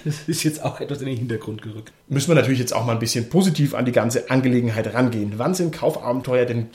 Das 0.04 0.20
ist 0.28 0.42
jetzt 0.44 0.62
auch 0.64 0.80
etwas 0.80 1.00
in 1.00 1.06
den 1.06 1.16
Hintergrund 1.16 1.62
gerückt. 1.62 1.92
Müssen 2.08 2.28
wir 2.28 2.34
natürlich 2.36 2.58
jetzt 2.60 2.74
auch 2.74 2.84
mal 2.84 2.92
ein 2.92 2.98
bisschen 2.98 3.28
positiv 3.28 3.74
an 3.74 3.84
die 3.84 3.92
ganze 3.92 4.30
Angelegenheit 4.30 4.92
rangehen. 4.94 5.32
Wann 5.36 5.54
sind 5.54 5.72
Kaufabenteuer 5.72 6.44
denn 6.44 6.66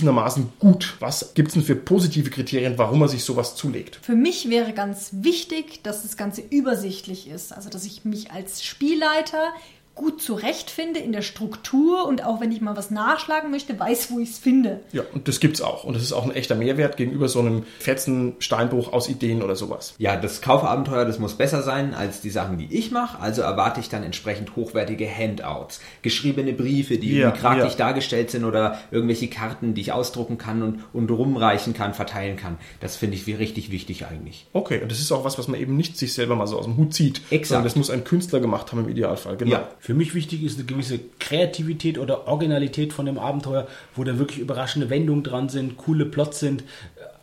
ausgewiesenermaßen 0.00 0.52
gut? 0.58 0.96
Was 1.00 1.34
gibt's 1.34 1.54
denn 1.54 1.62
für 1.62 1.76
positive 1.76 2.30
Kriterien, 2.30 2.78
warum 2.78 3.00
man 3.00 3.08
sich 3.08 3.24
sowas 3.24 3.54
zulegt? 3.54 3.96
Für 4.02 4.14
mich 4.14 4.48
wäre 4.48 4.72
ganz 4.72 5.10
wichtig, 5.12 5.82
dass 5.82 6.02
das 6.02 6.16
Ganze 6.16 6.42
übersichtlich 6.42 7.28
ist. 7.28 7.52
Also, 7.52 7.68
dass 7.68 7.84
ich 7.84 8.04
mich 8.04 8.30
als 8.32 8.64
Spielleiter 8.64 9.52
gut 10.00 10.22
zurechtfinde 10.22 10.98
in 10.98 11.12
der 11.12 11.20
Struktur 11.20 12.08
und 12.08 12.24
auch 12.24 12.40
wenn 12.40 12.50
ich 12.52 12.62
mal 12.62 12.74
was 12.74 12.90
nachschlagen 12.90 13.50
möchte, 13.50 13.78
weiß, 13.78 14.10
wo 14.10 14.18
ich 14.18 14.30
es 14.30 14.38
finde. 14.38 14.80
Ja, 14.92 15.02
und 15.12 15.28
das 15.28 15.40
gibt's 15.40 15.60
auch. 15.60 15.84
Und 15.84 15.94
das 15.94 16.02
ist 16.02 16.14
auch 16.14 16.24
ein 16.24 16.30
echter 16.30 16.54
Mehrwert 16.54 16.96
gegenüber 16.96 17.28
so 17.28 17.40
einem 17.40 17.64
fetzen 17.78 18.32
Steinbruch 18.38 18.94
aus 18.94 19.10
Ideen 19.10 19.42
oder 19.42 19.56
sowas. 19.56 19.92
Ja, 19.98 20.16
das 20.16 20.40
Kaufabenteuer, 20.40 21.04
das 21.04 21.18
muss 21.18 21.34
besser 21.34 21.62
sein 21.62 21.92
als 21.92 22.22
die 22.22 22.30
Sachen, 22.30 22.56
die 22.56 22.74
ich 22.74 22.90
mache. 22.90 23.20
Also 23.20 23.42
erwarte 23.42 23.80
ich 23.80 23.90
dann 23.90 24.02
entsprechend 24.02 24.56
hochwertige 24.56 25.06
Handouts, 25.06 25.82
geschriebene 26.00 26.54
Briefe, 26.54 26.96
die 26.96 27.18
Ja, 27.18 27.30
kraglich 27.30 27.72
ja. 27.72 27.78
dargestellt 27.78 28.30
sind 28.30 28.44
oder 28.44 28.78
irgendwelche 28.90 29.28
Karten, 29.28 29.74
die 29.74 29.82
ich 29.82 29.92
ausdrucken 29.92 30.38
kann 30.38 30.62
und, 30.62 30.80
und 30.94 31.10
rumreichen 31.10 31.74
kann, 31.74 31.92
verteilen 31.92 32.38
kann. 32.38 32.56
Das 32.80 32.96
finde 32.96 33.16
ich 33.16 33.26
wie 33.26 33.34
richtig 33.34 33.70
wichtig 33.70 34.06
eigentlich. 34.06 34.46
Okay, 34.54 34.80
und 34.80 34.90
das 34.90 34.98
ist 34.98 35.12
auch 35.12 35.26
was, 35.26 35.38
was 35.38 35.46
man 35.46 35.60
eben 35.60 35.76
nicht 35.76 35.98
sich 35.98 36.14
selber 36.14 36.36
mal 36.36 36.46
so 36.46 36.58
aus 36.58 36.64
dem 36.64 36.78
Hut 36.78 36.94
zieht. 36.94 37.20
Exakt. 37.28 37.48
Sondern 37.48 37.64
das 37.64 37.76
muss 37.76 37.90
ein 37.90 38.04
Künstler 38.04 38.40
gemacht 38.40 38.72
haben 38.72 38.84
im 38.84 38.88
Idealfall. 38.88 39.36
Genau. 39.36 39.52
Ja. 39.52 39.68
Für 39.90 39.96
mich 39.96 40.14
wichtig 40.14 40.44
ist 40.44 40.56
eine 40.56 40.66
gewisse 40.66 41.00
Kreativität 41.18 41.98
oder 41.98 42.28
Originalität 42.28 42.92
von 42.92 43.06
dem 43.06 43.18
Abenteuer, 43.18 43.66
wo 43.96 44.04
da 44.04 44.20
wirklich 44.20 44.38
überraschende 44.38 44.88
Wendungen 44.88 45.24
dran 45.24 45.48
sind, 45.48 45.78
coole 45.78 46.06
Plots 46.06 46.38
sind, 46.38 46.62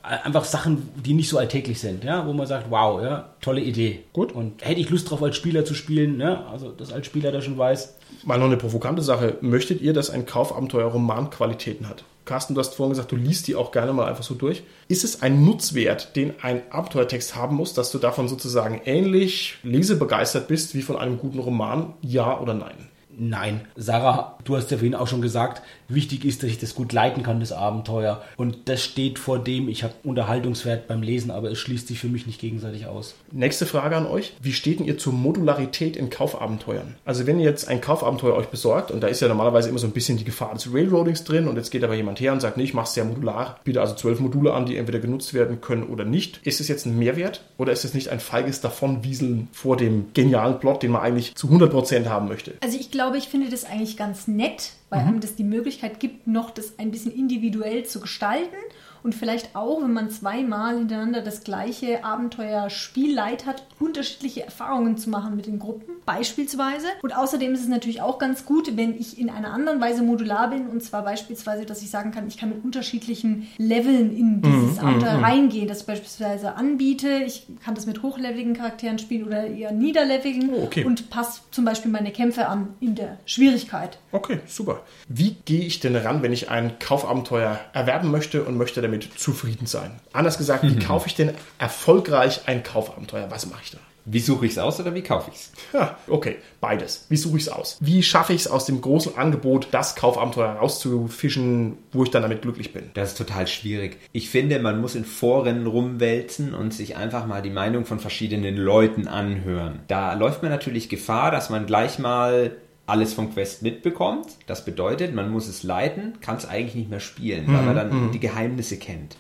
äh, 0.04 0.18
einfach 0.26 0.44
Sachen, 0.44 0.90
die 0.98 1.14
nicht 1.14 1.30
so 1.30 1.38
alltäglich 1.38 1.80
sind, 1.80 2.04
ja, 2.04 2.28
wo 2.28 2.34
man 2.34 2.46
sagt, 2.46 2.70
wow, 2.70 3.02
ja, 3.02 3.30
tolle 3.40 3.62
Idee. 3.62 4.02
Gut. 4.12 4.34
Und 4.34 4.66
hätte 4.66 4.82
ich 4.82 4.90
Lust 4.90 5.10
drauf, 5.10 5.24
als 5.24 5.38
Spieler 5.38 5.64
zu 5.64 5.76
spielen, 5.76 6.18
ne? 6.18 6.46
also 6.48 6.70
das 6.72 6.92
als 6.92 7.06
Spieler 7.06 7.32
da 7.32 7.42
schon 7.42 7.58
weiß, 7.58 7.96
Mal 8.26 8.38
noch 8.38 8.48
eine 8.48 8.58
provokante 8.58 9.02
Sache. 9.02 9.38
Möchtet 9.40 9.80
ihr, 9.80 9.94
dass 9.94 10.10
ein 10.10 10.26
Kaufabenteuer 10.26 10.88
Romanqualitäten 10.92 11.88
hat? 11.88 12.04
Carsten, 12.28 12.54
du 12.54 12.60
hast 12.60 12.76
vorhin 12.76 12.92
gesagt, 12.92 13.12
du 13.12 13.16
liest 13.16 13.48
die 13.48 13.56
auch 13.56 13.72
gerne 13.72 13.94
mal 13.94 14.08
einfach 14.08 14.24
so 14.24 14.36
durch. 14.36 14.64
Ist 14.88 15.04
es 15.04 15.24
ein 15.24 15.44
Nutzwert, 15.44 16.16
den 16.16 16.34
ein 16.42 16.62
Abenteuertext 16.70 17.36
haben 17.36 17.56
muss, 17.56 17.74
dass 17.74 17.92
du 17.92 17.98
davon 17.98 18.28
sozusagen 18.28 18.82
ähnlich 18.86 19.56
lesebegeistert 19.64 20.48
bist 20.48 20.76
wie 20.76 20.84
von 20.84 20.98
einem 20.98 21.18
guten 21.18 21.40
Roman? 21.40 21.94
Ja 22.02 22.40
oder 22.40 22.54
nein? 22.54 22.90
Nein. 23.20 23.62
Sarah, 23.76 24.38
du 24.44 24.56
hast 24.56 24.70
ja 24.70 24.78
vorhin 24.78 24.94
auch 24.94 25.08
schon 25.08 25.22
gesagt, 25.22 25.64
wichtig 25.88 26.24
ist, 26.24 26.44
dass 26.44 26.52
ich 26.52 26.60
das 26.60 26.76
gut 26.76 26.94
leiten 26.94 27.24
kann, 27.24 27.40
das 27.40 27.52
Abenteuer. 27.52 28.22
Und 28.36 28.70
das 28.70 28.84
steht 28.84 29.18
vor 29.18 29.40
dem, 29.40 29.70
ich 29.70 29.84
habe 29.84 29.94
Unterhaltungswert 30.04 30.88
beim 30.88 31.02
Lesen, 31.02 31.32
aber 31.32 31.52
es 31.52 31.58
schließt 31.58 31.88
sich 31.88 32.00
für 32.00 32.10
mich 32.10 32.28
nicht 32.28 32.40
gegenseitig 32.40 32.86
aus. 32.86 33.16
Nächste 33.32 33.66
Frage 33.66 33.96
an 33.96 34.06
euch. 34.06 34.34
Wie 34.40 34.54
steht 34.54 34.80
denn 34.80 34.86
ihr 34.86 34.98
zur 34.98 35.14
Modularität 35.14 35.98
in 35.98 36.10
Kaufabenteuern? 36.10 36.96
Also 37.06 37.26
wenn 37.26 37.40
ihr 37.40 37.46
jetzt 37.46 37.68
ein 37.68 37.82
Kaufabenteuer 37.82 38.36
euch 38.36 38.48
besorgt, 38.48 38.92
und 38.92 39.02
da 39.02 39.08
ist 39.08 39.22
ja 39.22 39.28
normalerweise 39.28 39.70
immer 39.70 39.80
so 39.80 39.88
ein 39.88 39.94
bisschen 39.94 40.18
die 40.18 40.24
Gefahr 40.24 40.54
des 40.54 40.72
Railroadings 40.72 41.24
drin, 41.24 41.48
und 41.48 41.56
jetzt 41.56 41.72
geht 41.72 41.84
aber 41.84 41.96
jemand 41.96 42.20
her 42.20 42.34
und 42.34 42.42
sagt, 42.42 42.58
nee, 42.58 42.64
ich 42.64 42.74
mache 42.74 42.88
es 42.88 42.94
sehr 42.94 43.06
modular, 43.06 43.60
biete 43.64 43.82
also 43.82 43.96
zwölf 43.96 44.20
Module 44.20 44.54
an, 44.54 44.68
die 44.68 44.78
entweder 44.78 45.00
genutzt 45.00 45.34
werden 45.34 45.60
können 45.62 45.84
oder 45.84 46.06
nicht. 46.06 46.40
Ist 46.44 46.60
es 46.60 46.68
jetzt 46.68 46.86
ein 46.86 47.00
Mehrwert 47.00 47.42
oder 47.58 47.72
ist 47.72 47.84
es 47.84 47.94
nicht 47.96 48.10
ein 48.10 48.20
feiges 48.20 48.62
Davonwieseln 48.62 49.48
vor 49.52 49.76
dem 49.76 50.14
genialen 50.14 50.60
Plot, 50.60 50.84
den 50.84 50.92
man 50.92 51.02
eigentlich 51.02 51.36
zu 51.36 51.48
100% 51.48 52.06
haben 52.06 52.28
möchte? 52.28 52.54
Also 52.62 52.78
ich 52.78 52.92
glaube, 52.92 53.07
ich 53.16 53.28
finde 53.30 53.50
das 53.50 53.64
eigentlich 53.64 53.96
ganz 53.96 54.28
nett, 54.28 54.72
weil 54.90 55.02
Mhm. 55.04 55.08
einem 55.08 55.20
das 55.22 55.36
die 55.36 55.44
Möglichkeit 55.44 56.00
gibt, 56.00 56.28
noch 56.28 56.50
das 56.52 56.78
ein 56.80 56.92
bisschen 56.92 57.14
individuell 57.14 57.86
zu 57.86 58.00
gestalten 58.00 58.56
und 59.04 59.16
vielleicht 59.16 59.56
auch, 59.56 59.82
wenn 59.82 59.94
man 59.94 60.10
zweimal 60.10 60.78
hintereinander 60.78 61.22
das 61.22 61.44
gleiche 61.44 62.04
Abenteuer-Spielleit 62.04 63.46
hat, 63.46 63.64
unterschiedliche 63.80 64.44
Erfahrungen 64.44 64.98
zu 64.98 65.10
machen 65.10 65.36
mit 65.36 65.46
den 65.46 65.60
Gruppen, 65.60 65.96
beispielsweise. 66.06 66.88
Und 67.02 67.16
außerdem 67.16 67.54
ist 67.54 67.62
es 67.62 67.68
natürlich 67.68 68.02
auch 68.02 68.18
ganz 68.20 68.46
gut, 68.46 68.76
wenn 68.78 68.98
ich 68.98 69.20
in 69.20 69.30
einer 69.30 69.54
anderen 69.54 69.82
Weise 69.82 70.04
modular 70.04 70.50
bin, 70.50 70.68
und 70.68 70.84
zwar 70.84 71.04
beispielsweise, 71.04 71.66
dass 71.66 71.82
ich 71.82 71.90
sagen 71.90 72.12
kann, 72.12 72.28
ich 72.28 72.38
kann 72.38 72.50
mit 72.50 72.64
unterschiedlichen 72.64 73.48
Leveln 73.58 74.16
in 74.16 74.42
dieses 74.42 74.80
Abenteuer 74.80 75.22
reingehen, 75.22 75.68
dass 75.68 75.82
ich 75.82 75.86
beispielsweise 75.88 76.56
anbiete, 76.56 77.24
ich 77.26 77.48
kann 77.64 77.76
das 77.76 77.86
mit 77.86 78.02
hochleveligen 78.04 78.54
Charakteren 78.54 79.00
spielen 79.00 79.26
oder 79.26 79.46
eher 79.48 79.72
niederleveligen 79.72 80.50
Oh, 80.54 80.64
okay. 80.64 80.84
und 80.86 81.10
passe 81.10 81.42
zum 81.52 81.66
Beispiel 81.66 81.92
meine 81.92 82.12
Kämpfe 82.12 82.48
an 82.48 82.70
in 82.80 82.96
der 82.96 83.18
Schwierigkeit. 83.26 83.98
Okay, 84.12 84.40
super. 84.46 84.82
Wie 85.08 85.36
gehe 85.46 85.62
ich 85.66 85.80
denn 85.80 85.96
ran, 85.96 86.22
wenn 86.24 86.34
ich 86.34 86.50
ein 86.50 86.80
Kaufabenteuer 86.80 87.60
erwerben 87.74 88.12
möchte 88.12 88.44
und 88.44 88.58
möchte 88.58 88.82
damit 88.88 89.20
zufrieden 89.20 89.68
sein? 89.68 89.92
Anders 90.14 90.38
gesagt, 90.38 90.64
wie 90.64 90.80
kaufe 90.80 91.08
ich 91.08 91.16
denn 91.16 91.34
erfolgreich 91.60 92.42
ein 92.46 92.64
Kaufabenteuer? 92.64 93.30
Was 93.30 93.46
mache 93.48 93.62
ich 93.64 93.72
da? 93.72 93.80
Wie 94.10 94.22
suche 94.22 94.46
ich 94.46 94.54
es 94.54 94.58
aus 94.58 94.80
oder 94.80 94.96
wie 94.96 95.02
kaufe 95.02 95.30
ich 95.34 95.38
es? 95.38 95.52
Ja, 95.74 95.98
okay, 96.08 96.38
beides. 96.62 97.08
Wie 97.10 97.18
suche 97.18 97.36
ich 97.36 97.44
es 97.44 97.50
aus? 97.50 97.78
Wie 97.82 98.02
schaffe 98.02 98.32
ich 98.32 98.42
es 98.42 98.48
aus 98.48 98.66
dem 98.66 98.80
großen 98.80 99.18
Angebot, 99.18 99.68
das 99.72 99.98
Kaufabenteuer 99.98 100.54
rauszufischen, 100.54 101.78
wo 101.92 102.04
ich 102.04 102.10
dann 102.10 102.22
damit 102.22 102.42
glücklich 102.42 102.72
bin? 102.72 102.90
Das 102.94 103.10
ist 103.10 103.18
total 103.18 103.48
schwierig. 103.48 103.98
Ich 104.14 104.30
finde, 104.30 104.60
man 104.60 104.80
muss 104.80 104.96
in 104.96 105.04
Foren 105.04 105.68
rumwälzen 105.68 106.54
und 106.54 106.74
sich 106.74 106.96
einfach 106.96 107.26
mal 107.26 107.42
die 107.42 107.50
Meinung 107.50 107.84
von 107.84 108.00
verschiedenen 108.00 108.56
Leuten 108.56 109.10
anhören. 109.10 109.82
Da 109.90 110.14
läuft 110.14 110.42
man 110.42 110.52
natürlich 110.52 110.88
Gefahr, 110.88 111.30
dass 111.30 111.50
man 111.50 111.66
gleich 111.66 112.00
mal 112.00 112.56
alles 112.88 113.14
vom 113.14 113.32
Quest 113.34 113.62
mitbekommt. 113.62 114.28
Das 114.48 114.66
bedeutet, 114.66 115.14
man 115.14 115.30
muss 115.30 115.48
es 115.48 115.62
leiten, 115.62 116.20
kann 116.22 116.38
es 116.38 116.46
eigentlich 116.46 116.76
nicht 116.76 116.90
mehr 116.90 117.02
spielen, 117.02 117.46
weil 117.48 117.64
man 117.64 117.76
dann 117.76 118.12
die 118.12 118.20
Geheimnisse 118.20 118.78
kennt. 118.80 119.18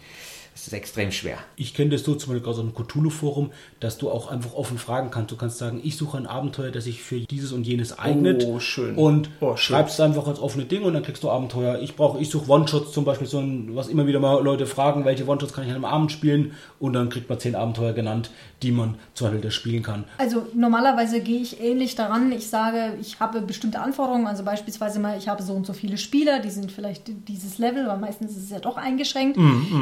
Ist 0.67 0.73
extrem 0.73 1.11
schwer. 1.11 1.37
Ich 1.55 1.73
kenne 1.73 1.91
das 1.91 2.03
so 2.03 2.15
zum 2.15 2.33
Beispiel 2.33 2.49
aus 2.49 2.59
einem 2.59 2.73
Cthulhu-Forum, 2.73 3.51
dass 3.79 3.97
du 3.97 4.09
auch 4.09 4.29
einfach 4.29 4.53
offen 4.53 4.77
fragen 4.77 5.09
kannst. 5.11 5.31
Du 5.31 5.35
kannst 5.37 5.57
sagen, 5.57 5.79
ich 5.83 5.97
suche 5.97 6.17
ein 6.17 6.27
Abenteuer, 6.27 6.71
das 6.71 6.83
sich 6.83 7.01
für 7.01 7.19
dieses 7.21 7.51
und 7.53 7.65
jenes 7.65 7.97
eignet. 7.97 8.45
Oh, 8.47 8.59
schön. 8.59 8.95
Und 8.95 9.29
Oh, 9.39 9.55
schön. 9.55 9.75
schreibst 9.75 9.99
einfach 10.01 10.27
als 10.27 10.39
offene 10.39 10.65
Ding 10.65 10.83
und 10.83 10.93
dann 10.93 11.03
kriegst 11.03 11.23
du 11.23 11.29
Abenteuer. 11.29 11.79
Ich 11.81 11.95
brauche, 11.95 12.19
ich 12.19 12.29
suche 12.29 12.49
One-Shots 12.51 12.91
zum 12.91 13.05
Beispiel, 13.05 13.27
so 13.27 13.39
ein, 13.39 13.75
was 13.75 13.87
immer 13.87 14.05
wieder 14.07 14.19
mal 14.19 14.43
Leute 14.43 14.65
fragen, 14.65 15.05
welche 15.05 15.25
One-Shots 15.27 15.53
kann 15.53 15.63
ich 15.63 15.69
an 15.69 15.75
einem 15.77 15.85
Abend 15.85 16.11
spielen 16.11 16.51
und 16.79 16.93
dann 16.93 17.09
kriegt 17.09 17.29
man 17.29 17.39
zehn 17.39 17.55
Abenteuer 17.55 17.93
genannt, 17.93 18.29
die 18.61 18.71
man 18.71 18.95
zum 19.13 19.27
Beispiel 19.27 19.41
da 19.41 19.51
spielen 19.51 19.83
kann. 19.83 20.03
Also 20.17 20.45
normalerweise 20.53 21.21
gehe 21.21 21.41
ich 21.41 21.61
ähnlich 21.61 21.95
daran. 21.95 22.31
Ich 22.31 22.47
sage, 22.49 22.93
ich 22.99 23.19
habe 23.19 23.41
bestimmte 23.41 23.79
Anforderungen. 23.79 24.27
Also 24.27 24.43
beispielsweise 24.43 24.99
mal, 24.99 25.17
ich 25.17 25.27
habe 25.27 25.41
so 25.43 25.53
und 25.53 25.65
so 25.65 25.73
viele 25.73 25.97
Spieler, 25.97 26.39
die 26.39 26.49
sind 26.49 26.71
vielleicht 26.71 27.03
dieses 27.27 27.57
Level, 27.57 27.85
aber 27.89 27.97
meistens 27.99 28.31
ist 28.35 28.43
es 28.43 28.49
ja 28.49 28.59
doch 28.59 28.77
eingeschränkt. 28.77 29.37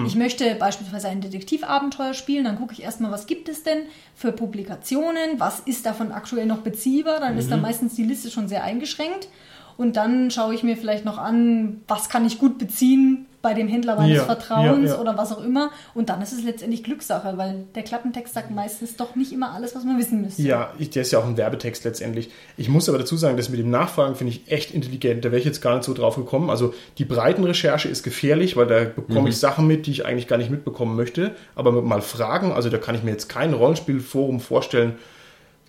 Ich 0.06 0.16
möchte 0.16 0.44
beispielsweise 0.56 0.75
ein 1.06 1.22
Detektivabenteuer 1.22 2.14
spielen. 2.14 2.46
Dann 2.46 2.58
gucke 2.58 2.74
ich 2.74 2.84
erstmal, 2.84 3.12
was 3.12 3.28
gibt 3.28 3.50
es 3.50 3.64
denn 3.64 3.84
für 4.16 4.32
Publikationen? 4.32 5.40
Was 5.40 5.60
ist 5.60 5.86
davon 5.86 6.12
aktuell 6.12 6.46
noch 6.46 6.60
beziehbar? 6.60 7.20
Dann 7.20 7.38
ist 7.38 7.52
dann 7.52 7.62
meistens 7.62 7.96
die 7.96 8.04
Liste 8.04 8.32
schon 8.32 8.48
sehr 8.48 8.64
eingeschränkt. 8.64 9.30
Und 9.78 9.98
dann 9.98 10.32
schaue 10.32 10.56
ich 10.56 10.64
mir 10.64 10.78
vielleicht 10.78 11.06
noch 11.06 11.18
an, 11.18 11.82
was 11.88 12.10
kann 12.10 12.26
ich 12.26 12.40
gut 12.40 12.58
beziehen 12.58 13.26
bei 13.46 13.54
dem 13.54 13.68
Händler 13.68 13.96
meines 13.96 14.18
Ja, 14.18 14.24
Vertrauens 14.24 14.90
ja, 14.90 14.96
ja. 14.96 15.00
oder 15.00 15.20
was 15.20 15.32
auch 15.32 15.44
immer. 15.44 15.70
Und 15.94 16.10
dann 16.10 16.20
ist 16.24 16.34
es 16.34 16.44
letztendlich 16.44 16.84
Glückssache, 16.84 17.38
weil 17.38 17.66
der 17.76 17.84
Klappentext 17.84 18.34
sagt 18.34 18.50
meistens 18.50 18.96
doch 18.96 19.16
nicht 19.16 19.32
immer 19.32 19.54
alles, 19.54 19.76
was 19.76 19.84
man 19.84 20.00
wissen 20.00 20.24
müsste. 20.24 20.42
Ja, 20.42 20.74
ich, 20.80 20.90
der 20.90 21.04
ist 21.04 21.12
ja 21.12 21.20
auch 21.20 21.28
ein 21.28 21.38
Werbetext 21.38 21.84
letztendlich. 21.84 22.32
Ich 22.58 22.70
muss 22.70 22.90
aber 22.90 22.98
dazu 22.98 23.16
sagen, 23.18 23.38
das 23.38 23.50
mit 23.50 23.60
dem 23.60 23.70
Nachfragen 23.70 24.16
finde 24.16 24.34
ich 24.34 24.52
echt 24.52 24.72
intelligent. 24.72 25.24
Da 25.24 25.30
wäre 25.30 25.38
ich 25.38 25.46
jetzt 25.46 25.62
gar 25.62 25.76
nicht 25.76 25.84
so 25.84 25.94
drauf 25.94 26.16
gekommen. 26.16 26.50
Also 26.50 26.74
die 26.98 27.06
Breitenrecherche 27.06 27.88
ist 27.88 28.02
gefährlich, 28.02 28.58
weil 28.58 28.66
da 28.66 28.86
bekomme 28.86 29.30
ich 29.30 29.38
Sachen 29.38 29.68
mit, 29.68 29.86
die 29.86 29.92
ich 29.92 30.08
eigentlich 30.08 30.28
gar 30.28 30.38
nicht 30.38 30.50
mitbekommen 30.50 30.96
möchte. 30.96 31.36
Aber 31.54 31.72
mit 31.72 31.86
mal 31.86 32.02
fragen, 32.02 32.52
also 32.52 32.72
da 32.72 32.80
kann 32.80 32.96
ich 32.96 33.04
mir 33.04 33.12
jetzt 33.12 33.30
kein 33.30 33.54
Rollenspielforum 33.54 34.40
vorstellen. 34.40 34.96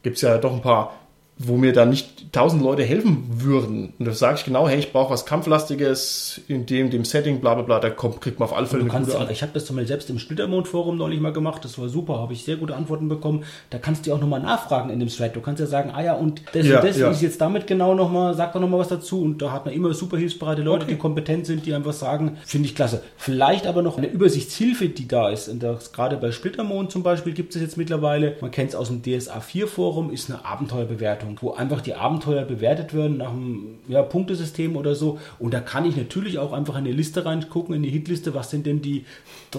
Gibt 0.03 0.17
es 0.17 0.23
ja 0.23 0.39
doch 0.39 0.55
ein 0.55 0.63
paar, 0.63 0.95
wo 1.39 1.57
mir 1.57 1.73
da 1.73 1.85
nicht 1.85 2.33
tausend 2.33 2.63
Leute 2.63 2.83
helfen 2.83 3.25
würden. 3.29 3.93
Und 3.99 4.07
da 4.07 4.13
sage 4.13 4.39
ich 4.39 4.45
genau, 4.45 4.69
hey, 4.69 4.79
ich 4.79 4.93
brauche 4.93 5.13
was 5.13 5.27
Kampflastiges 5.27 6.41
in 6.49 6.65
dem, 6.67 6.91
dem 6.91 7.05
Setting, 7.05 7.41
bla 7.41 7.55
bla 7.55 7.63
bla. 7.63 7.79
Da 7.79 7.91
kommt, 7.91 8.21
kriegt 8.21 8.39
man 8.39 8.49
auf 8.49 8.57
alle 8.57 8.67
Fälle 8.67 8.83
eine 8.83 8.91
kannst 8.91 9.11
gute 9.13 9.33
ich 9.33 9.43
habe 9.43 9.53
das 9.53 9.67
zum 9.67 9.77
Beispiel 9.77 9.89
selbst 9.89 10.09
im 10.09 10.19
Splittermond-Forum 10.19 10.97
neulich 10.97 11.21
mal 11.21 11.33
gemacht, 11.33 11.65
das 11.65 11.79
war 11.79 11.89
super, 11.89 12.19
habe 12.19 12.33
ich 12.33 12.45
sehr 12.45 12.57
gute 12.57 12.75
Antworten 12.75 13.09
bekommen. 13.09 13.45
Da 13.71 13.79
kannst 13.79 14.07
du 14.07 14.15
auch 14.15 14.21
nochmal 14.21 14.41
nachfragen 14.41 14.91
in 14.91 14.99
dem 15.01 15.09
Thread. 15.09 15.37
Du 15.37 15.41
kannst 15.41 15.61
ja 15.61 15.67
sagen, 15.67 15.91
ah 15.95 16.03
ja, 16.03 16.15
und 16.15 16.43
das 16.53 16.67
Ja, 16.67 16.81
und 16.81 16.89
das 16.89 16.97
ja. 16.97 17.11
ist 17.11 17.21
jetzt 17.21 17.41
damit 17.41 17.67
genau 17.67 17.95
nochmal, 17.95 18.35
sag 18.35 18.53
doch 18.55 18.61
nochmal 18.61 18.81
was 18.81 18.89
dazu. 18.89 19.21
Und 19.21 19.43
da 19.43 19.53
hat 19.53 19.65
man 19.67 19.75
immer 19.75 19.93
super 19.95 20.17
hilfsbereite 20.17 20.63
Leute, 20.63 20.85
Okay. 20.85 20.93
die 20.95 20.99
kompetent 20.99 21.47
sind, 21.47 21.67
die 21.67 21.75
einfach 21.75 21.93
sagen, 21.93 22.37
finde 22.45 22.69
ich 22.69 22.75
klasse. 22.75 23.03
Vielleicht 23.17 23.67
aber 23.67 23.83
noch 23.83 23.99
eine 23.99 24.07
Übersichtshilfe, 24.07 24.89
die 24.89 25.09
da 25.09 25.29
ist. 25.31 25.49
Und 25.49 25.63
das, 25.63 25.93
gerade 25.93 26.17
bei 26.17 26.33
Splittermond 26.33 26.91
zum 26.93 27.03
Beispiel 27.03 27.33
gibt 27.33 27.55
es 27.55 27.61
jetzt 27.61 27.77
mittlerweile, 27.77 28.37
man 28.41 28.51
kennt 28.51 28.71
es 28.71 28.75
aus 28.77 28.89
dem 28.89 29.03
DSA 29.03 29.39
4-Forum, 29.39 30.11
ist 30.11 30.31
eine 30.31 30.45
Abenteuerbewertung, 30.45 31.26
wo 31.41 31.53
einfach 31.53 31.81
die 31.81 31.95
Abenteuer 31.95 32.45
bewertet 32.45 32.95
werden 32.95 33.19
nach 33.19 33.31
einem 33.31 33.79
ja, 33.89 34.03
Punktesystem 34.03 34.77
oder 34.77 34.95
so. 34.95 35.19
Und 35.39 35.55
da 35.55 35.61
kann 35.61 35.85
ich 35.85 35.97
natürlich 35.97 36.39
auch 36.39 36.53
einfach 36.53 36.77
in 36.79 36.85
die 36.85 36.93
Liste 36.93 37.25
reingucken, 37.25 37.75
in 37.75 37.83
die 37.83 37.91
Hitliste, 37.91 38.35
was 38.35 38.51
sind 38.51 38.67
denn 38.67 38.83
die 38.83 39.05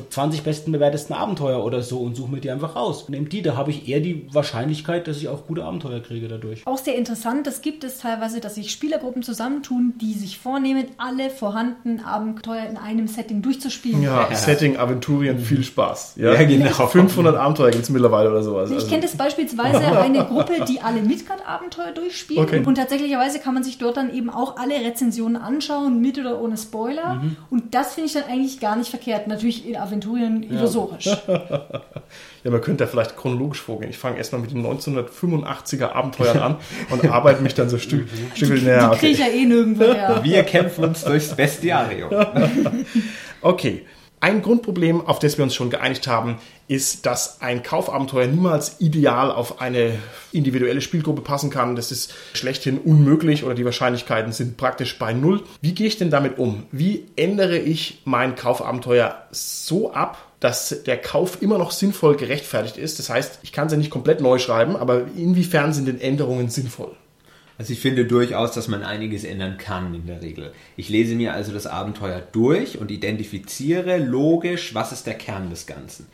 20 0.09 0.43
besten 0.43 0.71
bewertesten 0.71 1.13
Abenteuer 1.13 1.63
oder 1.63 1.81
so 1.81 1.99
und 1.99 2.15
suche 2.15 2.31
mir 2.31 2.39
die 2.41 2.51
einfach 2.51 2.75
raus. 2.75 3.03
Und 3.03 3.09
nehme 3.11 3.27
die, 3.27 3.41
da 3.41 3.55
habe 3.55 3.71
ich 3.71 3.87
eher 3.87 3.99
die 3.99 4.27
Wahrscheinlichkeit, 4.33 5.07
dass 5.07 5.17
ich 5.17 5.27
auch 5.27 5.47
gute 5.47 5.63
Abenteuer 5.63 5.99
kriege 6.01 6.27
dadurch. 6.27 6.65
Auch 6.67 6.77
sehr 6.77 6.95
interessant, 6.95 7.47
das 7.47 7.61
gibt 7.61 7.83
es 7.83 7.99
teilweise, 7.99 8.39
dass 8.39 8.55
sich 8.55 8.71
Spielergruppen 8.71 9.23
zusammentun, 9.23 9.93
die 10.01 10.13
sich 10.13 10.37
vornehmen, 10.37 10.85
alle 10.97 11.29
vorhandenen 11.29 12.03
Abenteuer 12.03 12.65
in 12.69 12.77
einem 12.77 13.07
Setting 13.07 13.41
durchzuspielen. 13.41 14.01
Ja, 14.03 14.33
Setting, 14.33 14.77
Aventurien, 14.77 15.39
viel 15.39 15.63
Spaß. 15.63 16.15
Ja, 16.17 16.33
Ja, 16.33 16.43
genau. 16.43 16.87
500 16.87 17.35
Abenteuer 17.35 17.71
gibt 17.71 17.83
es 17.83 17.89
mittlerweile 17.89 18.29
oder 18.29 18.43
sowas. 18.43 18.69
Ich 18.69 18.75
Also- 18.75 18.87
kenne 18.87 19.01
das 19.01 19.15
beispielsweise 19.15 19.79
eine 19.97 20.25
Gruppe, 20.25 20.65
die 20.67 20.81
alle 20.81 21.01
Midgard-Abenteuer 21.57 21.91
durchspielen. 21.93 22.43
Okay. 22.43 22.63
Und 22.65 22.75
tatsächlicherweise 22.75 23.39
kann 23.39 23.53
man 23.53 23.63
sich 23.63 23.77
dort 23.77 23.97
dann 23.97 24.13
eben 24.13 24.29
auch 24.29 24.57
alle 24.57 24.75
Rezensionen 24.75 25.41
anschauen, 25.41 26.01
mit 26.01 26.17
oder 26.17 26.39
ohne 26.41 26.57
Spoiler. 26.57 27.15
Mhm. 27.15 27.37
Und 27.49 27.75
das 27.75 27.95
finde 27.95 28.07
ich 28.07 28.13
dann 28.13 28.23
eigentlich 28.23 28.59
gar 28.59 28.75
nicht 28.75 28.89
verkehrt. 28.89 29.27
Natürlich 29.27 29.67
in 29.67 29.77
Aventurien 29.77 30.43
illusorisch. 30.43 31.09
Ja, 32.43 32.51
man 32.51 32.61
könnte 32.61 32.85
da 32.85 32.89
vielleicht 32.89 33.17
chronologisch 33.17 33.59
vorgehen. 33.59 33.89
Ich 33.89 33.97
fange 33.97 34.17
erstmal 34.19 34.39
mit 34.39 34.51
den 34.51 34.65
1985er 34.65 35.91
Abenteuern 35.91 36.37
an 36.37 36.55
und 36.89 37.03
arbeite 37.11 37.41
mich 37.41 37.55
dann 37.55 37.67
so 37.67 37.77
Stück, 37.77 38.07
Stück 38.35 38.63
näher. 38.63 38.91
Die 38.93 38.99
kriege 38.99 39.13
ich 39.13 39.19
ja 39.19 39.27
eh 39.27 39.43
nirgendwo 39.43 39.83
her. 39.83 40.21
Wir 40.23 40.43
kämpfen 40.43 40.85
uns 40.85 41.03
durchs 41.03 41.35
Bestiarium. 41.35 42.09
Okay. 43.41 43.85
Ein 44.19 44.41
Grundproblem, 44.41 45.05
auf 45.05 45.19
das 45.19 45.37
wir 45.37 45.43
uns 45.43 45.53
schon 45.53 45.69
geeinigt 45.69 46.07
haben, 46.07 46.37
ist, 46.67 47.05
dass 47.05 47.39
ein 47.39 47.61
Kaufabenteuer 47.61 48.25
niemals 48.25 48.81
ideal 48.81 49.31
auf 49.31 49.61
eine 49.61 49.99
individuelle 50.31 50.81
Spielgruppe 50.81 51.21
passen 51.21 51.51
kann. 51.51 51.75
Das 51.75 51.91
ist 51.91 52.15
schlechthin 52.33 52.79
unmöglich 52.79 53.43
oder 53.43 53.53
die 53.53 53.63
Wahrscheinlichkeiten 53.63 54.31
sind 54.31 54.57
praktisch 54.57 54.97
bei 54.97 55.13
Null. 55.13 55.43
Wie 55.61 55.75
gehe 55.75 55.85
ich 55.85 55.97
denn 55.97 56.09
damit 56.09 56.39
um? 56.39 56.63
Wie 56.71 57.05
ändere 57.15 57.59
ich 57.59 58.01
mein 58.05 58.35
Kaufabenteuer 58.35 59.23
so 59.29 59.93
ab, 59.93 60.17
dass 60.39 60.83
der 60.83 60.97
Kauf 60.97 61.43
immer 61.43 61.59
noch 61.59 61.69
sinnvoll 61.69 62.17
gerechtfertigt 62.17 62.77
ist? 62.77 62.97
Das 62.97 63.11
heißt, 63.11 63.39
ich 63.43 63.51
kann 63.51 63.67
es 63.67 63.73
ja 63.73 63.77
nicht 63.77 63.91
komplett 63.91 64.19
neu 64.19 64.39
schreiben, 64.39 64.75
aber 64.75 65.03
inwiefern 65.15 65.73
sind 65.73 65.87
denn 65.87 66.01
Änderungen 66.01 66.49
sinnvoll? 66.49 66.95
Also 67.57 67.73
ich 67.73 67.79
finde 67.79 68.05
durchaus, 68.05 68.51
dass 68.51 68.67
man 68.67 68.83
einiges 68.83 69.23
ändern 69.23 69.57
kann 69.57 69.95
in 69.95 70.05
der 70.05 70.21
Regel. 70.21 70.53
Ich 70.75 70.89
lese 70.89 71.15
mir 71.15 71.33
also 71.33 71.51
das 71.51 71.65
Abenteuer 71.65 72.21
durch 72.31 72.77
und 72.77 72.91
identifiziere 72.91 73.97
logisch, 73.97 74.75
was 74.75 74.91
ist 74.91 75.07
der 75.07 75.15
Kern 75.15 75.49
des 75.49 75.65
Ganzen. 75.65 76.07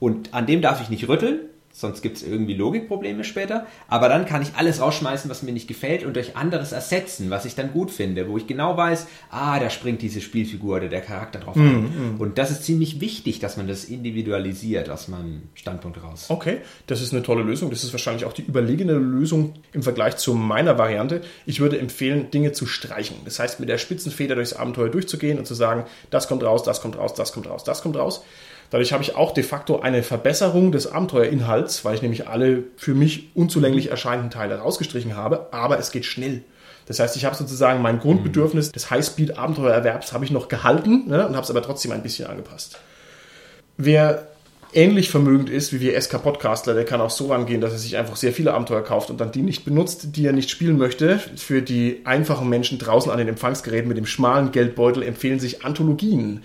Und 0.00 0.34
an 0.34 0.46
dem 0.46 0.60
darf 0.60 0.80
ich 0.80 0.90
nicht 0.90 1.08
rütteln, 1.08 1.40
sonst 1.78 2.02
gibt 2.02 2.16
es 2.16 2.22
irgendwie 2.22 2.54
Logikprobleme 2.54 3.22
später. 3.22 3.66
Aber 3.86 4.08
dann 4.08 4.26
kann 4.26 4.42
ich 4.42 4.54
alles 4.56 4.80
rausschmeißen, 4.80 5.30
was 5.30 5.42
mir 5.42 5.52
nicht 5.52 5.68
gefällt 5.68 6.04
und 6.04 6.16
durch 6.16 6.36
anderes 6.36 6.72
ersetzen, 6.72 7.30
was 7.30 7.44
ich 7.44 7.54
dann 7.54 7.72
gut 7.72 7.90
finde, 7.90 8.28
wo 8.28 8.36
ich 8.36 8.46
genau 8.46 8.76
weiß, 8.76 9.06
ah, 9.30 9.60
da 9.60 9.70
springt 9.70 10.02
diese 10.02 10.20
Spielfigur 10.20 10.76
oder 10.76 10.88
der 10.88 11.02
Charakter 11.02 11.38
drauf 11.38 11.56
an. 11.56 12.16
Und 12.18 12.38
das 12.38 12.50
ist 12.50 12.64
ziemlich 12.64 13.00
wichtig, 13.00 13.38
dass 13.38 13.56
man 13.56 13.68
das 13.68 13.84
individualisiert 13.84 14.90
aus 14.90 15.08
meinem 15.08 15.42
Standpunkt 15.54 16.02
raus. 16.02 16.26
Okay, 16.28 16.58
das 16.86 17.00
ist 17.00 17.12
eine 17.12 17.22
tolle 17.22 17.42
Lösung. 17.42 17.70
Das 17.70 17.84
ist 17.84 17.92
wahrscheinlich 17.92 18.24
auch 18.24 18.32
die 18.32 18.42
überlegene 18.42 18.94
Lösung 18.94 19.54
im 19.72 19.82
Vergleich 19.82 20.16
zu 20.16 20.34
meiner 20.34 20.78
Variante. 20.78 21.22
Ich 21.46 21.60
würde 21.60 21.78
empfehlen, 21.78 22.30
Dinge 22.30 22.52
zu 22.52 22.66
streichen. 22.66 23.16
Das 23.24 23.38
heißt, 23.38 23.60
mit 23.60 23.68
der 23.68 23.78
Spitzenfeder 23.78 24.34
durchs 24.34 24.52
Abenteuer 24.52 24.88
durchzugehen 24.88 25.38
und 25.38 25.46
zu 25.46 25.54
sagen, 25.54 25.84
das 26.10 26.26
kommt 26.28 26.42
raus, 26.42 26.62
das 26.64 26.80
kommt 26.80 26.98
raus, 26.98 27.14
das 27.14 27.32
kommt 27.32 27.48
raus, 27.48 27.62
das 27.64 27.82
kommt 27.82 27.96
raus. 27.96 28.24
Dadurch 28.70 28.92
habe 28.92 29.02
ich 29.02 29.16
auch 29.16 29.32
de 29.32 29.44
facto 29.44 29.80
eine 29.80 30.02
Verbesserung 30.02 30.72
des 30.72 30.90
Abenteuerinhalts, 30.90 31.84
weil 31.84 31.94
ich 31.94 32.02
nämlich 32.02 32.28
alle 32.28 32.64
für 32.76 32.94
mich 32.94 33.30
unzulänglich 33.34 33.90
erscheinenden 33.90 34.30
Teile 34.30 34.58
rausgestrichen 34.58 35.16
habe, 35.16 35.48
aber 35.52 35.78
es 35.78 35.90
geht 35.90 36.04
schnell. 36.04 36.42
Das 36.86 37.00
heißt, 37.00 37.16
ich 37.16 37.24
habe 37.24 37.36
sozusagen 37.36 37.82
mein 37.82 37.98
Grundbedürfnis 37.98 38.72
des 38.72 38.90
Highspeed-Abenteuererwerbs 38.90 40.12
habe 40.12 40.24
ich 40.24 40.30
noch 40.30 40.48
gehalten 40.48 41.06
ne, 41.06 41.26
und 41.26 41.34
habe 41.34 41.44
es 41.44 41.50
aber 41.50 41.62
trotzdem 41.62 41.92
ein 41.92 42.02
bisschen 42.02 42.26
angepasst. 42.26 42.78
Wer 43.76 44.26
ähnlich 44.74 45.10
vermögend 45.10 45.50
ist 45.50 45.72
wie 45.72 45.80
wir 45.80 46.00
SK 46.00 46.22
Podcastler, 46.22 46.74
der 46.74 46.84
kann 46.84 47.00
auch 47.00 47.10
so 47.10 47.28
rangehen, 47.28 47.60
dass 47.60 47.72
er 47.72 47.78
sich 47.78 47.96
einfach 47.96 48.16
sehr 48.16 48.32
viele 48.32 48.54
Abenteuer 48.54 48.82
kauft 48.82 49.10
und 49.10 49.20
dann 49.20 49.32
die 49.32 49.42
nicht 49.42 49.64
benutzt, 49.64 50.16
die 50.16 50.26
er 50.26 50.32
nicht 50.32 50.50
spielen 50.50 50.78
möchte. 50.78 51.18
Für 51.18 51.62
die 51.62 52.02
einfachen 52.04 52.48
Menschen 52.48 52.78
draußen 52.78 53.10
an 53.10 53.18
den 53.18 53.28
Empfangsgeräten 53.28 53.88
mit 53.88 53.96
dem 53.96 54.06
schmalen 54.06 54.52
Geldbeutel 54.52 55.02
empfehlen 55.02 55.40
sich 55.40 55.64
Anthologien. 55.64 56.42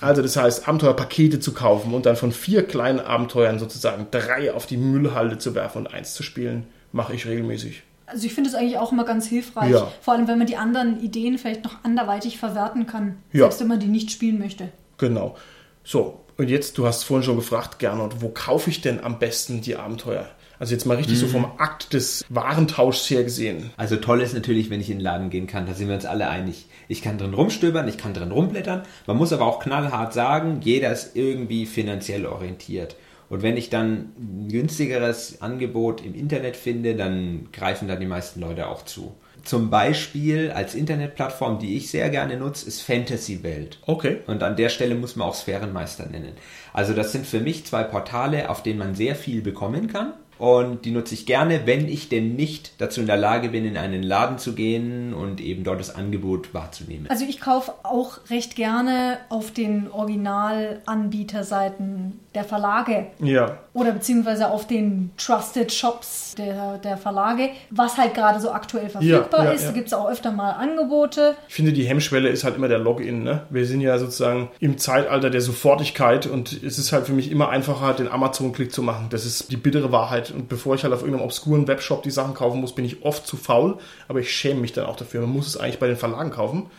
Also 0.00 0.22
das 0.22 0.36
heißt, 0.36 0.66
Abenteuerpakete 0.66 1.40
zu 1.40 1.52
kaufen 1.52 1.92
und 1.94 2.06
dann 2.06 2.16
von 2.16 2.32
vier 2.32 2.66
kleinen 2.66 3.00
Abenteuern 3.00 3.58
sozusagen 3.58 4.06
drei 4.10 4.52
auf 4.52 4.66
die 4.66 4.76
Müllhalde 4.76 5.38
zu 5.38 5.54
werfen 5.54 5.78
und 5.78 5.92
eins 5.92 6.14
zu 6.14 6.22
spielen, 6.22 6.66
mache 6.92 7.14
ich 7.14 7.26
regelmäßig. 7.26 7.82
Also 8.06 8.26
ich 8.26 8.34
finde 8.34 8.50
es 8.50 8.56
eigentlich 8.56 8.78
auch 8.78 8.92
immer 8.92 9.04
ganz 9.04 9.26
hilfreich. 9.26 9.70
Ja. 9.70 9.92
Vor 10.00 10.14
allem, 10.14 10.26
wenn 10.26 10.38
man 10.38 10.46
die 10.46 10.56
anderen 10.56 11.00
Ideen 11.00 11.38
vielleicht 11.38 11.64
noch 11.64 11.84
anderweitig 11.84 12.38
verwerten 12.38 12.86
kann. 12.86 13.18
Ja. 13.32 13.44
Selbst 13.44 13.60
wenn 13.60 13.68
man 13.68 13.78
die 13.78 13.86
nicht 13.86 14.10
spielen 14.10 14.38
möchte. 14.38 14.68
Genau. 14.98 15.36
So, 15.84 16.20
und 16.36 16.48
jetzt, 16.48 16.78
du 16.78 16.86
hast 16.86 17.04
vorhin 17.04 17.24
schon 17.24 17.36
gefragt, 17.36 17.78
Gernot, 17.78 18.20
wo 18.20 18.30
kaufe 18.30 18.70
ich 18.70 18.80
denn 18.80 19.02
am 19.02 19.18
besten 19.18 19.60
die 19.60 19.76
Abenteuer? 19.76 20.26
Also 20.60 20.74
jetzt 20.74 20.84
mal 20.84 20.98
richtig 20.98 21.18
so 21.18 21.26
vom 21.26 21.46
Akt 21.56 21.94
des 21.94 22.22
Warentauschs 22.28 23.08
her 23.08 23.24
gesehen. 23.24 23.70
Also 23.78 23.96
toll 23.96 24.20
ist 24.20 24.34
natürlich, 24.34 24.68
wenn 24.68 24.82
ich 24.82 24.90
in 24.90 24.98
den 24.98 25.04
Laden 25.04 25.30
gehen 25.30 25.46
kann, 25.46 25.64
da 25.64 25.72
sind 25.72 25.88
wir 25.88 25.94
uns 25.94 26.04
alle 26.04 26.28
einig. 26.28 26.66
Ich 26.86 27.00
kann 27.00 27.16
drin 27.16 27.32
rumstöbern, 27.32 27.88
ich 27.88 27.96
kann 27.96 28.12
drin 28.12 28.30
rumblättern. 28.30 28.82
Man 29.06 29.16
muss 29.16 29.32
aber 29.32 29.46
auch 29.46 29.60
knallhart 29.60 30.12
sagen, 30.12 30.60
jeder 30.62 30.92
ist 30.92 31.16
irgendwie 31.16 31.64
finanziell 31.64 32.26
orientiert. 32.26 32.96
Und 33.30 33.42
wenn 33.42 33.56
ich 33.56 33.70
dann 33.70 34.12
ein 34.18 34.48
günstigeres 34.50 35.40
Angebot 35.40 36.04
im 36.04 36.14
Internet 36.14 36.56
finde, 36.56 36.94
dann 36.94 37.48
greifen 37.52 37.88
da 37.88 37.96
die 37.96 38.04
meisten 38.04 38.40
Leute 38.40 38.68
auch 38.68 38.84
zu. 38.84 39.14
Zum 39.44 39.70
Beispiel 39.70 40.50
als 40.50 40.74
Internetplattform, 40.74 41.58
die 41.58 41.78
ich 41.78 41.90
sehr 41.90 42.10
gerne 42.10 42.36
nutze, 42.36 42.68
ist 42.68 42.82
Fantasy 42.82 43.42
Welt. 43.42 43.78
Okay. 43.86 44.18
Und 44.26 44.42
an 44.42 44.56
der 44.56 44.68
Stelle 44.68 44.94
muss 44.94 45.16
man 45.16 45.26
auch 45.26 45.34
Sphärenmeister 45.34 46.04
nennen. 46.04 46.32
Also 46.74 46.92
das 46.92 47.12
sind 47.12 47.26
für 47.26 47.40
mich 47.40 47.64
zwei 47.64 47.82
Portale, 47.82 48.50
auf 48.50 48.62
denen 48.62 48.78
man 48.78 48.94
sehr 48.94 49.14
viel 49.14 49.40
bekommen 49.40 49.86
kann. 49.86 50.12
Und 50.40 50.84
die 50.86 50.90
nutze 50.90 51.12
ich 51.12 51.26
gerne, 51.26 51.66
wenn 51.66 51.86
ich 51.86 52.08
denn 52.08 52.34
nicht 52.34 52.72
dazu 52.78 53.02
in 53.02 53.06
der 53.06 53.18
Lage 53.18 53.50
bin, 53.50 53.66
in 53.66 53.76
einen 53.76 54.02
Laden 54.02 54.38
zu 54.38 54.54
gehen 54.54 55.12
und 55.12 55.38
eben 55.38 55.64
dort 55.64 55.80
das 55.80 55.94
Angebot 55.94 56.54
wahrzunehmen. 56.54 57.08
Also 57.10 57.26
ich 57.26 57.42
kaufe 57.42 57.74
auch 57.82 58.20
recht 58.30 58.56
gerne 58.56 59.18
auf 59.28 59.50
den 59.50 59.90
Originalanbieterseiten 59.90 62.20
der 62.34 62.44
Verlage. 62.44 63.08
Ja. 63.18 63.58
Oder 63.72 63.92
beziehungsweise 63.92 64.48
auf 64.50 64.66
den 64.66 65.10
Trusted 65.16 65.72
Shops 65.72 66.34
der, 66.36 66.78
der 66.78 66.96
Verlage, 66.96 67.50
was 67.70 67.98
halt 67.98 68.14
gerade 68.14 68.40
so 68.40 68.52
aktuell 68.52 68.88
verfügbar 68.88 69.44
Ja, 69.44 69.50
ja, 69.50 69.52
ist. 69.52 69.66
Da 69.66 69.72
gibt 69.72 69.88
es 69.88 69.92
auch 69.92 70.08
öfter 70.08 70.30
mal 70.30 70.52
Angebote. 70.52 71.36
Ich 71.48 71.54
finde, 71.54 71.72
die 71.72 71.84
Hemmschwelle 71.84 72.28
ist 72.28 72.44
halt 72.44 72.56
immer 72.56 72.68
der 72.68 72.78
Login. 72.78 73.24
Ne? 73.24 73.42
Wir 73.50 73.66
sind 73.66 73.80
ja 73.80 73.98
sozusagen 73.98 74.48
im 74.60 74.78
Zeitalter 74.78 75.30
der 75.30 75.40
Sofortigkeit 75.40 76.26
und 76.26 76.52
es 76.62 76.78
ist 76.78 76.92
halt 76.92 77.06
für 77.06 77.12
mich 77.12 77.32
immer 77.32 77.48
einfacher, 77.48 77.94
den 77.94 78.08
Amazon-Klick 78.08 78.72
zu 78.72 78.82
machen. 78.82 79.08
Das 79.10 79.26
ist 79.26 79.50
die 79.50 79.56
bittere 79.56 79.90
Wahrheit. 79.90 80.30
Und 80.30 80.48
bevor 80.48 80.76
ich 80.76 80.84
halt 80.84 80.94
auf 80.94 81.00
irgendeinem 81.00 81.24
obskuren 81.24 81.66
Webshop 81.66 82.04
die 82.04 82.10
Sachen 82.10 82.34
kaufen 82.34 82.60
muss, 82.60 82.74
bin 82.74 82.84
ich 82.84 83.04
oft 83.04 83.26
zu 83.26 83.36
faul, 83.36 83.78
aber 84.06 84.20
ich 84.20 84.30
schäme 84.30 84.60
mich 84.60 84.72
dann 84.72 84.86
auch 84.86 84.96
dafür. 84.96 85.20
Man 85.22 85.30
muss 85.30 85.48
es 85.48 85.56
eigentlich 85.56 85.80
bei 85.80 85.88
den 85.88 85.96
Verlagen 85.96 86.30
kaufen. 86.30 86.70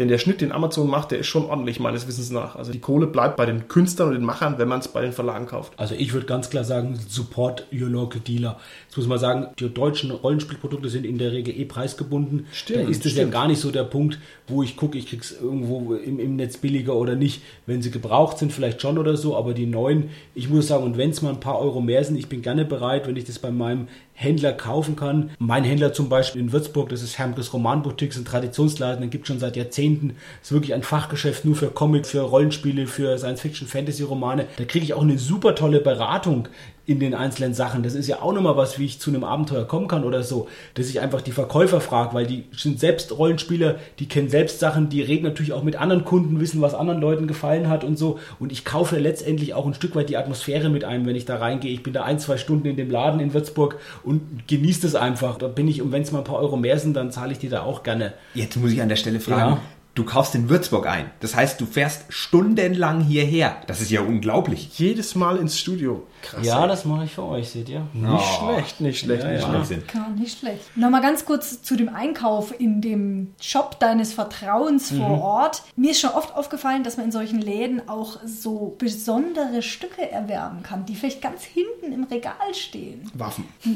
Denn 0.00 0.08
der 0.08 0.16
Schnitt, 0.16 0.40
den 0.40 0.50
Amazon 0.50 0.88
macht, 0.88 1.10
der 1.10 1.18
ist 1.18 1.26
schon 1.26 1.44
ordentlich, 1.44 1.78
meines 1.78 2.08
Wissens 2.08 2.30
nach. 2.30 2.56
Also 2.56 2.72
die 2.72 2.78
Kohle 2.78 3.06
bleibt 3.06 3.36
bei 3.36 3.44
den 3.44 3.68
Künstlern 3.68 4.08
und 4.08 4.14
den 4.14 4.24
Machern, 4.24 4.54
wenn 4.56 4.66
man 4.66 4.80
es 4.80 4.88
bei 4.88 5.02
den 5.02 5.12
Verlagen 5.12 5.44
kauft. 5.44 5.74
Also 5.76 5.94
ich 5.94 6.14
würde 6.14 6.24
ganz 6.24 6.48
klar 6.48 6.64
sagen, 6.64 6.98
support 7.06 7.66
your 7.70 7.90
local 7.90 8.18
dealer. 8.18 8.58
Jetzt 8.88 8.96
muss 8.96 9.06
man 9.06 9.18
sagen, 9.18 9.48
die 9.58 9.68
deutschen 9.68 10.10
Rollenspielprodukte 10.10 10.88
sind 10.88 11.04
in 11.04 11.18
der 11.18 11.32
Regel 11.32 11.54
eh 11.54 11.66
preisgebunden. 11.66 12.46
Stimmt, 12.50 12.86
da 12.86 12.88
ist 12.88 13.04
es 13.04 13.14
ja 13.14 13.26
gar 13.26 13.46
nicht 13.46 13.60
so 13.60 13.70
der 13.70 13.84
Punkt, 13.84 14.18
wo 14.48 14.62
ich 14.62 14.78
gucke, 14.78 14.96
ich 14.96 15.06
krieg's 15.06 15.32
irgendwo 15.32 15.92
im, 15.92 16.18
im 16.18 16.36
Netz 16.36 16.56
billiger 16.56 16.96
oder 16.96 17.14
nicht. 17.14 17.42
Wenn 17.66 17.82
sie 17.82 17.90
gebraucht 17.90 18.38
sind, 18.38 18.54
vielleicht 18.54 18.80
schon 18.80 18.96
oder 18.96 19.18
so, 19.18 19.36
aber 19.36 19.52
die 19.52 19.66
neuen, 19.66 20.08
ich 20.34 20.48
muss 20.48 20.68
sagen, 20.68 20.84
und 20.84 20.96
wenn 20.96 21.10
es 21.10 21.20
mal 21.20 21.34
ein 21.34 21.40
paar 21.40 21.58
Euro 21.58 21.82
mehr 21.82 22.02
sind, 22.04 22.16
ich 22.16 22.30
bin 22.30 22.40
gerne 22.40 22.64
bereit, 22.64 23.06
wenn 23.06 23.16
ich 23.16 23.24
das 23.24 23.38
bei 23.38 23.50
meinem 23.50 23.88
Händler 24.20 24.52
kaufen 24.52 24.96
kann. 24.96 25.30
Mein 25.38 25.64
Händler 25.64 25.94
zum 25.94 26.10
Beispiel 26.10 26.42
in 26.42 26.52
Würzburg, 26.52 26.90
das 26.90 27.00
ist 27.00 27.16
Hermkes 27.16 27.54
Romanboutique, 27.54 28.14
ein 28.16 28.26
Traditionsladen, 28.26 29.00
den 29.00 29.08
gibt 29.08 29.26
schon 29.26 29.38
seit 29.38 29.56
Jahrzehnten. 29.56 30.16
Ist 30.42 30.52
wirklich 30.52 30.74
ein 30.74 30.82
Fachgeschäft 30.82 31.46
nur 31.46 31.56
für 31.56 31.68
Comic, 31.68 32.06
für 32.06 32.20
Rollenspiele, 32.20 32.86
für 32.86 33.16
Science-Fiction, 33.16 33.66
Fantasy-Romane. 33.66 34.46
Da 34.58 34.64
kriege 34.64 34.84
ich 34.84 34.92
auch 34.92 35.00
eine 35.00 35.16
super 35.16 35.54
tolle 35.54 35.80
Beratung 35.80 36.48
in 36.90 36.98
den 36.98 37.14
einzelnen 37.14 37.54
Sachen. 37.54 37.84
Das 37.84 37.94
ist 37.94 38.08
ja 38.08 38.20
auch 38.20 38.32
nochmal 38.32 38.56
was, 38.56 38.80
wie 38.80 38.84
ich 38.84 38.98
zu 38.98 39.10
einem 39.10 39.22
Abenteuer 39.22 39.64
kommen 39.64 39.86
kann 39.86 40.02
oder 40.02 40.24
so, 40.24 40.48
dass 40.74 40.88
ich 40.88 41.00
einfach 41.00 41.20
die 41.20 41.30
Verkäufer 41.30 41.80
frage, 41.80 42.14
weil 42.14 42.26
die 42.26 42.46
sind 42.50 42.80
selbst 42.80 43.16
Rollenspieler, 43.16 43.76
die 44.00 44.08
kennen 44.08 44.28
selbst 44.28 44.58
Sachen, 44.58 44.88
die 44.88 45.00
reden 45.00 45.22
natürlich 45.22 45.52
auch 45.52 45.62
mit 45.62 45.76
anderen 45.76 46.04
Kunden, 46.04 46.40
wissen, 46.40 46.60
was 46.60 46.74
anderen 46.74 47.00
Leuten 47.00 47.28
gefallen 47.28 47.68
hat 47.68 47.84
und 47.84 47.96
so. 47.96 48.18
Und 48.40 48.50
ich 48.50 48.64
kaufe 48.64 48.98
letztendlich 48.98 49.54
auch 49.54 49.66
ein 49.66 49.74
Stück 49.74 49.94
weit 49.94 50.08
die 50.08 50.16
Atmosphäre 50.16 50.68
mit 50.68 50.82
ein, 50.82 51.06
wenn 51.06 51.14
ich 51.14 51.26
da 51.26 51.36
reingehe. 51.36 51.72
Ich 51.72 51.84
bin 51.84 51.92
da 51.92 52.02
ein, 52.02 52.18
zwei 52.18 52.36
Stunden 52.36 52.66
in 52.66 52.76
dem 52.76 52.90
Laden 52.90 53.20
in 53.20 53.32
Würzburg 53.34 53.78
und 54.02 54.48
genieße 54.48 54.82
das 54.82 54.96
einfach. 54.96 55.38
Da 55.38 55.46
bin 55.46 55.68
ich, 55.68 55.82
und 55.82 55.92
wenn 55.92 56.02
es 56.02 56.10
mal 56.10 56.18
ein 56.18 56.24
paar 56.24 56.40
Euro 56.40 56.56
mehr 56.56 56.80
sind, 56.80 56.96
dann 56.96 57.12
zahle 57.12 57.30
ich 57.30 57.38
die 57.38 57.48
da 57.48 57.62
auch 57.62 57.84
gerne. 57.84 58.14
Jetzt 58.34 58.56
muss 58.56 58.72
ich 58.72 58.82
an 58.82 58.88
der 58.88 58.96
Stelle 58.96 59.20
fragen. 59.20 59.52
Ja. 59.52 59.62
Du 59.94 60.04
kaufst 60.04 60.34
in 60.36 60.48
Würzburg 60.48 60.86
ein. 60.86 61.10
Das 61.18 61.34
heißt, 61.34 61.60
du 61.60 61.66
fährst 61.66 62.04
stundenlang 62.10 63.00
hierher. 63.00 63.56
Das 63.66 63.80
ist 63.80 63.90
ja 63.90 64.00
unglaublich. 64.00 64.78
Jedes 64.78 65.14
Mal 65.16 65.36
ins 65.36 65.58
Studio. 65.58 66.06
Krass. 66.22 66.46
Ja, 66.46 66.66
das 66.66 66.84
mache 66.84 67.04
ich 67.06 67.12
für 67.12 67.24
euch, 67.24 67.48
seht 67.50 67.68
ihr. 67.68 67.86
Nicht 67.92 68.24
schlecht, 68.38 68.80
nicht 68.80 68.98
schlecht, 69.00 69.24
Ja, 69.24 69.30
nicht 69.32 69.42
ja. 69.48 69.64
schlecht. 69.64 69.92
Gar 69.92 70.10
nicht 70.10 70.38
schlecht. 70.38 70.76
Nochmal 70.76 71.00
ganz 71.02 71.24
kurz 71.24 71.62
zu 71.62 71.76
dem 71.76 71.88
Einkauf 71.88 72.54
in 72.58 72.80
dem 72.80 73.34
Shop 73.40 73.80
deines 73.80 74.12
Vertrauens 74.12 74.90
vor 74.90 75.08
Mhm. 75.16 75.22
Ort. 75.22 75.62
Mir 75.76 75.90
ist 75.90 76.00
schon 76.00 76.10
oft 76.10 76.34
aufgefallen, 76.36 76.84
dass 76.84 76.96
man 76.96 77.06
in 77.06 77.12
solchen 77.12 77.40
Läden 77.40 77.88
auch 77.88 78.18
so 78.24 78.76
besondere 78.78 79.60
Stücke 79.62 80.08
erwerben 80.10 80.62
kann, 80.62 80.86
die 80.86 80.94
vielleicht 80.94 81.20
ganz 81.22 81.42
hinten 81.42 81.92
im 81.92 82.04
Regal 82.04 82.54
stehen. 82.54 83.10
Waffen. 83.14 83.44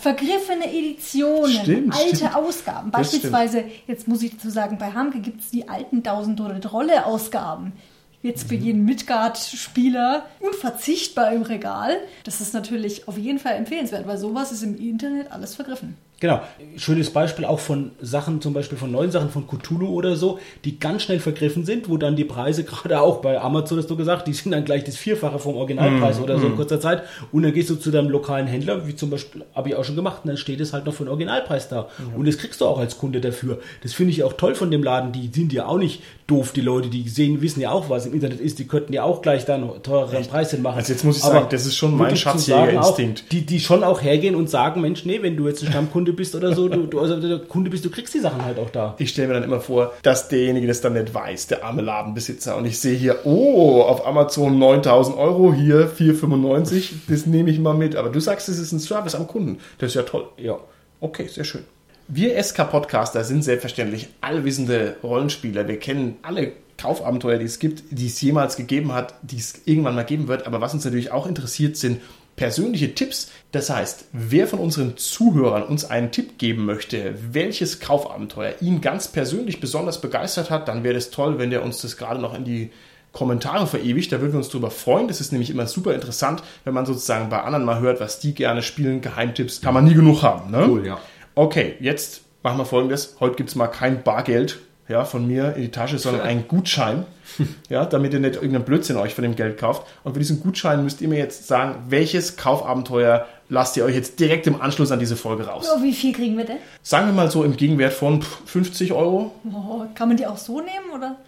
Vergriffene 0.00 0.66
Editionen, 0.72 1.50
Stimmt, 1.62 1.94
alte 1.94 2.16
stimmt. 2.16 2.34
Ausgaben. 2.36 2.90
Beispielsweise, 2.90 3.64
jetzt 3.86 4.06
muss 4.08 4.22
ich 4.22 4.32
dazu 4.32 4.50
sagen, 4.50 4.78
bei 4.78 4.92
Hamke 4.92 5.20
gibt 5.20 5.42
es 5.42 5.47
die 5.52 5.68
alten 5.68 6.02
1000 6.02 6.40
oder 6.40 6.64
Rolle 6.70 7.06
Ausgaben. 7.06 7.72
Jetzt 8.22 8.44
Mhm. 8.44 8.48
für 8.48 8.54
jeden 8.56 8.84
Midgard-Spieler 8.84 10.26
unverzichtbar 10.40 11.32
im 11.32 11.42
Regal. 11.42 11.96
Das 12.24 12.40
ist 12.40 12.52
natürlich 12.54 13.06
auf 13.08 13.16
jeden 13.16 13.38
Fall 13.38 13.54
empfehlenswert, 13.54 14.06
weil 14.06 14.18
sowas 14.18 14.50
ist 14.52 14.62
im 14.62 14.76
Internet 14.76 15.30
alles 15.30 15.54
vergriffen. 15.54 15.96
Genau. 16.20 16.40
Schönes 16.76 17.10
Beispiel 17.10 17.44
auch 17.44 17.60
von 17.60 17.92
Sachen, 18.00 18.40
zum 18.40 18.52
Beispiel 18.52 18.76
von 18.76 18.90
neuen 18.90 19.12
Sachen 19.12 19.30
von 19.30 19.46
Cthulhu 19.46 19.86
oder 19.86 20.16
so, 20.16 20.40
die 20.64 20.80
ganz 20.80 21.02
schnell 21.02 21.20
vergriffen 21.20 21.64
sind, 21.64 21.88
wo 21.88 21.96
dann 21.96 22.16
die 22.16 22.24
Preise, 22.24 22.64
gerade 22.68 23.00
auch 23.00 23.18
bei 23.18 23.40
Amazon 23.40 23.78
hast 23.78 23.88
du 23.88 23.96
gesagt, 23.96 24.26
die 24.26 24.32
sind 24.32 24.50
dann 24.50 24.64
gleich 24.64 24.82
das 24.82 24.96
Vierfache 24.96 25.38
vom 25.38 25.56
Originalpreis 25.56 26.18
oder 26.20 26.38
so 26.38 26.46
in 26.48 26.56
kurzer 26.56 26.80
Zeit. 26.80 27.04
Und 27.30 27.44
dann 27.44 27.52
gehst 27.52 27.70
du 27.70 27.76
zu 27.76 27.92
deinem 27.92 28.10
lokalen 28.10 28.48
Händler, 28.48 28.86
wie 28.88 28.96
zum 28.96 29.10
Beispiel, 29.10 29.44
habe 29.54 29.68
ich 29.68 29.76
auch 29.76 29.84
schon 29.84 29.96
gemacht, 29.96 30.22
und 30.24 30.28
dann 30.28 30.36
steht 30.36 30.60
es 30.60 30.72
halt 30.72 30.86
noch 30.86 30.94
für 30.94 31.04
den 31.04 31.10
Originalpreis 31.10 31.68
da. 31.68 31.88
Und 32.16 32.26
das 32.26 32.38
kriegst 32.38 32.60
du 32.60 32.66
auch 32.66 32.78
als 32.78 32.98
Kunde 32.98 33.20
dafür. 33.20 33.60
Das 33.82 33.92
finde 33.92 34.12
ich 34.12 34.24
auch 34.24 34.32
toll 34.32 34.56
von 34.56 34.70
dem 34.70 34.82
Laden. 34.82 35.12
Die 35.12 35.30
sind 35.32 35.52
ja 35.52 35.66
auch 35.66 35.78
nicht 35.78 36.02
doof, 36.28 36.52
die 36.52 36.60
Leute, 36.60 36.88
die 36.88 37.08
sehen, 37.08 37.40
wissen 37.40 37.60
ja 37.60 37.70
auch, 37.70 37.88
was 37.88 38.04
im 38.04 38.12
Internet 38.12 38.38
ist. 38.38 38.58
Die 38.58 38.68
könnten 38.68 38.92
ja 38.92 39.02
auch 39.02 39.22
gleich 39.22 39.46
dann 39.46 39.64
einen 39.64 39.82
teureren 39.82 40.26
Preis 40.26 40.50
hinmachen. 40.50 40.76
Also 40.76 40.92
jetzt 40.92 41.02
muss 41.02 41.16
ich 41.16 41.24
Aber 41.24 41.34
sagen, 41.34 41.46
das 41.50 41.64
ist 41.64 41.76
schon 41.76 41.96
mein 41.96 42.16
Schatzjägerinstinkt. 42.16 43.32
Die, 43.32 43.46
die 43.46 43.58
schon 43.58 43.82
auch 43.82 44.02
hergehen 44.02 44.34
und 44.34 44.50
sagen, 44.50 44.82
Mensch, 44.82 45.06
nee, 45.06 45.22
wenn 45.22 45.36
du 45.36 45.48
jetzt 45.48 45.62
ein 45.62 45.70
Stammkunde 45.70 46.12
bist 46.12 46.34
oder 46.34 46.54
so, 46.54 46.68
du, 46.68 46.86
du 46.86 47.00
also 47.00 47.18
der 47.18 47.38
Kunde 47.38 47.70
bist, 47.70 47.84
du 47.86 47.90
kriegst 47.90 48.12
die 48.12 48.20
Sachen 48.20 48.44
halt 48.44 48.58
auch 48.58 48.68
da. 48.68 48.94
Ich 48.98 49.10
stelle 49.10 49.28
mir 49.28 49.34
dann 49.34 49.42
immer 49.42 49.60
vor, 49.60 49.94
dass 50.02 50.28
derjenige 50.28 50.66
das 50.66 50.82
dann 50.82 50.92
nicht 50.92 51.14
weiß, 51.14 51.46
der 51.46 51.64
arme 51.64 51.80
Ladenbesitzer. 51.80 52.56
Und 52.56 52.66
ich 52.66 52.78
sehe 52.78 52.96
hier, 52.96 53.20
oh, 53.24 53.80
auf 53.80 54.06
Amazon 54.06 54.58
9000 54.58 55.16
Euro, 55.16 55.54
hier 55.54 55.90
4,95, 55.90 56.90
das 57.08 57.24
nehme 57.24 57.50
ich 57.50 57.58
mal 57.58 57.74
mit. 57.74 57.96
Aber 57.96 58.10
du 58.10 58.20
sagst, 58.20 58.50
es 58.50 58.58
ist 58.58 58.72
ein 58.72 58.80
Service 58.80 59.14
am 59.14 59.26
Kunden. 59.26 59.58
Das 59.78 59.92
ist 59.92 59.94
ja 59.94 60.02
toll. 60.02 60.28
Ja. 60.36 60.58
Okay, 61.00 61.26
sehr 61.26 61.44
schön. 61.44 61.64
Wir 62.10 62.42
SK-Podcaster 62.42 63.22
sind 63.22 63.44
selbstverständlich 63.44 64.08
allwissende 64.22 64.96
Rollenspieler. 65.02 65.68
Wir 65.68 65.78
kennen 65.78 66.16
alle 66.22 66.52
Kaufabenteuer, 66.78 67.36
die 67.36 67.44
es 67.44 67.58
gibt, 67.58 67.82
die 67.90 68.06
es 68.06 68.18
jemals 68.22 68.56
gegeben 68.56 68.94
hat, 68.94 69.12
die 69.20 69.36
es 69.36 69.60
irgendwann 69.66 69.94
mal 69.94 70.06
geben 70.06 70.26
wird. 70.26 70.46
Aber 70.46 70.62
was 70.62 70.72
uns 70.72 70.86
natürlich 70.86 71.12
auch 71.12 71.26
interessiert, 71.26 71.76
sind 71.76 72.00
persönliche 72.34 72.94
Tipps. 72.94 73.30
Das 73.52 73.68
heißt, 73.68 74.06
wer 74.12 74.46
von 74.46 74.58
unseren 74.58 74.96
Zuhörern 74.96 75.64
uns 75.64 75.84
einen 75.84 76.10
Tipp 76.10 76.38
geben 76.38 76.64
möchte, 76.64 77.14
welches 77.30 77.78
Kaufabenteuer 77.78 78.54
ihn 78.62 78.80
ganz 78.80 79.08
persönlich 79.08 79.60
besonders 79.60 80.00
begeistert 80.00 80.48
hat, 80.48 80.66
dann 80.66 80.84
wäre 80.84 80.96
es 80.96 81.10
toll, 81.10 81.38
wenn 81.38 81.50
der 81.50 81.62
uns 81.62 81.82
das 81.82 81.98
gerade 81.98 82.22
noch 82.22 82.34
in 82.34 82.44
die 82.44 82.70
Kommentare 83.12 83.66
verewigt. 83.66 84.12
Da 84.12 84.22
würden 84.22 84.32
wir 84.32 84.38
uns 84.38 84.48
drüber 84.48 84.70
freuen. 84.70 85.08
Das 85.08 85.20
ist 85.20 85.32
nämlich 85.32 85.50
immer 85.50 85.66
super 85.66 85.94
interessant, 85.94 86.42
wenn 86.64 86.72
man 86.72 86.86
sozusagen 86.86 87.28
bei 87.28 87.42
anderen 87.42 87.66
mal 87.66 87.80
hört, 87.80 88.00
was 88.00 88.18
die 88.18 88.34
gerne 88.34 88.62
spielen. 88.62 89.02
Geheimtipps 89.02 89.60
kann 89.60 89.74
man 89.74 89.84
nie 89.84 89.94
genug 89.94 90.22
haben. 90.22 90.50
Ne? 90.50 90.66
Cool, 90.66 90.86
ja. 90.86 90.98
Okay, 91.38 91.76
jetzt 91.78 92.22
machen 92.42 92.58
wir 92.58 92.64
folgendes. 92.64 93.14
Heute 93.20 93.36
gibt 93.36 93.48
es 93.48 93.54
mal 93.54 93.68
kein 93.68 94.02
Bargeld 94.02 94.58
ja, 94.88 95.04
von 95.04 95.24
mir 95.24 95.54
in 95.54 95.62
die 95.62 95.70
Tasche, 95.70 95.96
sondern 95.96 96.22
einen 96.22 96.48
Gutschein. 96.48 97.06
Ja, 97.68 97.84
damit 97.84 98.14
ihr 98.14 98.20
nicht 98.20 98.36
irgendeinen 98.36 98.64
Blödsinn 98.64 98.96
euch 98.96 99.14
von 99.14 99.22
dem 99.22 99.36
Geld 99.36 99.58
kauft. 99.58 99.86
Und 100.02 100.14
für 100.14 100.18
diesen 100.18 100.40
Gutschein 100.40 100.82
müsst 100.82 101.00
ihr 101.02 101.08
mir 101.08 101.18
jetzt 101.18 101.46
sagen, 101.46 101.84
welches 101.88 102.36
Kaufabenteuer 102.36 103.28
lasst 103.50 103.76
ihr 103.76 103.84
euch 103.84 103.94
jetzt 103.94 104.18
direkt 104.18 104.46
im 104.48 104.60
Anschluss 104.60 104.90
an 104.90 104.98
diese 104.98 105.14
Folge 105.14 105.46
raus. 105.46 105.68
Oh, 105.72 105.82
wie 105.82 105.92
viel 105.92 106.12
kriegen 106.12 106.36
wir 106.38 106.46
denn? 106.46 106.56
Sagen 106.82 107.06
wir 107.06 107.12
mal 107.12 107.30
so 107.30 107.44
im 107.44 107.56
Gegenwert 107.56 107.92
von 107.92 108.22
pff, 108.22 108.40
50 108.46 108.92
Euro. 108.92 109.32
Oh, 109.52 109.84
kann 109.94 110.08
man 110.08 110.16
die 110.16 110.26
auch 110.26 110.38
so 110.38 110.60
nehmen, 110.60 110.90
oder? 110.92 111.18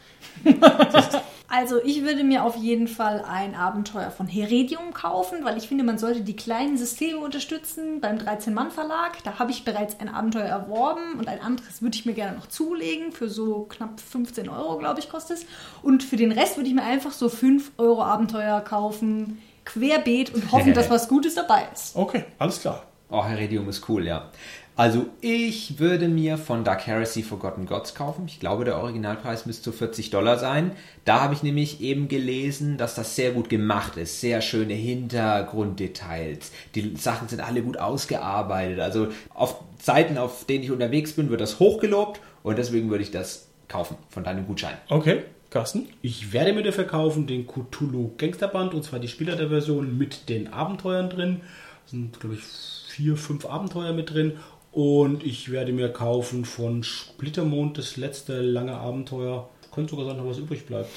Also 1.50 1.82
ich 1.82 2.02
würde 2.02 2.22
mir 2.22 2.44
auf 2.44 2.56
jeden 2.56 2.86
Fall 2.86 3.24
ein 3.28 3.56
Abenteuer 3.56 4.12
von 4.12 4.28
Heredium 4.28 4.94
kaufen, 4.94 5.44
weil 5.44 5.58
ich 5.58 5.66
finde, 5.66 5.82
man 5.82 5.98
sollte 5.98 6.20
die 6.20 6.36
kleinen 6.36 6.78
Systeme 6.78 7.18
unterstützen 7.18 8.00
beim 8.00 8.18
13-Mann-Verlag. 8.18 9.22
Da 9.24 9.40
habe 9.40 9.50
ich 9.50 9.64
bereits 9.64 9.98
ein 9.98 10.08
Abenteuer 10.08 10.44
erworben 10.44 11.18
und 11.18 11.26
ein 11.26 11.40
anderes 11.40 11.82
würde 11.82 11.96
ich 11.96 12.06
mir 12.06 12.14
gerne 12.14 12.36
noch 12.36 12.46
zulegen. 12.46 13.10
Für 13.10 13.28
so 13.28 13.66
knapp 13.68 13.98
15 13.98 14.48
Euro, 14.48 14.78
glaube 14.78 15.00
ich, 15.00 15.08
kostet 15.08 15.38
es. 15.38 15.46
Und 15.82 16.04
für 16.04 16.16
den 16.16 16.30
Rest 16.30 16.56
würde 16.56 16.68
ich 16.68 16.74
mir 16.74 16.84
einfach 16.84 17.10
so 17.10 17.28
5 17.28 17.72
Euro 17.78 18.04
Abenteuer 18.04 18.60
kaufen, 18.60 19.42
querbeet 19.64 20.32
und 20.32 20.52
hoffen, 20.52 20.72
dass 20.74 20.88
was 20.88 21.08
Gutes 21.08 21.34
dabei 21.34 21.66
ist. 21.74 21.96
Okay, 21.96 22.26
alles 22.38 22.60
klar. 22.60 22.84
Oh, 23.10 23.24
Heredium 23.24 23.68
ist 23.68 23.88
cool, 23.88 24.06
ja. 24.06 24.30
Also 24.76 25.06
ich 25.20 25.78
würde 25.78 26.08
mir 26.08 26.38
von 26.38 26.64
Dark 26.64 26.86
Heresy 26.86 27.22
Forgotten 27.22 27.66
Gods 27.66 27.94
kaufen. 27.94 28.24
Ich 28.26 28.40
glaube, 28.40 28.64
der 28.64 28.78
Originalpreis 28.78 29.44
müsste 29.44 29.64
so 29.64 29.72
40 29.72 30.10
Dollar 30.10 30.38
sein. 30.38 30.72
Da 31.04 31.20
habe 31.20 31.34
ich 31.34 31.42
nämlich 31.42 31.80
eben 31.82 32.08
gelesen, 32.08 32.78
dass 32.78 32.94
das 32.94 33.14
sehr 33.14 33.32
gut 33.32 33.48
gemacht 33.48 33.96
ist. 33.96 34.20
Sehr 34.20 34.40
schöne 34.40 34.74
Hintergrunddetails. 34.74 36.52
Die 36.74 36.96
Sachen 36.96 37.28
sind 37.28 37.40
alle 37.40 37.62
gut 37.62 37.78
ausgearbeitet. 37.78 38.80
Also 38.80 39.08
auf 39.34 39.56
Seiten, 39.78 40.16
auf 40.16 40.46
denen 40.46 40.64
ich 40.64 40.70
unterwegs 40.70 41.12
bin, 41.12 41.30
wird 41.30 41.40
das 41.40 41.58
hochgelobt 41.58 42.20
und 42.42 42.56
deswegen 42.56 42.90
würde 42.90 43.02
ich 43.02 43.10
das 43.10 43.48
kaufen 43.68 43.96
von 44.08 44.24
deinem 44.24 44.46
Gutschein. 44.46 44.76
Okay, 44.88 45.22
Carsten? 45.50 45.88
Ich 46.02 46.32
werde 46.32 46.52
mir 46.52 46.62
dafür 46.62 46.84
kaufen 46.84 47.26
den 47.26 47.46
Cthulhu 47.46 48.12
Gangsterband 48.16 48.74
und 48.74 48.84
zwar 48.84 48.98
die 48.98 49.08
Spieler 49.08 49.36
der 49.36 49.48
Version 49.48 49.98
mit 49.98 50.28
den 50.28 50.52
Abenteuern 50.52 51.10
drin. 51.10 51.40
Da 51.86 51.90
sind, 51.90 52.20
glaube 52.20 52.36
ich, 52.36 52.42
vier, 52.90 53.16
fünf 53.16 53.46
Abenteuer 53.46 53.92
mit 53.92 54.12
drin. 54.12 54.36
Und 54.72 55.24
ich 55.24 55.50
werde 55.50 55.72
mir 55.72 55.88
kaufen 55.88 56.44
von 56.44 56.82
Splittermond 56.84 57.76
das 57.78 57.96
letzte 57.96 58.40
lange 58.40 58.76
Abenteuer. 58.76 59.48
könnte 59.72 59.90
sogar 59.90 60.06
sein, 60.06 60.16
dass 60.18 60.26
was 60.26 60.38
übrig 60.38 60.66
bleibt. 60.66 60.90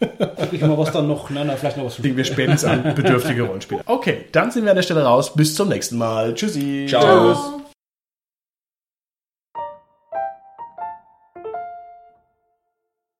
Dann 0.00 0.36
gucke 0.36 0.56
ich 0.56 0.62
mal, 0.62 0.78
was 0.78 0.92
dann 0.92 1.08
noch, 1.08 1.28
na, 1.30 1.44
na, 1.44 1.56
vielleicht 1.56 1.76
noch 1.76 1.84
was. 1.86 1.96
Kriegen 1.96 2.16
wir 2.16 2.24
spätestens 2.24 2.64
an 2.64 2.94
bedürftige 2.94 3.42
Rollenspiele. 3.42 3.82
Okay, 3.86 4.26
dann 4.32 4.50
sind 4.50 4.64
wir 4.64 4.70
an 4.70 4.76
der 4.76 4.82
Stelle 4.82 5.02
raus. 5.02 5.34
Bis 5.34 5.54
zum 5.54 5.68
nächsten 5.68 5.98
Mal. 5.98 6.34
Tschüssi. 6.34 6.86
Ciao. 6.88 7.34
Ciao. 7.34 7.60